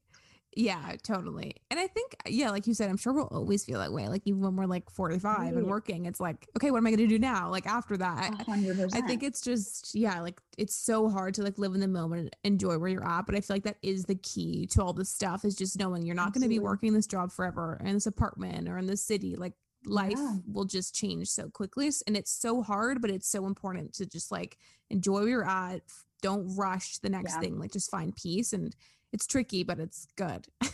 Yeah, 0.56 0.96
totally. 1.04 1.54
And 1.70 1.78
I 1.78 1.86
think, 1.86 2.16
yeah, 2.26 2.50
like 2.50 2.66
you 2.66 2.74
said, 2.74 2.90
I'm 2.90 2.96
sure 2.96 3.12
we'll 3.12 3.26
always 3.26 3.64
feel 3.64 3.78
that 3.78 3.92
way. 3.92 4.08
Like 4.08 4.22
even 4.24 4.40
when 4.40 4.56
we're 4.56 4.66
like 4.66 4.90
45 4.90 5.56
and 5.56 5.66
working, 5.66 6.06
it's 6.06 6.18
like, 6.18 6.48
okay, 6.56 6.72
what 6.72 6.78
am 6.78 6.86
I 6.86 6.90
going 6.90 6.98
to 6.98 7.06
do 7.06 7.20
now? 7.20 7.50
Like 7.50 7.66
after 7.66 7.96
that, 7.98 8.32
A 8.32 8.40
I, 8.40 8.42
hundred 8.42 8.92
I 8.92 9.00
think 9.00 9.22
it's 9.22 9.40
just, 9.40 9.94
yeah, 9.94 10.20
like 10.20 10.40
it's 10.58 10.74
so 10.74 11.08
hard 11.08 11.34
to 11.34 11.42
like 11.42 11.56
live 11.58 11.74
in 11.74 11.80
the 11.80 11.88
moment 11.88 12.20
and 12.42 12.54
enjoy 12.54 12.78
where 12.78 12.90
you're 12.90 13.06
at. 13.06 13.26
But 13.26 13.36
I 13.36 13.40
feel 13.40 13.54
like 13.54 13.64
that 13.64 13.76
is 13.82 14.06
the 14.06 14.16
key 14.16 14.66
to 14.72 14.82
all 14.82 14.92
this 14.92 15.08
stuff 15.08 15.44
is 15.44 15.54
just 15.54 15.78
knowing 15.78 16.04
you're 16.04 16.16
not 16.16 16.32
going 16.32 16.42
to 16.42 16.48
be 16.48 16.58
working 16.58 16.92
this 16.94 17.06
job 17.06 17.30
forever 17.30 17.80
in 17.84 17.94
this 17.94 18.06
apartment 18.06 18.68
or 18.68 18.76
in 18.76 18.86
this 18.86 19.04
city. 19.04 19.36
Like 19.36 19.52
life 19.84 20.12
Yeah. 20.16 20.36
will 20.46 20.64
just 20.64 20.94
change 20.94 21.28
so 21.28 21.48
quickly. 21.48 21.90
And 22.06 22.16
it's 22.16 22.30
so 22.32 22.62
hard, 22.62 23.00
but 23.00 23.10
it's 23.10 23.28
so 23.28 23.46
important 23.46 23.92
to 23.94 24.06
just 24.06 24.30
like 24.30 24.58
enjoy 24.90 25.20
where 25.20 25.28
you're 25.28 25.48
at. 25.48 25.82
Don't 26.22 26.54
rush 26.56 26.98
the 26.98 27.08
next 27.08 27.34
Yeah. 27.34 27.40
thing. 27.40 27.58
Like 27.58 27.72
just 27.72 27.90
find 27.90 28.14
peace. 28.14 28.52
And 28.52 28.74
it's 29.12 29.26
tricky, 29.26 29.62
but 29.64 29.78
it's 29.80 30.06
good. 30.16 30.46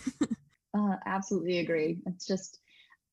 Uh, 0.76 0.96
absolutely 1.07 1.61
agree. 1.61 1.98
It's 2.04 2.26
just 2.26 2.59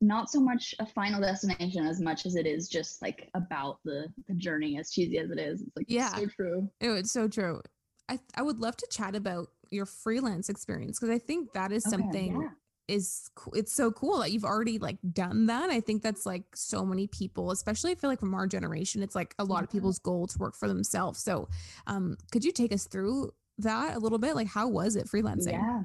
not 0.01 0.29
so 0.29 0.41
much 0.41 0.75
a 0.79 0.85
final 0.85 1.21
destination 1.21 1.85
as 1.85 2.01
much 2.01 2.25
as 2.25 2.35
it 2.35 2.45
is 2.45 2.67
just 2.67 3.01
like 3.01 3.29
about 3.35 3.79
the 3.85 4.07
the 4.27 4.33
journey. 4.33 4.77
As 4.77 4.91
cheesy 4.91 5.17
as 5.17 5.31
it 5.31 5.39
is, 5.39 5.61
it's 5.61 5.71
like 5.77 5.85
Yeah. 5.87 6.13
so 6.13 6.25
true. 6.25 6.69
Oh, 6.81 6.95
it's 6.95 7.13
so 7.13 7.29
true. 7.29 7.61
I 8.09 8.19
I 8.35 8.41
would 8.41 8.59
love 8.59 8.75
to 8.77 8.87
chat 8.91 9.15
about 9.15 9.47
your 9.71 9.85
freelance 9.85 10.49
experience 10.49 10.99
because 10.99 11.15
I 11.15 11.19
think 11.19 11.53
that 11.53 11.71
is 11.71 11.85
Okay, 11.85 11.91
something 11.91 12.41
yeah. 12.41 12.49
Is 12.87 13.29
it's 13.53 13.73
so 13.73 13.91
cool 13.91 14.19
that 14.19 14.31
you've 14.31 14.43
already 14.43 14.77
like 14.77 14.97
done 15.13 15.45
that. 15.47 15.69
I 15.69 15.79
think 15.79 16.01
that's 16.01 16.25
like 16.25 16.43
so 16.55 16.85
many 16.85 17.07
people, 17.07 17.51
especially 17.51 17.91
I 17.91 17.95
feel 17.95 18.09
like 18.09 18.19
from 18.19 18.33
our 18.33 18.47
generation, 18.47 19.01
it's 19.01 19.15
like 19.15 19.33
a 19.39 19.43
lot 19.43 19.63
of 19.63 19.69
people's 19.71 19.99
goal 19.99 20.27
to 20.27 20.37
work 20.37 20.55
for 20.55 20.67
themselves. 20.67 21.19
So, 21.23 21.47
um, 21.87 22.17
could 22.31 22.43
you 22.43 22.51
take 22.51 22.73
us 22.73 22.85
through 22.85 23.33
that 23.59 23.95
a 23.95 23.99
little 23.99 24.17
bit? 24.17 24.35
Like, 24.35 24.47
how 24.47 24.67
was 24.67 24.95
it 24.95 25.07
freelancing? 25.07 25.53
Yeah, 25.53 25.83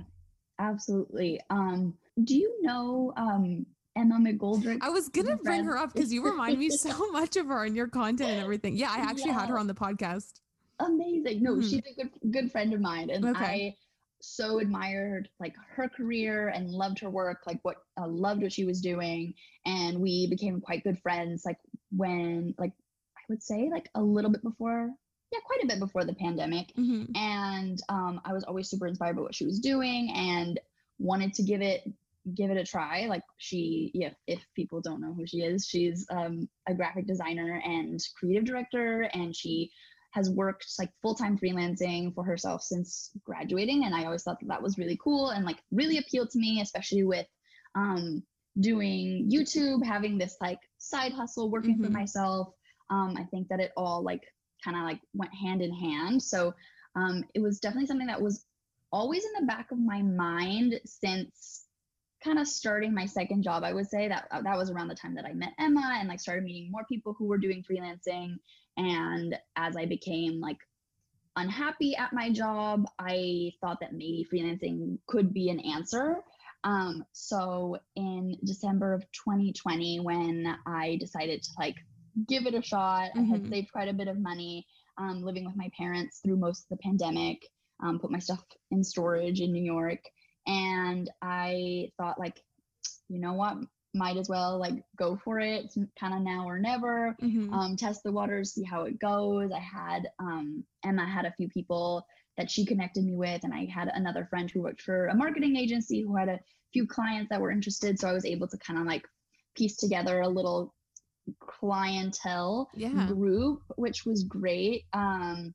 absolutely. 0.58 1.40
Um, 1.50 1.94
do 2.24 2.36
you 2.36 2.62
know 2.62 3.12
um 3.16 3.64
Emma 3.96 4.16
McGoldrick? 4.16 4.78
I 4.80 4.90
was 4.90 5.08
gonna 5.08 5.36
bring 5.36 5.64
her 5.64 5.76
up 5.76 5.92
because 5.92 6.12
you 6.12 6.24
remind 6.24 6.58
me 6.58 6.70
so 6.70 7.10
much 7.12 7.36
of 7.36 7.46
her 7.46 7.64
and 7.64 7.76
your 7.76 7.88
content 7.88 8.30
and 8.30 8.40
everything. 8.40 8.76
Yeah, 8.76 8.90
I 8.90 8.98
actually 8.98 9.32
had 9.32 9.48
her 9.48 9.58
on 9.58 9.66
the 9.66 9.74
podcast. 9.74 10.40
Amazing. 10.80 11.42
No, 11.42 11.54
Mhm. 11.54 11.62
she's 11.70 11.82
a 11.86 11.94
good 12.02 12.10
good 12.32 12.52
friend 12.52 12.72
of 12.72 12.80
mine, 12.80 13.10
and 13.10 13.24
Okay. 13.24 13.44
I 13.44 13.76
so 14.20 14.58
admired 14.58 15.28
like 15.38 15.54
her 15.74 15.88
career 15.88 16.48
and 16.48 16.70
loved 16.70 16.98
her 16.98 17.10
work 17.10 17.42
like 17.46 17.58
what 17.62 17.76
uh, 18.00 18.06
loved 18.06 18.42
what 18.42 18.52
she 18.52 18.64
was 18.64 18.80
doing 18.80 19.32
and 19.66 19.98
we 20.00 20.26
became 20.28 20.60
quite 20.60 20.82
good 20.84 20.98
friends 21.00 21.44
like 21.46 21.58
when 21.90 22.54
like 22.58 22.72
i 23.16 23.20
would 23.28 23.42
say 23.42 23.68
like 23.70 23.88
a 23.94 24.02
little 24.02 24.30
bit 24.30 24.42
before 24.42 24.90
yeah 25.32 25.38
quite 25.44 25.62
a 25.62 25.66
bit 25.66 25.78
before 25.78 26.04
the 26.04 26.14
pandemic 26.14 26.72
Mhm. 26.76 27.16
and 27.16 27.80
um, 27.88 28.20
I 28.24 28.32
was 28.32 28.44
always 28.44 28.68
super 28.68 28.86
inspired 28.86 29.16
by 29.16 29.22
what 29.22 29.34
she 29.34 29.44
was 29.44 29.60
doing 29.60 30.10
and 30.14 30.58
wanted 30.98 31.34
to 31.34 31.42
give 31.42 31.60
it 31.60 31.82
give 32.34 32.50
it 32.50 32.56
a 32.58 32.64
try. 32.64 33.06
Like 33.06 33.22
she, 33.38 33.90
yeah, 33.94 34.10
if 34.26 34.44
people 34.54 34.80
don't 34.80 35.00
know 35.00 35.14
who 35.14 35.26
she 35.26 35.38
is, 35.38 35.66
she's 35.66 36.06
um, 36.10 36.48
a 36.66 36.74
graphic 36.74 37.06
designer 37.06 37.60
and 37.64 37.98
creative 38.18 38.44
director, 38.44 39.02
and 39.14 39.34
she 39.34 39.70
has 40.10 40.30
worked 40.30 40.66
like 40.78 40.90
full 41.02 41.14
time 41.14 41.38
freelancing 41.38 42.14
for 42.14 42.24
herself 42.24 42.62
since 42.62 43.10
graduating. 43.24 43.84
And 43.84 43.94
I 43.94 44.04
always 44.04 44.22
thought 44.22 44.40
that 44.40 44.48
that 44.48 44.62
was 44.62 44.78
really 44.78 44.98
cool 45.02 45.30
and 45.30 45.44
like 45.44 45.58
really 45.70 45.98
appealed 45.98 46.30
to 46.30 46.38
me, 46.38 46.60
especially 46.60 47.04
with 47.04 47.26
um, 47.74 48.22
doing 48.60 49.28
YouTube, 49.30 49.84
having 49.84 50.18
this 50.18 50.36
like 50.40 50.58
side 50.78 51.12
hustle, 51.12 51.50
working 51.50 51.76
for 51.78 51.88
Mhm. 51.88 51.92
myself. 51.92 52.54
Um, 52.90 53.16
I 53.16 53.24
think 53.24 53.48
that 53.48 53.60
it 53.60 53.72
all 53.76 54.02
like 54.02 54.22
kind 54.64 54.76
of 54.76 54.84
like 54.84 55.00
went 55.14 55.32
hand 55.34 55.62
in 55.62 55.72
hand. 55.72 56.22
So 56.22 56.54
um, 56.96 57.24
it 57.34 57.40
was 57.40 57.60
definitely 57.60 57.86
something 57.86 58.06
that 58.06 58.20
was 58.20 58.46
always 58.90 59.24
in 59.24 59.32
the 59.40 59.46
back 59.46 59.70
of 59.70 59.78
my 59.78 60.02
mind 60.02 60.80
since 60.86 61.66
kind 62.24 62.38
of 62.38 62.48
starting 62.48 62.92
my 62.92 63.06
second 63.06 63.42
job. 63.42 63.62
I 63.62 63.72
would 63.72 63.86
say 63.86 64.08
that 64.08 64.26
uh, 64.32 64.42
that 64.42 64.56
was 64.56 64.70
around 64.70 64.88
the 64.88 64.94
time 64.94 65.14
that 65.14 65.24
I 65.24 65.32
met 65.34 65.52
Emma 65.58 65.98
and 66.00 66.08
like 66.08 66.18
started 66.18 66.42
meeting 66.44 66.70
more 66.70 66.84
people 66.88 67.14
who 67.16 67.26
were 67.26 67.38
doing 67.38 67.62
freelancing. 67.62 68.38
And 68.78 69.36
as 69.56 69.76
I 69.76 69.84
became 69.84 70.40
like 70.40 70.56
unhappy 71.36 71.94
at 71.96 72.12
my 72.12 72.30
job, 72.30 72.86
I 72.98 73.52
thought 73.60 73.80
that 73.80 73.92
maybe 73.92 74.26
freelancing 74.32 74.98
could 75.06 75.34
be 75.34 75.50
an 75.50 75.60
answer. 75.60 76.22
Um, 76.64 77.04
so 77.12 77.78
in 77.96 78.36
December 78.44 78.94
of 78.94 79.02
2020, 79.12 80.00
when 80.00 80.56
I 80.66 80.96
decided 81.00 81.42
to 81.42 81.50
like 81.58 81.76
give 82.26 82.46
it 82.46 82.54
a 82.54 82.62
shot, 82.62 83.10
I 83.16 83.22
had 83.22 83.42
Mhm. 83.42 83.50
saved 83.50 83.72
quite 83.72 83.88
a 83.88 83.92
bit 83.92 84.08
of 84.08 84.18
money 84.18 84.66
um, 84.96 85.22
living 85.22 85.44
with 85.44 85.56
my 85.56 85.70
parents 85.76 86.20
through 86.20 86.36
most 86.36 86.64
of 86.64 86.70
the 86.70 86.82
pandemic, 86.82 87.46
um, 87.80 88.00
put 88.00 88.10
my 88.10 88.18
stuff 88.18 88.44
in 88.70 88.82
storage 88.82 89.40
in 89.40 89.52
New 89.52 89.62
York. 89.62 90.00
And 90.46 91.08
I 91.22 91.92
thought, 91.96 92.18
like, 92.18 92.42
you 93.08 93.20
know 93.20 93.34
what? 93.34 93.58
Might 93.94 94.16
as 94.16 94.28
well 94.28 94.58
like 94.58 94.84
go 94.96 95.16
for 95.16 95.40
it. 95.40 95.64
It's 95.64 95.78
kind 95.98 96.14
of 96.14 96.20
now 96.20 96.46
or 96.46 96.58
never 96.58 97.16
Mhm. 97.20 97.52
um, 97.52 97.76
test 97.76 98.02
the 98.02 98.12
waters, 98.12 98.52
see 98.52 98.62
how 98.62 98.82
it 98.82 98.98
goes. 98.98 99.50
I 99.50 99.60
had 99.60 100.10
um, 100.18 100.64
Emma 100.84 101.06
had 101.06 101.24
a 101.24 101.32
few 101.32 101.48
people 101.48 102.06
that 102.36 102.50
she 102.50 102.64
connected 102.64 103.04
me 103.04 103.16
with, 103.16 103.42
and 103.44 103.52
I 103.52 103.64
had 103.66 103.88
another 103.88 104.26
friend 104.26 104.50
who 104.50 104.62
worked 104.62 104.82
for 104.82 105.06
a 105.06 105.14
marketing 105.14 105.56
agency 105.56 106.02
who 106.02 106.14
had 106.14 106.28
a 106.28 106.40
few 106.72 106.86
clients 106.86 107.30
that 107.30 107.40
were 107.40 107.50
interested. 107.50 107.98
So 107.98 108.08
I 108.08 108.12
was 108.12 108.24
able 108.26 108.46
to 108.48 108.58
kind 108.58 108.78
of 108.78 108.86
like 108.86 109.08
piece 109.56 109.76
together 109.76 110.20
a 110.20 110.28
little 110.28 110.74
clientele 111.40 112.70
yeah. 112.74 113.06
group, 113.06 113.62
which 113.76 114.04
was 114.04 114.22
great. 114.24 114.84
Um, 114.92 115.54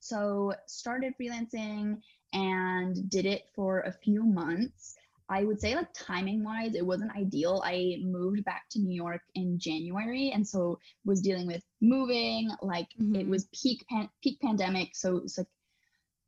so 0.00 0.54
started 0.66 1.14
freelancing 1.20 2.00
and 2.32 3.08
did 3.10 3.26
it 3.26 3.42
for 3.54 3.80
a 3.80 3.92
few 3.92 4.22
months. 4.24 4.96
I 5.32 5.44
would 5.44 5.60
say 5.60 5.74
like 5.74 5.88
timing 5.94 6.44
wise, 6.44 6.74
it 6.74 6.84
wasn't 6.84 7.16
ideal. 7.16 7.62
I 7.64 7.96
moved 8.02 8.44
back 8.44 8.64
to 8.72 8.80
New 8.80 8.94
York 8.94 9.22
in 9.34 9.58
January, 9.58 10.30
and 10.34 10.46
so 10.46 10.78
was 11.04 11.22
dealing 11.22 11.46
with 11.46 11.64
moving. 11.80 12.50
Like 12.60 12.88
it 12.98 13.26
Mhm. 13.26 13.28
was 13.28 13.48
peak 13.60 13.80
pan- 13.88 14.10
peak 14.22 14.38
pandemic, 14.40 14.94
so 14.94 15.16
it's 15.24 15.38
like 15.38 15.48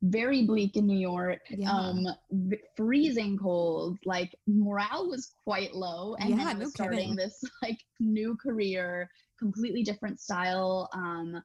very 0.03 0.45
bleak 0.47 0.77
in 0.77 0.87
New 0.87 0.99
York. 0.99 1.41
Yeah. 1.51 1.71
Um, 1.71 2.07
v- 2.31 2.61
freezing 2.77 3.39
cold. 3.39 3.99
Like 4.05 4.35
morale 4.47 5.09
was 5.09 5.35
quite 5.45 5.75
low, 5.75 6.15
and 6.17 6.31
then 6.33 6.39
Yeah, 6.41 6.49
I 6.49 6.53
no 6.55 6.59
was 6.61 6.71
starting 6.71 6.99
kidding. 6.99 7.17
this 7.17 7.37
like 7.63 7.81
new 8.01 8.37
career, 8.37 9.11
completely 9.39 9.83
different 9.83 10.19
style. 10.21 10.89
Um, 10.95 11.43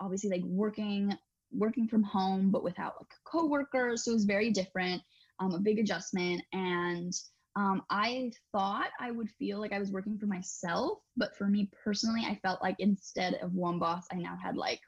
obviously 0.00 0.30
like 0.30 0.44
working 0.44 1.16
working 1.52 1.86
from 1.86 2.02
home, 2.02 2.50
but 2.50 2.64
without 2.64 2.94
like 2.98 3.12
coworkers, 3.24 4.04
so 4.04 4.10
it 4.12 4.14
was 4.14 4.24
very 4.24 4.50
different. 4.50 5.02
Um, 5.40 5.54
a 5.54 5.58
big 5.58 5.78
adjustment, 5.78 6.42
and 6.52 7.12
um, 7.56 7.82
I 7.90 8.30
thought 8.52 8.90
I 9.00 9.10
would 9.10 9.28
feel 9.38 9.58
like 9.60 9.72
I 9.72 9.78
was 9.78 9.90
working 9.90 10.18
for 10.18 10.26
myself, 10.26 10.98
but 11.16 11.36
for 11.36 11.46
me 11.46 11.70
personally, 11.84 12.22
I 12.24 12.36
felt 12.42 12.62
like 12.62 12.76
instead 12.78 13.34
of 13.34 13.52
one 13.52 13.78
boss, 13.78 14.06
I 14.12 14.16
now 14.16 14.36
had 14.42 14.56
like 14.56 14.80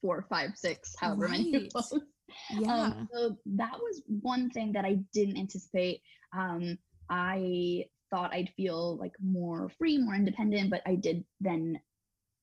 four, 0.00 0.22
five, 0.28 0.56
six, 0.56 0.94
however 0.98 1.28
many 1.28 1.50
Right. 1.50 1.70
bosses. 1.74 2.02
Yeah. 2.50 2.68
Um, 2.72 3.08
so 3.12 3.36
that 3.46 3.78
was 3.78 4.02
one 4.06 4.50
thing 4.50 4.72
that 4.72 4.84
I 4.84 4.96
didn't 5.12 5.36
anticipate. 5.38 6.02
Um, 6.36 6.78
I 7.10 7.84
thought 8.10 8.32
I'd 8.34 8.50
feel 8.56 8.96
like 8.98 9.12
more 9.20 9.68
free, 9.68 9.98
more 9.98 10.14
independent, 10.14 10.70
but 10.70 10.82
I 10.86 10.96
did 10.96 11.24
then, 11.40 11.80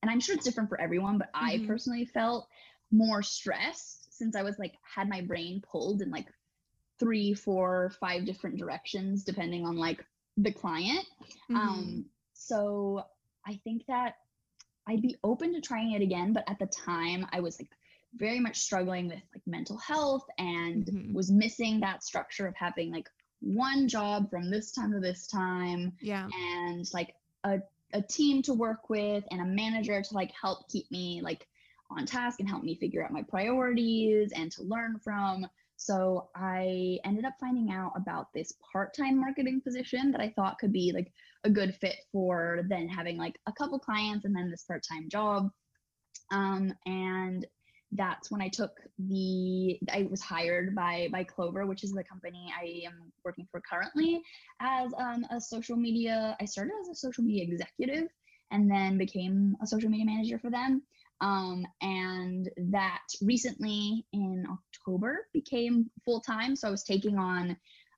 and 0.02 0.10
I'm 0.10 0.20
sure 0.20 0.34
it's 0.34 0.44
different 0.44 0.68
for 0.68 0.80
everyone, 0.80 1.18
but 1.18 1.30
I 1.34 1.58
Mhm. 1.58 1.66
personally 1.66 2.06
felt 2.06 2.48
more 2.90 3.22
stressed 3.22 4.12
since 4.12 4.34
I 4.34 4.42
was 4.42 4.58
like 4.58 4.74
had 4.82 5.08
my 5.08 5.20
brain 5.20 5.62
pulled 5.62 6.02
in 6.02 6.10
like 6.10 6.26
three, 7.00 7.34
four, 7.34 7.90
five 7.98 8.24
different 8.24 8.58
directions 8.58 9.24
depending 9.24 9.66
on 9.66 9.76
like 9.76 10.04
the 10.36 10.52
client. 10.52 11.06
Mhm. 11.50 11.56
Um, 11.56 12.04
so 12.34 13.04
I 13.46 13.56
think 13.64 13.86
that 13.86 14.14
I'd 14.86 15.02
be 15.02 15.16
open 15.24 15.52
to 15.54 15.60
trying 15.60 15.92
it 15.92 16.02
again, 16.02 16.32
but 16.32 16.48
at 16.48 16.58
the 16.58 16.66
time 16.66 17.26
I 17.32 17.40
was 17.40 17.58
like 17.58 17.70
very 18.14 18.40
much 18.40 18.58
struggling 18.58 19.08
with 19.08 19.22
like 19.34 19.46
mental 19.46 19.78
health 19.78 20.26
and 20.38 20.84
Mhm. 20.84 21.14
was 21.14 21.30
missing 21.30 21.80
that 21.80 22.04
structure 22.04 22.46
of 22.46 22.54
having 22.56 22.92
like 22.92 23.08
one 23.40 23.88
job 23.88 24.28
from 24.28 24.50
this 24.50 24.72
time 24.72 24.92
to 24.92 25.00
this 25.00 25.26
time 25.26 25.96
yeah. 26.00 26.28
and 26.34 26.92
like 26.92 27.14
a, 27.44 27.60
a 27.94 28.02
team 28.02 28.42
to 28.42 28.52
work 28.52 28.90
with 28.90 29.24
and 29.30 29.40
a 29.40 29.44
manager 29.44 30.02
to 30.02 30.14
like 30.14 30.32
help 30.32 30.68
keep 30.68 30.90
me 30.90 31.20
like 31.22 31.48
on 31.90 32.04
task 32.04 32.40
and 32.40 32.48
help 32.48 32.62
me 32.62 32.74
figure 32.74 33.04
out 33.04 33.10
my 33.12 33.22
priorities 33.22 34.32
and 34.32 34.52
to 34.52 34.62
learn 34.62 34.98
from 34.98 35.46
so 35.80 36.28
i 36.36 36.98
ended 37.04 37.24
up 37.24 37.34
finding 37.40 37.72
out 37.72 37.92
about 37.96 38.26
this 38.34 38.52
part-time 38.72 39.18
marketing 39.18 39.60
position 39.62 40.12
that 40.12 40.20
i 40.20 40.28
thought 40.36 40.58
could 40.58 40.72
be 40.72 40.92
like 40.94 41.10
a 41.44 41.50
good 41.50 41.74
fit 41.76 41.96
for 42.12 42.62
then 42.68 42.86
having 42.86 43.16
like 43.16 43.38
a 43.46 43.52
couple 43.52 43.78
clients 43.78 44.24
and 44.24 44.36
then 44.36 44.50
this 44.50 44.64
part-time 44.64 45.08
job 45.08 45.50
um, 46.32 46.72
and 46.86 47.46
that's 47.92 48.30
when 48.30 48.40
I 48.40 48.48
took 48.48 48.80
the 48.98 49.78
I 49.92 50.06
was 50.10 50.20
hired 50.20 50.74
by 50.74 51.08
by 51.10 51.24
Clover, 51.24 51.66
which 51.66 51.82
is 51.82 51.92
the 51.92 52.04
company 52.04 52.52
I 52.56 52.86
am 52.86 53.12
working 53.24 53.48
for 53.50 53.60
currently 53.60 54.22
as 54.60 54.92
um, 54.96 55.24
a 55.30 55.40
social 55.40 55.76
media. 55.76 56.36
I 56.40 56.44
started 56.44 56.72
as 56.80 56.88
a 56.88 56.94
social 56.94 57.24
media 57.24 57.42
executive 57.42 58.08
and 58.52 58.70
then 58.70 58.96
became 58.96 59.56
a 59.62 59.66
social 59.66 59.90
media 59.90 60.06
manager 60.06 60.38
for 60.38 60.50
them. 60.50 60.82
Um, 61.20 61.66
and 61.82 62.48
that 62.70 63.02
recently 63.20 64.06
in 64.12 64.46
October 64.50 65.26
became 65.32 65.90
full 66.04 66.20
time. 66.20 66.56
So 66.56 66.68
I 66.68 66.70
was 66.70 66.82
taking 66.84 67.18
on 67.18 67.56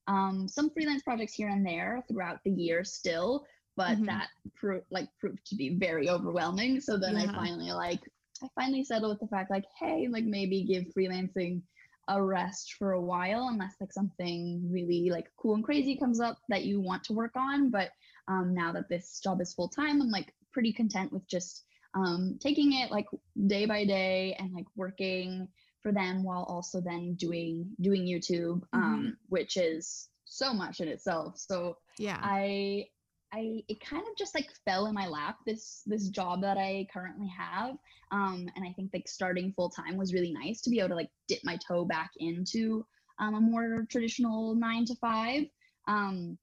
um, 0.08 0.48
some 0.48 0.70
freelance 0.70 1.02
projects 1.02 1.34
here 1.34 1.48
and 1.48 1.64
there 1.64 2.02
throughout 2.08 2.40
the 2.44 2.50
year 2.50 2.82
still, 2.82 3.46
but 3.76 3.96
Mhm. 3.98 4.06
that 4.06 4.28
pro- 4.54 4.82
like 4.90 5.08
proved 5.20 5.44
to 5.46 5.54
be 5.54 5.76
very 5.76 6.08
overwhelming. 6.08 6.80
So 6.80 6.96
then 6.98 7.16
I 7.16 7.26
finally 7.32 7.70
like 7.72 8.00
I 8.42 8.48
finally 8.56 8.82
settled 8.82 9.12
with 9.12 9.20
the 9.20 9.28
fact 9.28 9.50
like, 9.50 9.64
hey, 9.78 10.08
like 10.08 10.24
maybe 10.24 10.64
give 10.64 10.92
freelancing 10.92 11.62
a 12.08 12.20
rest 12.20 12.74
for 12.74 12.92
a 12.92 13.00
while 13.00 13.46
unless 13.48 13.76
like 13.80 13.92
something 13.92 14.68
really 14.68 15.10
like 15.10 15.28
cool 15.36 15.54
and 15.54 15.62
crazy 15.62 15.96
comes 15.96 16.18
up 16.18 16.36
that 16.48 16.64
you 16.64 16.80
want 16.80 17.04
to 17.04 17.12
work 17.12 17.36
on. 17.36 17.70
But 17.70 17.90
um, 18.26 18.52
now 18.52 18.72
that 18.72 18.88
this 18.88 19.20
job 19.20 19.40
is 19.40 19.54
full 19.54 19.68
time, 19.68 20.02
I'm 20.02 20.10
like 20.10 20.34
pretty 20.52 20.72
content 20.72 21.12
with 21.12 21.24
just 21.28 21.64
um, 21.94 22.38
taking 22.40 22.72
it 22.72 22.90
like 22.90 23.06
day 23.46 23.66
by 23.66 23.84
day 23.84 24.34
and 24.38 24.52
like 24.52 24.66
working 24.76 25.48
for 25.82 25.92
them 25.92 26.22
while 26.22 26.44
also 26.44 26.80
then 26.80 27.14
doing 27.14 27.68
doing 27.80 28.06
YouTube, 28.06 28.62
um, 28.72 29.16
which 29.28 29.56
is 29.56 30.08
so 30.24 30.54
much 30.54 30.80
in 30.80 30.88
itself. 30.88 31.38
So 31.38 31.76
Yeah. 31.98 32.18
I 32.22 32.86
I 33.34 33.62
it 33.68 33.80
kind 33.80 34.02
of 34.02 34.16
just 34.16 34.34
like 34.34 34.50
fell 34.64 34.86
in 34.86 34.94
my 34.94 35.06
lap 35.06 35.38
this 35.46 35.82
this 35.86 36.08
job 36.08 36.42
that 36.42 36.56
I 36.58 36.86
currently 36.92 37.28
have. 37.28 37.76
Um 38.10 38.48
and 38.56 38.64
I 38.66 38.72
think 38.72 38.90
like 38.94 39.08
starting 39.08 39.52
full 39.52 39.70
time 39.70 39.96
was 39.96 40.14
really 40.14 40.32
nice 40.32 40.60
to 40.62 40.70
be 40.70 40.78
able 40.78 40.90
to 40.90 40.94
like 40.94 41.10
dip 41.28 41.40
my 41.44 41.58
toe 41.66 41.84
back 41.84 42.10
into 42.16 42.86
um, 43.18 43.34
a 43.34 43.40
more 43.40 43.86
traditional 43.90 44.54
9 44.54 44.84
to 44.86 44.94
5 44.96 45.44
um 45.86 46.38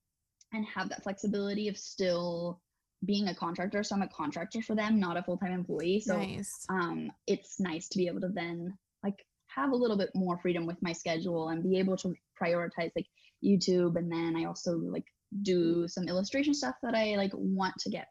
and 0.53 0.65
have 0.65 0.89
that 0.89 1.03
flexibility 1.03 1.67
of 1.67 1.77
still 1.77 2.61
being 3.05 3.27
a 3.29 3.35
contractor 3.35 3.81
so 3.83 3.95
I'm 3.95 4.01
a 4.01 4.07
contractor 4.09 4.61
for 4.61 4.75
them 4.75 4.99
not 4.99 5.17
a 5.17 5.23
full-time 5.23 5.53
employee. 5.53 6.01
So 6.01 6.17
nice. 6.17 6.65
um, 6.69 7.11
it's 7.27 7.59
nice 7.59 7.87
to 7.89 7.97
be 7.97 8.07
able 8.07 8.21
to 8.21 8.29
then 8.29 8.77
like 9.03 9.25
have 9.47 9.71
a 9.71 9.75
little 9.75 9.97
bit 9.97 10.09
more 10.15 10.37
freedom 10.39 10.65
with 10.65 10.77
my 10.81 10.91
schedule 10.93 11.49
and 11.49 11.63
be 11.63 11.79
able 11.79 11.97
to 11.97 12.13
prioritize 12.41 12.91
like 12.95 13.07
YouTube. 13.43 13.95
And 13.95 14.11
then 14.11 14.35
I 14.35 14.45
also 14.45 14.77
like 14.77 15.05
do 15.43 15.87
some 15.87 16.07
illustration 16.07 16.53
stuff 16.53 16.75
that 16.83 16.93
I 16.95 17.15
like 17.15 17.31
want 17.33 17.75
to 17.79 17.89
get 17.89 18.07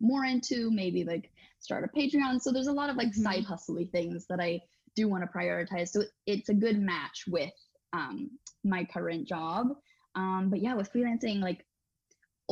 more 0.00 0.24
into 0.24 0.70
maybe 0.72 1.04
like 1.04 1.30
start 1.60 1.84
a 1.84 1.96
Patreon. 1.98 2.40
So 2.40 2.50
there's 2.50 2.66
a 2.66 2.72
lot 2.72 2.90
of 2.90 2.96
like 2.96 3.08
Mhm. 3.10 3.22
side 3.22 3.44
hustly 3.44 3.86
things 3.86 4.26
that 4.28 4.40
I 4.40 4.60
do 4.96 5.08
want 5.08 5.22
to 5.22 5.38
prioritize. 5.38 5.88
So 5.90 6.02
it's 6.26 6.48
a 6.48 6.54
good 6.54 6.78
match 6.80 7.24
with 7.28 7.52
um, 7.92 8.30
my 8.64 8.84
current 8.84 9.28
job. 9.28 9.68
Um, 10.14 10.50
but 10.50 10.60
yeah 10.60 10.74
with 10.74 10.92
freelancing 10.92 11.40
like 11.40 11.64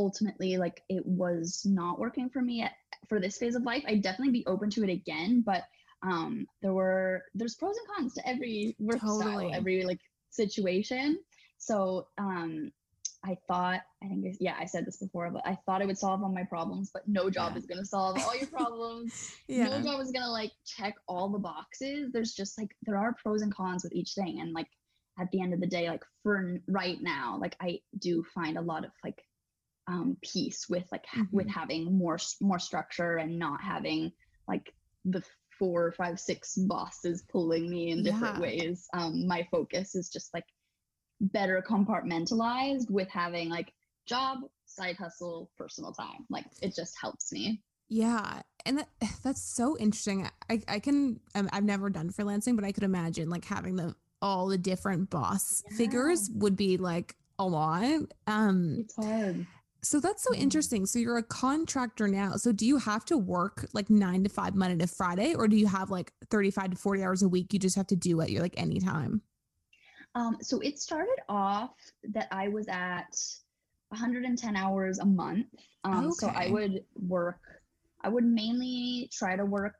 ultimately 0.00 0.56
like 0.56 0.82
it 0.88 1.04
was 1.04 1.62
not 1.64 1.98
working 1.98 2.28
for 2.30 2.40
me 2.42 2.62
at, 2.62 2.72
for 3.08 3.20
this 3.20 3.38
phase 3.38 3.54
of 3.54 3.62
life 3.64 3.84
i'd 3.86 4.02
definitely 4.02 4.32
be 4.32 4.46
open 4.46 4.70
to 4.70 4.82
it 4.82 4.90
again 4.90 5.42
but 5.44 5.64
um 6.02 6.46
there 6.62 6.72
were 6.72 7.22
there's 7.34 7.54
pros 7.56 7.76
and 7.76 7.88
cons 7.94 8.14
to 8.14 8.26
every 8.26 8.74
work 8.78 9.00
Totally. 9.00 9.20
style 9.20 9.50
every 9.54 9.84
like 9.84 10.00
situation 10.30 11.18
so 11.58 12.06
um 12.18 12.70
i 13.24 13.36
thought 13.48 13.80
i 14.02 14.06
think 14.08 14.36
yeah 14.40 14.56
i 14.58 14.64
said 14.64 14.86
this 14.86 14.96
before 14.96 15.30
but 15.30 15.46
i 15.46 15.54
thought 15.66 15.82
it 15.82 15.86
would 15.86 15.98
solve 15.98 16.22
all 16.22 16.32
my 16.32 16.44
problems 16.44 16.90
but 16.92 17.06
no 17.06 17.28
job 17.28 17.52
Yeah. 17.52 17.58
is 17.58 17.66
going 17.66 17.78
to 17.78 17.84
solve 17.84 18.16
all 18.16 18.34
your 18.36 18.46
problems 18.58 19.12
Yeah. 19.48 19.68
no 19.68 19.82
job 19.82 20.00
is 20.00 20.12
gonna 20.12 20.30
like 20.30 20.52
check 20.64 20.94
all 21.08 21.28
the 21.28 21.38
boxes. 21.38 22.12
There's 22.12 22.32
just 22.32 22.58
like 22.58 22.70
there 22.82 22.96
are 22.96 23.14
pros 23.22 23.42
and 23.42 23.54
cons 23.54 23.82
with 23.84 23.92
each 23.92 24.12
thing, 24.14 24.40
and 24.40 24.52
like 24.54 24.68
at 25.18 25.30
the 25.32 25.40
end 25.42 25.52
of 25.52 25.60
the 25.60 25.66
day, 25.66 25.88
like 25.90 26.04
for 26.22 26.60
right 26.68 26.98
now, 27.02 27.36
like 27.40 27.56
I 27.60 27.80
do 27.98 28.24
find 28.34 28.56
a 28.56 28.62
lot 28.62 28.84
of 28.84 28.92
like 29.04 29.20
um 29.90 30.16
peace 30.22 30.66
with 30.68 30.84
like 30.92 31.04
ha- 31.06 31.26
with 31.32 31.48
having 31.48 31.92
more 31.98 32.18
more 32.40 32.58
structure 32.58 33.16
and 33.16 33.38
not 33.38 33.60
having 33.60 34.12
like 34.48 34.72
the 35.04 35.22
four, 35.58 35.92
five, 35.92 36.18
six 36.18 36.56
bosses 36.56 37.22
pulling 37.30 37.68
me 37.68 37.90
in 37.90 38.02
different 38.02 38.36
Yeah. 38.36 38.40
ways. 38.40 38.86
Um, 38.94 39.26
my 39.26 39.46
focus 39.50 39.94
is 39.94 40.08
just 40.08 40.32
like 40.32 40.46
better 41.20 41.62
compartmentalized 41.68 42.90
with 42.90 43.08
having 43.08 43.50
like 43.50 43.72
job, 44.06 44.38
side 44.64 44.96
hustle, 44.96 45.50
personal 45.58 45.92
time. 45.92 46.24
Like 46.30 46.46
it 46.62 46.74
just 46.74 46.94
helps 47.00 47.30
me. 47.32 47.62
Yeah, 47.88 48.42
and 48.64 48.78
that, 48.78 48.88
that's 49.22 49.42
so 49.42 49.76
interesting. 49.78 50.28
I 50.48 50.62
I 50.68 50.78
can 50.78 51.20
um, 51.34 51.48
I've 51.52 51.64
never 51.64 51.90
done 51.90 52.10
freelancing, 52.10 52.56
but 52.56 52.64
I 52.64 52.72
could 52.72 52.84
imagine 52.84 53.28
like 53.28 53.44
having 53.44 53.76
the 53.76 53.94
all 54.22 54.48
the 54.48 54.58
different 54.58 55.10
boss 55.10 55.62
Yeah. 55.70 55.76
figures 55.78 56.30
would 56.34 56.56
be 56.56 56.76
like 56.76 57.16
a 57.38 57.44
lot. 57.46 58.02
Um 58.26 58.76
It's 58.80 58.94
hard. 58.96 59.46
So 59.82 60.00
that's 60.00 60.22
so 60.22 60.34
interesting. 60.34 60.86
So 60.86 60.98
you're 60.98 61.18
a 61.18 61.22
contractor 61.22 62.08
now. 62.08 62.36
So 62.36 62.52
do 62.52 62.66
you 62.66 62.76
have 62.78 63.04
to 63.06 63.18
work 63.18 63.66
like 63.72 63.90
9 63.90 64.24
to 64.24 64.30
5 64.30 64.54
Monday 64.54 64.76
to 64.84 64.86
Friday 64.86 65.34
or 65.34 65.48
do 65.48 65.56
you 65.56 65.66
have 65.66 65.90
like 65.90 66.12
35 66.30 66.72
to 66.72 66.76
40 66.76 67.02
hours 67.02 67.22
a 67.22 67.28
week 67.28 67.52
you 67.52 67.58
just 67.58 67.76
have 67.76 67.86
to 67.88 67.96
do 67.96 68.20
at 68.20 68.30
your 68.30 68.42
like 68.42 68.58
anytime? 68.60 69.22
Um, 70.14 70.38
so 70.40 70.60
it 70.60 70.78
started 70.78 71.16
off 71.28 71.70
that 72.12 72.28
I 72.30 72.48
was 72.48 72.66
at 72.68 73.16
110 73.90 74.56
hours 74.56 74.98
a 74.98 75.06
month. 75.06 75.46
Um, 75.84 76.12
So 76.12 76.28
I 76.28 76.48
would 76.48 76.84
work, 76.94 77.40
I 78.02 78.08
would 78.08 78.24
mainly 78.24 79.08
try 79.12 79.36
to 79.36 79.44
work 79.44 79.74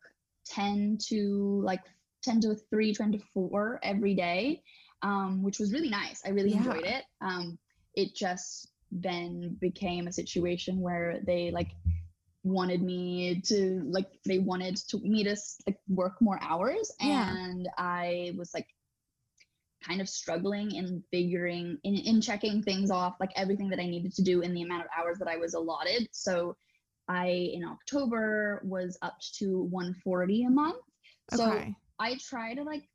10 0.47 0.99
to 1.09 1.61
like 1.65 1.81
10 2.23 2.41
to 2.43 2.55
3, 2.71 2.95
10 2.95 3.13
to 3.13 3.19
4 3.35 3.81
every 3.83 4.15
day, 4.15 4.63
um, 5.03 5.43
which 5.43 5.59
was 5.59 5.73
really 5.73 5.91
nice. 5.91 6.23
I 6.25 6.31
really 6.31 6.55
enjoyed 6.55 6.85
it. 6.85 7.05
Um, 7.21 7.59
it 7.95 8.15
just 8.15 8.71
then 8.91 9.57
became 9.61 10.07
a 10.07 10.13
situation 10.13 10.81
where 10.81 11.21
they 11.27 11.51
like 11.51 11.71
wanted 12.43 12.83
me 12.83 13.41
to 13.43 13.83
like 13.91 14.07
they 14.25 14.39
wanted 14.39 14.77
to 14.77 14.99
me 15.01 15.23
to 15.23 15.37
like 15.67 15.79
work 15.89 16.15
more 16.21 16.39
hours 16.43 16.91
Yeah. 17.01 17.35
and 17.37 17.69
i 17.77 18.33
was 18.37 18.55
like 18.55 18.67
kind 19.85 20.01
of 20.01 20.09
struggling 20.09 20.75
in 20.75 21.03
figuring 21.11 21.79
in, 21.85 21.95
in 21.95 22.21
checking 22.21 22.63
things 22.63 22.91
off 22.91 23.15
like 23.21 23.31
everything 23.37 23.69
that 23.71 23.79
i 23.79 23.87
needed 23.87 24.15
to 24.15 24.23
do 24.23 24.41
in 24.41 24.55
the 24.55 24.63
amount 24.63 24.83
of 24.83 24.89
hours 24.99 25.19
that 25.19 25.29
i 25.29 25.37
was 25.37 25.55
allotted 25.55 26.09
so 26.13 26.57
i 27.09 27.27
in 27.27 27.65
october 27.65 28.61
was 28.65 28.97
up 29.03 29.17
to 29.35 29.63
140 29.71 30.45
a 30.45 30.51
month 30.51 30.83
so 31.31 31.51
Okay. 31.53 31.75
i 31.99 32.17
try 32.17 32.55
to 32.55 32.63
like 32.63 32.89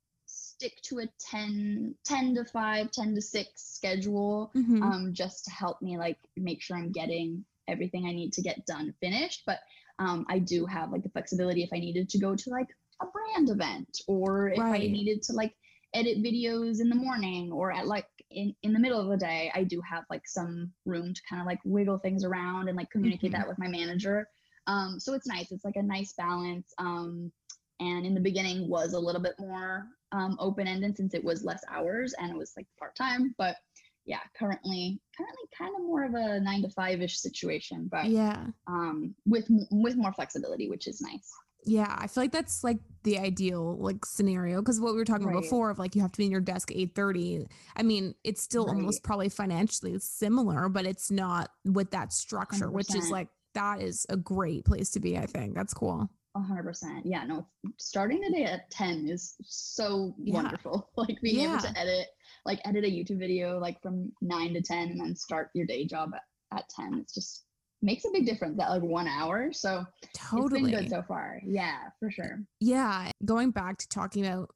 stick 0.57 0.73
to 0.83 0.99
a 0.99 1.07
10 1.19 1.95
10 2.05 2.35
to 2.35 2.45
5 2.45 2.91
10 2.91 3.15
to 3.15 3.21
6 3.21 3.49
schedule 3.55 4.51
Mhm. 4.55 4.81
um, 4.81 5.13
just 5.13 5.45
to 5.45 5.51
help 5.51 5.81
me 5.81 5.97
like 5.97 6.17
make 6.37 6.61
sure 6.61 6.77
I'm 6.77 6.91
getting 6.91 7.45
everything 7.67 8.05
I 8.05 8.11
need 8.13 8.31
to 8.33 8.41
get 8.41 8.65
done 8.65 8.93
finished. 9.01 9.43
But 9.45 9.59
um, 9.99 10.25
I 10.29 10.39
do 10.39 10.65
have 10.65 10.91
like 10.91 11.03
the 11.03 11.09
flexibility 11.09 11.63
if 11.63 11.69
I 11.73 11.79
needed 11.79 12.09
to 12.09 12.19
go 12.19 12.35
to 12.35 12.49
like 12.49 12.67
a 13.01 13.05
brand 13.07 13.49
event 13.49 13.97
or 14.07 14.49
if 14.49 14.59
I 14.59 14.77
needed 14.79 15.23
to 15.23 15.33
like 15.33 15.53
edit 15.93 16.17
videos 16.21 16.79
in 16.81 16.89
the 16.89 16.95
morning 16.95 17.51
or 17.51 17.71
at 17.71 17.87
like 17.87 18.07
in, 18.29 18.53
in 18.63 18.73
the 18.73 18.79
middle 18.79 18.99
of 18.99 19.07
the 19.07 19.17
day, 19.17 19.51
I 19.55 19.63
do 19.63 19.81
have 19.89 20.03
like 20.09 20.27
some 20.27 20.71
room 20.85 21.13
to 21.13 21.21
kind 21.29 21.41
of 21.41 21.45
like 21.47 21.59
wiggle 21.65 21.99
things 21.99 22.23
around 22.23 22.67
and 22.67 22.77
like 22.77 22.89
communicate 22.91 23.31
Mhm. 23.31 23.37
that 23.37 23.47
with 23.47 23.57
my 23.59 23.67
manager. 23.67 24.27
Um, 24.67 24.99
so 24.99 25.13
it's 25.13 25.27
nice. 25.27 25.51
It's 25.51 25.63
like 25.65 25.75
a 25.77 25.83
nice 25.83 26.13
balance. 26.13 26.73
Um, 26.77 27.31
and 27.79 28.05
in 28.05 28.13
the 28.13 28.21
beginning 28.21 28.69
was 28.69 28.93
a 28.93 28.99
little 28.99 29.21
bit 29.21 29.35
more 29.39 29.87
um, 30.11 30.37
open-ended 30.39 30.95
since 30.95 31.13
it 31.13 31.23
was 31.23 31.43
less 31.43 31.61
hours 31.69 32.13
and 32.19 32.31
it 32.31 32.37
was 32.37 32.53
like 32.55 32.67
part-time, 32.79 33.35
but 33.37 33.57
yeah, 34.05 34.19
currently 34.37 34.99
currently 35.17 35.43
kind 35.57 35.73
of 35.75 35.81
more 35.81 36.03
of 36.03 36.13
a 36.13 36.39
nine 36.39 36.61
to 36.61 36.69
five 36.69 37.01
ish 37.01 37.17
situation, 37.17 37.87
but 37.91 38.05
yeah. 38.05 38.45
um, 38.67 39.15
with 39.25 39.47
with 39.71 39.95
more 39.95 40.13
flexibility, 40.13 40.69
which 40.69 40.87
is 40.87 41.01
nice. 41.01 41.31
Yeah, 41.65 41.95
I 41.97 42.05
feel 42.05 42.23
like 42.23 42.31
that's 42.31 42.63
like 42.63 42.77
the 43.03 43.17
ideal 43.17 43.77
like 43.79 44.05
scenario 44.05 44.61
because 44.61 44.79
what 44.79 44.93
we 44.93 44.99
were 44.99 45.05
talking 45.05 45.27
about 45.27 45.41
before 45.41 45.71
of 45.71 45.79
like 45.79 45.95
you 45.95 46.01
have 46.01 46.11
to 46.11 46.17
be 46.19 46.25
in 46.25 46.31
your 46.31 46.41
desk 46.41 46.69
8:30. 46.69 47.47
I 47.75 47.81
mean, 47.81 48.13
it's 48.23 48.43
still 48.43 48.67
almost 48.67 49.03
probably 49.03 49.29
financially 49.29 49.97
similar, 49.99 50.69
but 50.69 50.85
it's 50.85 51.09
not 51.09 51.49
with 51.65 51.89
that 51.91 52.13
structure, 52.13 52.69
which 52.69 52.93
is 52.93 53.09
like 53.09 53.29
that 53.55 53.81
is 53.81 54.05
a 54.09 54.17
great 54.17 54.65
place 54.65 54.91
to 54.91 54.99
be, 54.99 55.17
I 55.17 55.25
think. 55.25 55.55
That's 55.55 55.73
cool. 55.73 56.09
A 56.35 56.41
hundred 56.41 56.63
percent. 56.63 57.05
Yeah, 57.05 57.23
no, 57.23 57.47
starting 57.77 58.19
the 58.19 58.29
day 58.29 58.43
at 58.43 58.69
ten 58.69 59.07
is 59.07 59.35
so 59.45 60.13
Yeah. 60.17 60.33
wonderful. 60.33 60.89
Like 60.97 61.17
being 61.21 61.49
able 61.49 61.59
to 61.59 61.79
edit, 61.79 62.07
like 62.45 62.59
edit 62.65 62.83
a 62.83 62.87
YouTube 62.87 63.19
video 63.19 63.57
like 63.57 63.81
from 63.81 64.11
nine 64.21 64.53
to 64.53 64.61
ten, 64.61 64.89
and 64.89 64.99
then 64.99 65.15
start 65.15 65.49
your 65.53 65.65
day 65.65 65.85
job 65.85 66.11
at, 66.13 66.57
at 66.57 66.69
ten. 66.69 66.99
It's 66.99 67.13
just 67.13 67.45
makes 67.81 68.03
a 68.05 68.09
big 68.11 68.25
difference 68.25 68.57
that 68.57 68.69
like 68.69 68.81
one 68.81 69.07
hour. 69.07 69.53
So 69.53 69.85
Totally. 70.13 70.61
it's 70.61 70.71
been 70.71 70.81
good 70.81 70.89
so 70.89 71.03
far. 71.07 71.39
Yeah, 71.45 71.77
for 71.99 72.11
sure. 72.11 72.39
Yeah, 72.59 73.11
going 73.23 73.51
back 73.51 73.77
to 73.77 73.87
talking 73.87 74.25
about 74.25 74.49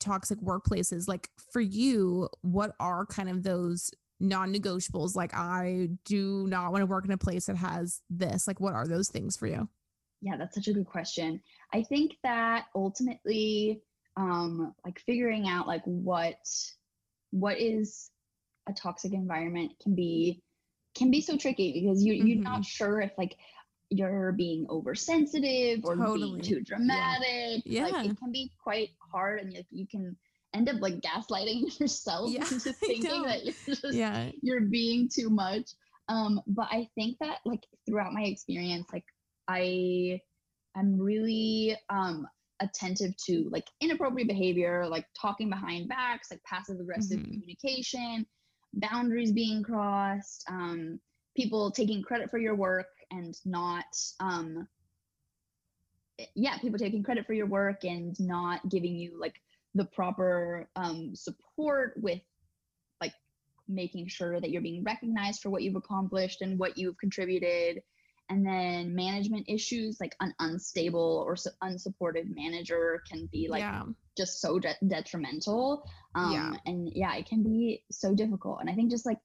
toxic 0.00 0.40
workplaces, 0.40 1.06
like 1.08 1.28
for 1.52 1.60
you, 1.60 2.28
what 2.42 2.72
are 2.80 3.04
kind 3.04 3.28
of 3.28 3.42
those 3.42 3.90
non-negotiables? 4.20 5.14
Like 5.14 5.34
I 5.34 5.90
do 6.04 6.46
not 6.48 6.72
want 6.72 6.80
to 6.82 6.86
work 6.86 7.04
in 7.04 7.10
a 7.10 7.18
place 7.18 7.46
that 7.46 7.56
has 7.56 8.00
this. 8.08 8.46
Like 8.46 8.60
what 8.60 8.72
are 8.72 8.86
those 8.86 9.08
things 9.08 9.36
for 9.36 9.46
you? 9.46 9.68
Yeah, 10.20 10.36
that's 10.36 10.54
such 10.54 10.68
a 10.68 10.72
good 10.72 10.86
question. 10.86 11.40
I 11.72 11.82
think 11.82 12.16
that 12.22 12.66
ultimately, 12.74 13.82
um, 14.16 14.74
like 14.84 14.98
figuring 15.00 15.48
out 15.48 15.66
like 15.66 15.82
what 15.84 16.38
what 17.30 17.60
is 17.60 18.10
a 18.68 18.72
toxic 18.72 19.12
environment 19.12 19.72
can 19.82 19.94
be 19.94 20.42
can 20.94 21.10
be 21.10 21.20
so 21.20 21.36
tricky 21.36 21.72
because 21.72 22.02
you 22.02 22.14
you're 22.14 22.42
not 22.42 22.64
sure 22.64 23.00
if 23.00 23.12
like 23.18 23.36
you're 23.90 24.32
being 24.32 24.66
oversensitive 24.68 25.84
or 25.84 25.96
Totally. 25.96 26.40
being 26.40 26.40
too 26.40 26.60
dramatic. 26.62 27.62
Yeah. 27.64 27.84
Like 27.84 28.04
it 28.06 28.18
can 28.18 28.32
be 28.32 28.50
quite 28.62 28.88
hard 28.98 29.40
and 29.40 29.52
like 29.52 29.66
you 29.70 29.86
can 29.86 30.16
end 30.54 30.68
up 30.68 30.80
like 30.80 31.00
gaslighting 31.00 31.78
yourself 31.80 32.32
Yeah, 32.32 32.48
into 32.50 32.72
thinking 32.84 33.22
that 33.22 33.44
you're 33.44 33.54
just 33.76 33.84
Yeah. 33.92 34.30
you're 34.42 34.62
being 34.62 35.08
too 35.12 35.28
much 35.28 35.70
um 36.08 36.40
but 36.46 36.68
i 36.70 36.88
think 36.94 37.18
that 37.18 37.38
like 37.44 37.64
throughout 37.84 38.12
my 38.12 38.22
experience 38.22 38.86
like 38.92 39.04
i 39.48 40.20
am 40.76 40.98
really 40.98 41.76
um 41.90 42.26
attentive 42.60 43.14
to 43.18 43.48
like 43.50 43.66
inappropriate 43.80 44.28
behavior 44.28 44.86
like 44.88 45.06
talking 45.20 45.50
behind 45.50 45.88
backs 45.88 46.28
like 46.30 46.42
passive 46.44 46.80
aggressive 46.80 47.18
Mhm. 47.20 47.32
communication 47.32 48.26
boundaries 48.74 49.32
being 49.32 49.62
crossed 49.62 50.44
um 50.48 51.00
people 51.36 51.70
taking 51.70 52.02
credit 52.02 52.30
for 52.30 52.38
your 52.38 52.54
work 52.54 52.88
and 53.10 53.34
not 53.44 53.84
um 54.20 54.66
yeah 56.34 56.56
people 56.58 56.78
taking 56.78 57.02
credit 57.02 57.26
for 57.26 57.34
your 57.34 57.46
work 57.46 57.84
and 57.84 58.18
not 58.18 58.66
giving 58.70 58.96
you 58.96 59.18
like 59.20 59.34
the 59.74 59.84
proper 59.86 60.68
um 60.76 61.14
support 61.14 61.92
with 61.98 62.20
like 63.02 63.12
making 63.68 64.08
sure 64.08 64.40
that 64.40 64.50
you're 64.50 64.62
being 64.62 64.82
recognized 64.82 65.42
for 65.42 65.50
what 65.50 65.62
you've 65.62 65.76
accomplished 65.76 66.40
and 66.40 66.58
what 66.58 66.78
you've 66.78 66.96
contributed 66.96 67.82
and 68.28 68.44
then 68.44 68.94
management 68.94 69.44
issues 69.48 69.98
like 70.00 70.14
an 70.20 70.34
unstable 70.40 71.22
or 71.26 71.36
su- 71.36 71.50
unsupportive 71.62 72.26
manager 72.34 73.02
can 73.08 73.26
be 73.32 73.48
like 73.48 73.60
yeah. 73.60 73.82
just 74.16 74.40
so 74.40 74.58
de- 74.58 74.76
detrimental 74.88 75.84
um 76.14 76.32
Yeah. 76.32 76.56
and 76.66 76.90
yeah 76.94 77.14
it 77.16 77.26
can 77.26 77.42
be 77.42 77.84
so 77.90 78.14
difficult 78.14 78.58
and 78.60 78.68
i 78.70 78.74
think 78.74 78.90
just 78.90 79.06
like 79.06 79.18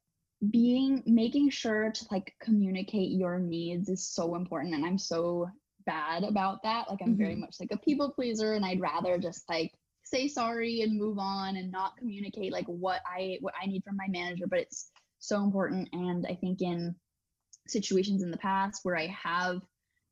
being 0.49 1.03
making 1.05 1.49
sure 1.49 1.91
to 1.91 2.05
like 2.11 2.33
communicate 2.41 3.11
your 3.11 3.39
needs 3.39 3.89
is 3.89 4.07
so 4.07 4.35
important 4.35 4.73
and 4.73 4.85
i'm 4.85 4.97
so 4.97 5.47
bad 5.85 6.23
about 6.23 6.61
that 6.63 6.89
like 6.89 6.99
i'm 7.01 7.17
very 7.17 7.35
Mhm. 7.35 7.39
much 7.41 7.55
like 7.59 7.71
a 7.71 7.77
people 7.77 8.11
pleaser 8.11 8.53
and 8.53 8.65
i'd 8.65 8.81
rather 8.81 9.17
just 9.17 9.47
like 9.49 9.71
say 10.03 10.27
sorry 10.27 10.81
and 10.81 10.97
move 10.97 11.17
on 11.19 11.57
and 11.57 11.71
not 11.71 11.95
communicate 11.97 12.51
like 12.51 12.65
what 12.67 13.01
i 13.05 13.37
what 13.41 13.53
i 13.61 13.65
need 13.65 13.83
from 13.83 13.95
my 13.97 14.07
manager 14.09 14.45
but 14.47 14.59
it's 14.59 14.91
so 15.19 15.43
important 15.43 15.87
and 15.93 16.25
i 16.27 16.35
think 16.35 16.61
in 16.61 16.95
situations 17.71 18.23
in 18.23 18.31
the 18.31 18.37
past 18.37 18.81
where 18.83 18.97
i 18.97 19.07
have 19.07 19.61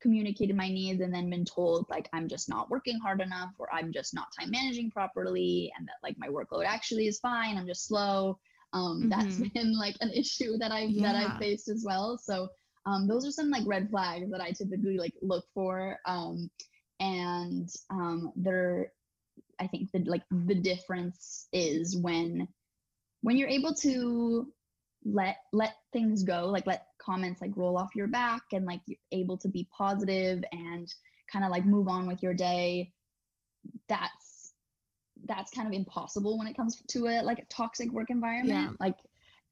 communicated 0.01 0.55
my 0.55 0.69
needs 0.69 1.01
and 1.01 1.13
then 1.13 1.29
been 1.29 1.45
told 1.45 1.85
like 1.89 2.07
i'm 2.13 2.27
just 2.27 2.49
not 2.49 2.69
working 2.69 2.97
hard 2.99 3.21
enough 3.21 3.51
or 3.59 3.67
i'm 3.73 3.91
just 3.91 4.13
not 4.13 4.27
time 4.39 4.49
managing 4.51 4.89
properly 4.91 5.71
and 5.77 5.87
that 5.87 5.95
like 6.03 6.15
my 6.17 6.27
workload 6.27 6.65
actually 6.65 7.07
is 7.07 7.19
fine 7.19 7.57
i'm 7.57 7.67
just 7.67 7.87
slow 7.87 8.37
um 8.73 9.07
that's 9.09 9.37
Mhm. 9.37 9.53
been 9.53 9.77
like 9.77 9.95
an 10.01 10.11
issue 10.11 10.57
that 10.57 10.71
i've 10.71 10.95
that 11.01 11.15
i've 11.15 11.35
faced 11.37 11.69
as 11.69 11.83
well 11.85 12.17
so 12.17 12.47
um 12.85 13.07
those 13.07 13.25
are 13.27 13.31
some 13.31 13.49
like 13.49 13.67
red 13.67 13.89
flags 13.89 14.29
that 14.31 14.41
i 14.41 14.51
typically 14.51 14.97
like 14.97 15.13
look 15.21 15.45
for 15.53 15.97
um 16.05 16.49
and 16.99 17.69
um 17.89 18.31
they're 18.35 18.91
i 19.59 19.67
think 19.67 19.91
the 19.91 19.99
like 20.05 20.23
the 20.31 20.55
difference 20.55 21.47
is 21.51 21.97
when 21.97 22.47
when 23.21 23.37
you're 23.37 23.49
able 23.49 23.73
to 23.73 24.51
let 25.05 25.37
let 25.53 25.75
things 25.93 26.23
go 26.23 26.47
like 26.47 26.67
let 26.67 26.87
comments 27.01 27.41
like 27.41 27.55
roll 27.55 27.77
off 27.77 27.95
your 27.95 28.07
back 28.07 28.41
and 28.51 28.65
like 28.65 28.81
you're 28.85 28.97
able 29.11 29.37
to 29.37 29.47
be 29.47 29.67
positive 29.75 30.43
and 30.51 30.93
kind 31.31 31.45
of 31.45 31.51
like 31.51 31.65
move 31.65 31.87
on 31.87 32.07
with 32.07 32.21
your 32.21 32.33
day. 32.33 32.91
That's 33.87 34.53
that's 35.25 35.51
kind 35.51 35.67
of 35.67 35.73
impossible 35.73 36.37
when 36.37 36.47
it 36.47 36.55
comes 36.55 36.81
to 36.89 37.07
a 37.07 37.21
like 37.21 37.39
a 37.39 37.45
toxic 37.45 37.91
work 37.91 38.09
environment. 38.09 38.77
Like 38.79 38.95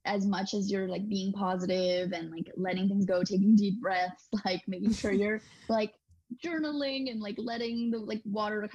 as 0.06 0.26
much 0.26 0.54
as 0.54 0.72
you're 0.72 0.88
like 0.88 1.08
being 1.10 1.34
positive 1.34 2.14
and 2.14 2.32
like 2.32 2.50
letting 2.56 2.88
things 2.88 3.06
go 3.06 3.24
taking 3.24 3.56
deep 3.56 3.80
breaths 3.82 4.28
like 4.46 4.62
making 4.68 4.94
sure 4.94 5.12
you're 5.14 5.42
like 5.70 5.94
journaling 6.44 7.10
and 7.12 7.22
like 7.22 7.36
letting 7.38 7.92
the 7.92 7.98
like 7.98 8.22
water 8.26 8.70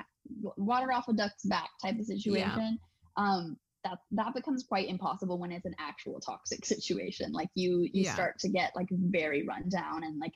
water 0.56 0.92
off 0.92 1.08
a 1.08 1.12
duck's 1.12 1.44
back 1.44 1.68
type 1.82 1.98
of 1.98 2.04
situation 2.04 2.78
um 3.16 3.56
that 3.84 3.98
that 4.12 4.34
becomes 4.34 4.64
quite 4.64 4.88
impossible 4.88 5.38
when 5.38 5.52
it's 5.52 5.66
an 5.66 5.74
actual 5.78 6.20
toxic 6.20 6.64
situation. 6.64 7.32
Like 7.32 7.48
you 7.54 7.88
you 7.92 8.04
Yeah. 8.04 8.12
start 8.12 8.38
to 8.40 8.48
get 8.48 8.74
like 8.76 8.88
very 8.90 9.44
run 9.46 9.68
down 9.68 10.04
and 10.04 10.18
like 10.18 10.34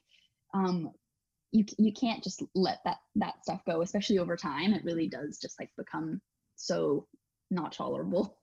um 0.55 0.90
you 1.53 1.64
you 1.78 1.92
can't 1.92 2.22
just 2.22 2.42
let 2.55 2.80
that 2.84 2.99
that 3.16 3.42
stuff 3.42 3.62
go 3.66 3.82
especially 3.82 4.18
over 4.18 4.36
time. 4.36 4.72
It 4.72 4.84
really 4.84 5.09
does 5.09 5.38
just 5.38 5.59
like 5.61 5.70
become 5.76 6.20
so 6.57 7.07
not 7.51 7.72
tolerable 7.72 8.38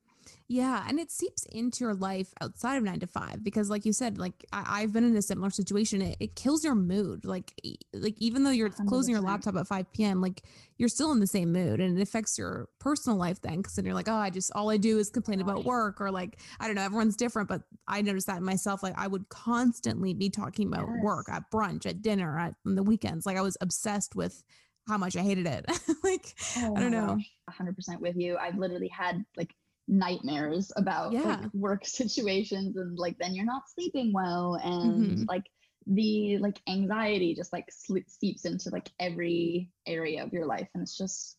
Yeah, 0.49 0.83
and 0.87 0.99
it 0.99 1.09
seeps 1.09 1.45
into 1.45 1.85
your 1.85 1.93
life 1.93 2.33
outside 2.41 2.75
of 2.75 2.83
nine 2.83 2.99
to 2.99 3.07
five 3.07 3.43
because, 3.43 3.69
like 3.69 3.85
you 3.85 3.93
said, 3.93 4.17
like 4.17 4.45
I, 4.51 4.81
have 4.81 4.91
been 4.91 5.05
in 5.05 5.15
a 5.15 5.21
similar 5.21 5.49
situation. 5.49 6.01
It, 6.01 6.17
it 6.19 6.35
kills 6.35 6.63
your 6.63 6.75
mood. 6.75 7.25
Like, 7.25 7.53
like 7.93 8.15
even 8.19 8.43
though 8.43 8.51
you're 8.51 8.69
100%. 8.69 8.87
closing 8.87 9.13
your 9.13 9.21
laptop 9.21 9.55
at 9.55 9.67
five 9.67 9.91
p.m., 9.93 10.21
like 10.21 10.43
you're 10.77 10.89
still 10.89 11.11
in 11.11 11.19
the 11.19 11.27
same 11.27 11.53
mood, 11.53 11.79
and 11.79 11.97
it 11.97 12.01
affects 12.01 12.37
your 12.37 12.67
personal 12.79 13.17
life 13.17 13.41
then. 13.41 13.57
Because 13.57 13.75
then 13.75 13.85
you're 13.85 13.93
like, 13.93 14.09
oh, 14.09 14.15
I 14.15 14.29
just 14.29 14.51
all 14.53 14.69
I 14.69 14.77
do 14.77 14.99
is 14.99 15.09
complain 15.09 15.39
about 15.39 15.63
work, 15.63 16.01
or 16.01 16.11
like 16.11 16.39
I 16.59 16.67
don't 16.67 16.75
know, 16.75 16.83
everyone's 16.83 17.15
different, 17.15 17.47
but 17.47 17.61
I 17.87 18.01
noticed 18.01 18.27
that 18.27 18.41
myself. 18.41 18.83
Like 18.83 18.95
I 18.97 19.07
would 19.07 19.29
constantly 19.29 20.13
be 20.13 20.29
talking 20.29 20.67
about 20.67 20.87
yes. 20.87 21.03
work 21.03 21.29
at 21.29 21.49
brunch, 21.51 21.85
at 21.85 22.01
dinner, 22.01 22.37
at 22.37 22.55
on 22.65 22.75
the 22.75 22.83
weekends. 22.83 23.25
Like 23.25 23.37
I 23.37 23.41
was 23.41 23.57
obsessed 23.61 24.15
with 24.15 24.43
how 24.87 24.97
much 24.97 25.15
I 25.15 25.21
hated 25.21 25.47
it. 25.47 25.65
like 26.03 26.35
oh 26.57 26.75
I 26.75 26.79
don't 26.79 26.93
oh, 26.93 27.15
know. 27.15 27.19
hundred 27.49 27.75
percent 27.75 28.01
with 28.01 28.17
you. 28.17 28.37
I've 28.37 28.57
literally 28.57 28.89
had 28.89 29.23
like 29.37 29.55
nightmares 29.87 30.71
about 30.75 31.11
yeah. 31.11 31.21
like, 31.21 31.53
work 31.53 31.85
situations 31.85 32.77
and 32.77 32.97
like 32.97 33.17
then 33.19 33.33
you're 33.35 33.45
not 33.45 33.63
sleeping 33.73 34.11
well 34.13 34.55
and 34.63 35.05
mm-hmm. 35.05 35.23
like 35.27 35.43
the 35.87 36.37
like 36.37 36.59
anxiety 36.69 37.35
just 37.35 37.51
like 37.51 37.65
sleep, 37.69 38.09
seeps 38.09 38.45
into 38.45 38.69
like 38.69 38.89
every 38.99 39.69
area 39.85 40.23
of 40.23 40.31
your 40.31 40.45
life 40.45 40.67
and 40.73 40.83
it's 40.83 40.97
just 40.97 41.37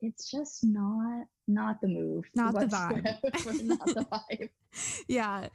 it's 0.00 0.30
just 0.30 0.64
not 0.64 1.24
not 1.46 1.80
the 1.80 1.88
move 1.88 2.24
not 2.34 2.54
the 2.54 2.66
vibe 2.66 3.04
not 3.64 3.86
the 3.86 4.06
vibe 4.30 4.48
yeah 5.06 5.46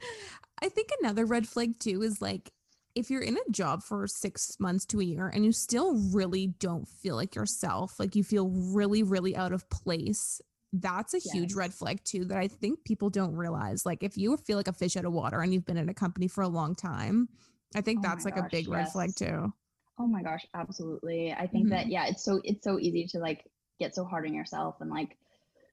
i 0.62 0.68
think 0.68 0.88
another 1.00 1.26
red 1.26 1.46
flag 1.46 1.78
too 1.78 2.02
is 2.02 2.22
like 2.22 2.50
if 2.94 3.10
you're 3.10 3.22
in 3.22 3.36
a 3.36 3.50
job 3.50 3.82
for 3.82 4.06
six 4.06 4.58
months 4.58 4.84
to 4.84 5.00
a 5.00 5.04
year 5.04 5.28
and 5.28 5.44
you 5.44 5.52
still 5.52 5.94
really 6.12 6.46
don't 6.46 6.88
feel 6.88 7.14
like 7.14 7.34
yourself 7.34 8.00
like 8.00 8.16
you 8.16 8.24
feel 8.24 8.48
really 8.48 9.02
really 9.02 9.36
out 9.36 9.52
of 9.52 9.68
place 9.68 10.40
that's 10.72 11.14
a 11.14 11.18
yes. 11.18 11.32
huge 11.32 11.54
red 11.54 11.74
flag 11.74 12.02
too 12.04 12.24
that 12.26 12.38
I 12.38 12.48
think 12.48 12.84
people 12.84 13.10
don't 13.10 13.34
realize. 13.34 13.84
Like 13.84 14.02
if 14.02 14.16
you 14.16 14.36
feel 14.36 14.56
like 14.56 14.68
a 14.68 14.72
fish 14.72 14.96
out 14.96 15.04
of 15.04 15.12
water 15.12 15.40
and 15.40 15.52
you've 15.52 15.66
been 15.66 15.76
in 15.76 15.88
a 15.88 15.94
company 15.94 16.28
for 16.28 16.42
a 16.42 16.48
long 16.48 16.74
time, 16.74 17.28
I 17.74 17.80
think 17.80 18.00
oh 18.00 18.08
that's 18.08 18.24
like 18.24 18.36
gosh, 18.36 18.46
a 18.46 18.50
big 18.50 18.66
yes. 18.66 18.72
red 18.72 18.88
flag 18.92 19.10
too. 19.16 19.52
Oh 19.98 20.06
my 20.06 20.22
gosh, 20.22 20.46
absolutely. 20.54 21.32
I 21.32 21.46
think 21.46 21.66
mm-hmm. 21.66 21.74
that 21.74 21.88
yeah, 21.88 22.06
it's 22.06 22.24
so 22.24 22.40
it's 22.44 22.64
so 22.64 22.78
easy 22.78 23.06
to 23.08 23.18
like 23.18 23.44
get 23.78 23.94
so 23.94 24.04
hard 24.04 24.26
on 24.26 24.34
yourself 24.34 24.76
and 24.80 24.90
like 24.90 25.16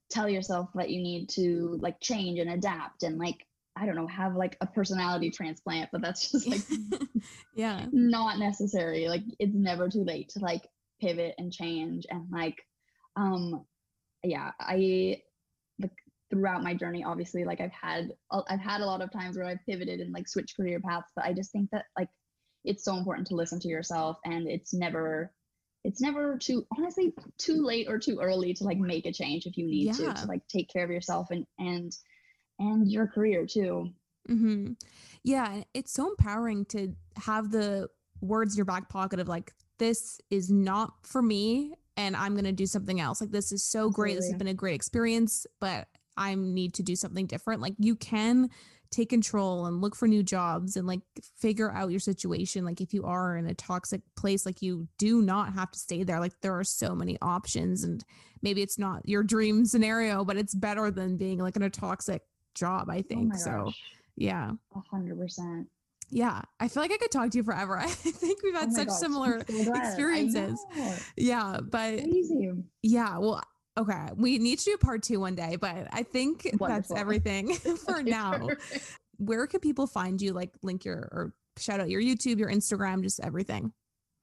tell 0.10 0.30
yourself 0.30 0.70
that 0.76 0.90
you 0.90 1.02
need 1.02 1.30
to 1.30 1.78
like 1.82 2.00
change 2.00 2.40
and 2.40 2.50
adapt 2.50 3.04
and 3.04 3.18
like 3.18 3.46
I 3.76 3.86
don't 3.86 3.96
know, 3.96 4.08
have 4.08 4.36
like 4.36 4.58
a 4.62 4.66
personality 4.66 5.30
transplant, 5.30 5.90
but 5.92 6.02
that's 6.02 6.32
just 6.32 6.48
like 6.48 6.62
yeah, 7.56 7.86
not 7.92 8.40
necessary. 8.40 9.08
Like 9.08 9.24
it's 9.40 9.54
never 9.54 9.90
too 9.90 10.04
late 10.04 10.30
to 10.30 10.40
like 10.40 10.68
pivot 11.00 11.36
and 11.38 11.54
change 11.54 12.08
and 12.10 12.26
like 12.32 12.56
um 13.16 13.64
yeah, 14.28 14.52
I 14.60 15.22
like 15.80 15.92
throughout 16.30 16.64
my 16.64 16.74
journey, 16.74 17.04
obviously, 17.04 17.44
like 17.46 17.62
I've 17.62 17.72
had 17.72 18.12
I've 18.32 18.60
had 18.60 18.82
a 18.82 18.86
lot 18.86 19.02
of 19.02 19.12
times 19.12 19.38
where 19.38 19.46
I've 19.46 19.66
pivoted 19.66 20.00
and 20.00 20.14
like 20.14 20.28
switched 20.28 20.56
career 20.58 20.80
paths, 20.80 21.12
but 21.16 21.26
I 21.26 21.34
just 21.34 21.52
think 21.52 21.70
that 21.72 21.86
like 21.98 22.10
it's 22.64 22.84
so 22.84 22.98
important 22.98 23.28
to 23.28 23.36
listen 23.36 23.60
to 23.62 23.68
yourself, 23.68 24.18
and 24.26 24.48
it's 24.48 24.74
never 24.74 25.32
it's 25.84 26.02
never 26.02 26.38
too 26.38 26.66
honestly 26.78 27.14
too 27.38 27.64
late 27.64 27.88
or 27.90 27.98
too 27.98 28.20
early 28.20 28.54
to 28.54 28.64
like 28.64 28.78
make 28.78 29.06
a 29.06 29.14
change 29.14 29.46
if 29.46 29.58
you 29.58 29.66
need 29.66 29.88
yeah. 29.88 30.14
to 30.14 30.22
to 30.22 30.28
like 30.28 30.42
take 30.48 30.70
care 30.70 30.84
of 30.84 30.92
yourself 30.92 31.28
and 31.32 31.46
and 31.60 31.94
and 32.60 32.92
your 32.92 33.08
career 33.08 33.46
too. 33.46 33.90
Mm-hmm. 34.30 34.74
Yeah, 35.24 35.64
it's 35.74 35.94
so 35.94 36.10
empowering 36.10 36.66
to 36.66 36.94
have 37.18 37.52
the 37.52 37.88
words 38.20 38.54
in 38.54 38.58
your 38.58 38.66
back 38.66 38.90
pocket 38.90 39.20
of 39.20 39.28
like 39.28 39.54
this 39.78 40.20
is 40.30 40.52
not 40.52 40.94
for 41.04 41.22
me 41.22 41.74
and 41.98 42.16
I'm 42.16 42.34
going 42.34 42.46
to 42.46 42.52
do 42.52 42.68
something 42.68 43.02
else. 43.02 43.20
Like, 43.20 43.32
this 43.32 43.52
is 43.52 43.64
so 43.64 43.90
great. 43.90 44.16
This 44.16 44.28
has 44.28 44.38
been 44.38 44.48
a 44.48 44.54
great 44.54 44.76
experience, 44.76 45.46
but 45.60 45.88
I 46.16 46.36
need 46.36 46.76
to 46.76 46.84
do 46.84 46.96
something 46.96 47.26
different. 47.26 47.62
Like, 47.62 47.74
you 47.80 47.96
can 47.96 48.50
take 48.90 49.10
control 49.10 49.66
and 49.66 49.82
look 49.82 49.98
for 49.98 50.08
new 50.08 50.24
jobs 50.24 50.78
and 50.78 50.88
like 50.88 51.02
figure 51.36 51.70
out 51.72 51.92
your 51.92 52.00
situation. 52.00 52.64
Like, 52.64 52.80
if 52.80 52.94
you 52.94 53.04
are 53.04 53.36
in 53.36 53.48
a 53.48 53.54
toxic 53.54 54.02
place, 54.16 54.46
like, 54.46 54.62
you 54.62 54.88
do 54.98 55.22
not 55.22 55.54
have 55.54 55.72
to 55.72 55.80
stay 55.80 56.04
there. 56.04 56.20
Like, 56.22 56.40
there 56.42 56.58
are 56.58 56.64
so 56.64 56.96
many 56.96 57.18
options, 57.22 57.84
and 57.84 58.06
maybe 58.42 58.62
it's 58.62 58.78
not 58.78 59.02
your 59.08 59.24
dream 59.24 59.66
scenario, 59.66 60.24
but 60.24 60.38
it's 60.38 60.56
better 60.56 60.90
than 60.92 61.18
being 61.18 61.40
like 61.40 61.56
in 61.56 61.64
a 61.64 61.70
toxic 61.70 62.22
job, 62.56 62.90
I 62.90 63.00
oh 63.00 63.02
think. 63.02 63.34
Oh 63.36 63.38
so, 63.38 63.72
yeah. 64.16 64.52
A 64.76 64.80
hundred 64.90 65.18
percent. 65.18 65.68
Yeah, 66.10 66.42
I 66.60 66.68
feel 66.68 66.82
like 66.84 66.92
I 66.92 66.98
could 66.98 67.12
talk 67.12 67.32
to 67.32 67.38
you 67.38 67.44
forever. 67.44 67.78
I 67.80 67.88
think 67.88 68.42
we've 68.44 68.54
had 68.54 68.70
oh 68.70 68.76
such 68.76 68.88
gosh, 68.88 68.98
similar 68.98 69.44
so 69.48 69.76
experiences. 69.76 70.66
Yeah, 71.18 71.60
but 71.62 72.00
Crazy. 72.04 72.54
yeah, 72.82 73.18
well, 73.18 73.44
okay, 73.78 74.08
we 74.16 74.38
need 74.38 74.60
to 74.60 74.66
do 74.66 74.78
part 74.78 75.04
two 75.04 75.20
one 75.20 75.36
day, 75.36 75.58
but 75.58 75.88
I 75.92 76.04
think 76.04 76.44
Wonderful. 76.46 76.68
that's 76.68 76.92
everything 76.92 77.54
for 77.86 78.02
now. 78.02 78.48
Where 79.18 79.48
can 79.48 79.60
people 79.60 79.88
find 79.88 80.22
you? 80.22 80.34
Like, 80.34 80.52
link 80.62 80.86
your 80.86 81.10
or 81.12 81.34
shout 81.58 81.80
out 81.80 81.90
your 81.90 82.02
YouTube, 82.02 82.40
your 82.40 82.52
Instagram, 82.52 83.04
just 83.04 83.20
everything. 83.20 83.74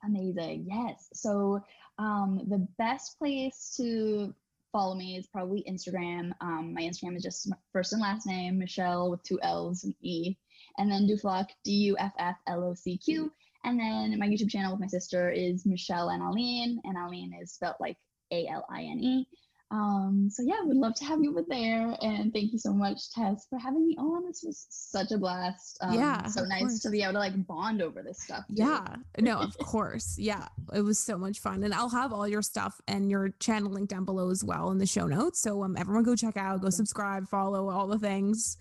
Amazing. 0.04 0.66
Yes. 0.68 1.08
So, 1.14 1.60
um, 1.98 2.42
the 2.48 2.66
best 2.78 3.18
place 3.18 3.74
to 3.76 4.34
follow 4.72 4.94
me 4.94 5.16
is 5.16 5.26
probably 5.28 5.64
Instagram. 5.68 6.32
Um, 6.40 6.74
my 6.74 6.82
Instagram 6.82 7.16
is 7.16 7.22
just 7.22 7.50
first 7.72 7.92
and 7.92 8.02
last 8.02 8.26
name, 8.26 8.58
Michelle 8.58 9.10
with 9.10 9.22
two 9.22 9.38
L's 9.42 9.84
and 9.84 9.94
E 10.00 10.36
and 10.78 10.90
then 10.90 11.06
Dufflocq, 11.06 11.46
D 11.64 11.70
U 11.72 11.96
F 11.98 12.12
F 12.18 12.36
L 12.46 12.64
O 12.64 12.74
C 12.74 12.98
Q. 12.98 13.32
And 13.64 13.80
then 13.80 14.18
my 14.18 14.28
YouTube 14.28 14.50
channel 14.50 14.72
with 14.72 14.80
my 14.80 14.86
sister 14.86 15.30
is 15.30 15.64
Michelle 15.64 16.10
and 16.10 16.22
Aline, 16.22 16.80
and 16.84 16.96
Aline 16.96 17.32
is 17.42 17.52
spelled 17.52 17.76
like 17.80 17.96
A 18.30 18.46
L 18.48 18.66
I 18.70 18.82
N 18.82 19.00
E. 19.00 19.28
Um, 19.70 20.28
so 20.30 20.42
yeah, 20.46 20.60
would 20.62 20.76
love 20.76 20.94
to 20.96 21.04
have 21.04 21.20
you 21.20 21.30
over 21.30 21.42
there. 21.48 21.96
And 22.00 22.32
thank 22.32 22.52
you 22.52 22.58
so 22.58 22.72
much, 22.72 23.10
Tess, 23.12 23.46
for 23.50 23.58
having 23.58 23.86
me 23.88 23.96
on. 23.98 24.24
This 24.26 24.42
was 24.44 24.66
such 24.70 25.10
a 25.10 25.18
blast. 25.18 25.78
Um, 25.80 25.94
yeah. 25.94 26.26
So 26.28 26.44
nice 26.44 26.60
course. 26.60 26.80
to 26.80 26.90
be 26.90 27.02
able 27.02 27.14
to 27.14 27.18
like 27.18 27.46
bond 27.46 27.82
over 27.82 28.02
this 28.02 28.22
stuff. 28.22 28.46
Too. 28.48 28.62
Yeah. 28.62 28.84
No, 29.18 29.38
of 29.38 29.56
course. 29.58 30.16
Yeah. 30.16 30.46
It 30.72 30.82
was 30.82 31.00
so 31.00 31.18
much 31.18 31.40
fun. 31.40 31.64
And 31.64 31.74
I'll 31.74 31.88
have 31.88 32.12
all 32.12 32.28
your 32.28 32.42
stuff 32.42 32.80
and 32.86 33.10
your 33.10 33.30
channel 33.40 33.72
link 33.72 33.88
down 33.88 34.04
below 34.04 34.30
as 34.30 34.44
well 34.44 34.70
in 34.70 34.78
the 34.78 34.86
show 34.86 35.06
notes. 35.06 35.40
So 35.40 35.64
um 35.64 35.76
everyone 35.76 36.04
go 36.04 36.14
check 36.14 36.36
out, 36.36 36.60
go 36.60 36.70
subscribe, 36.70 37.28
follow 37.28 37.68
all 37.68 37.88
the 37.88 37.98
things. 37.98 38.56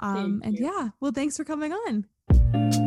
Um 0.00 0.42
and 0.44 0.58
yeah, 0.58 0.88
well 1.00 1.12
thanks 1.12 1.36
for 1.36 1.44
coming 1.44 1.72
on. 1.72 2.85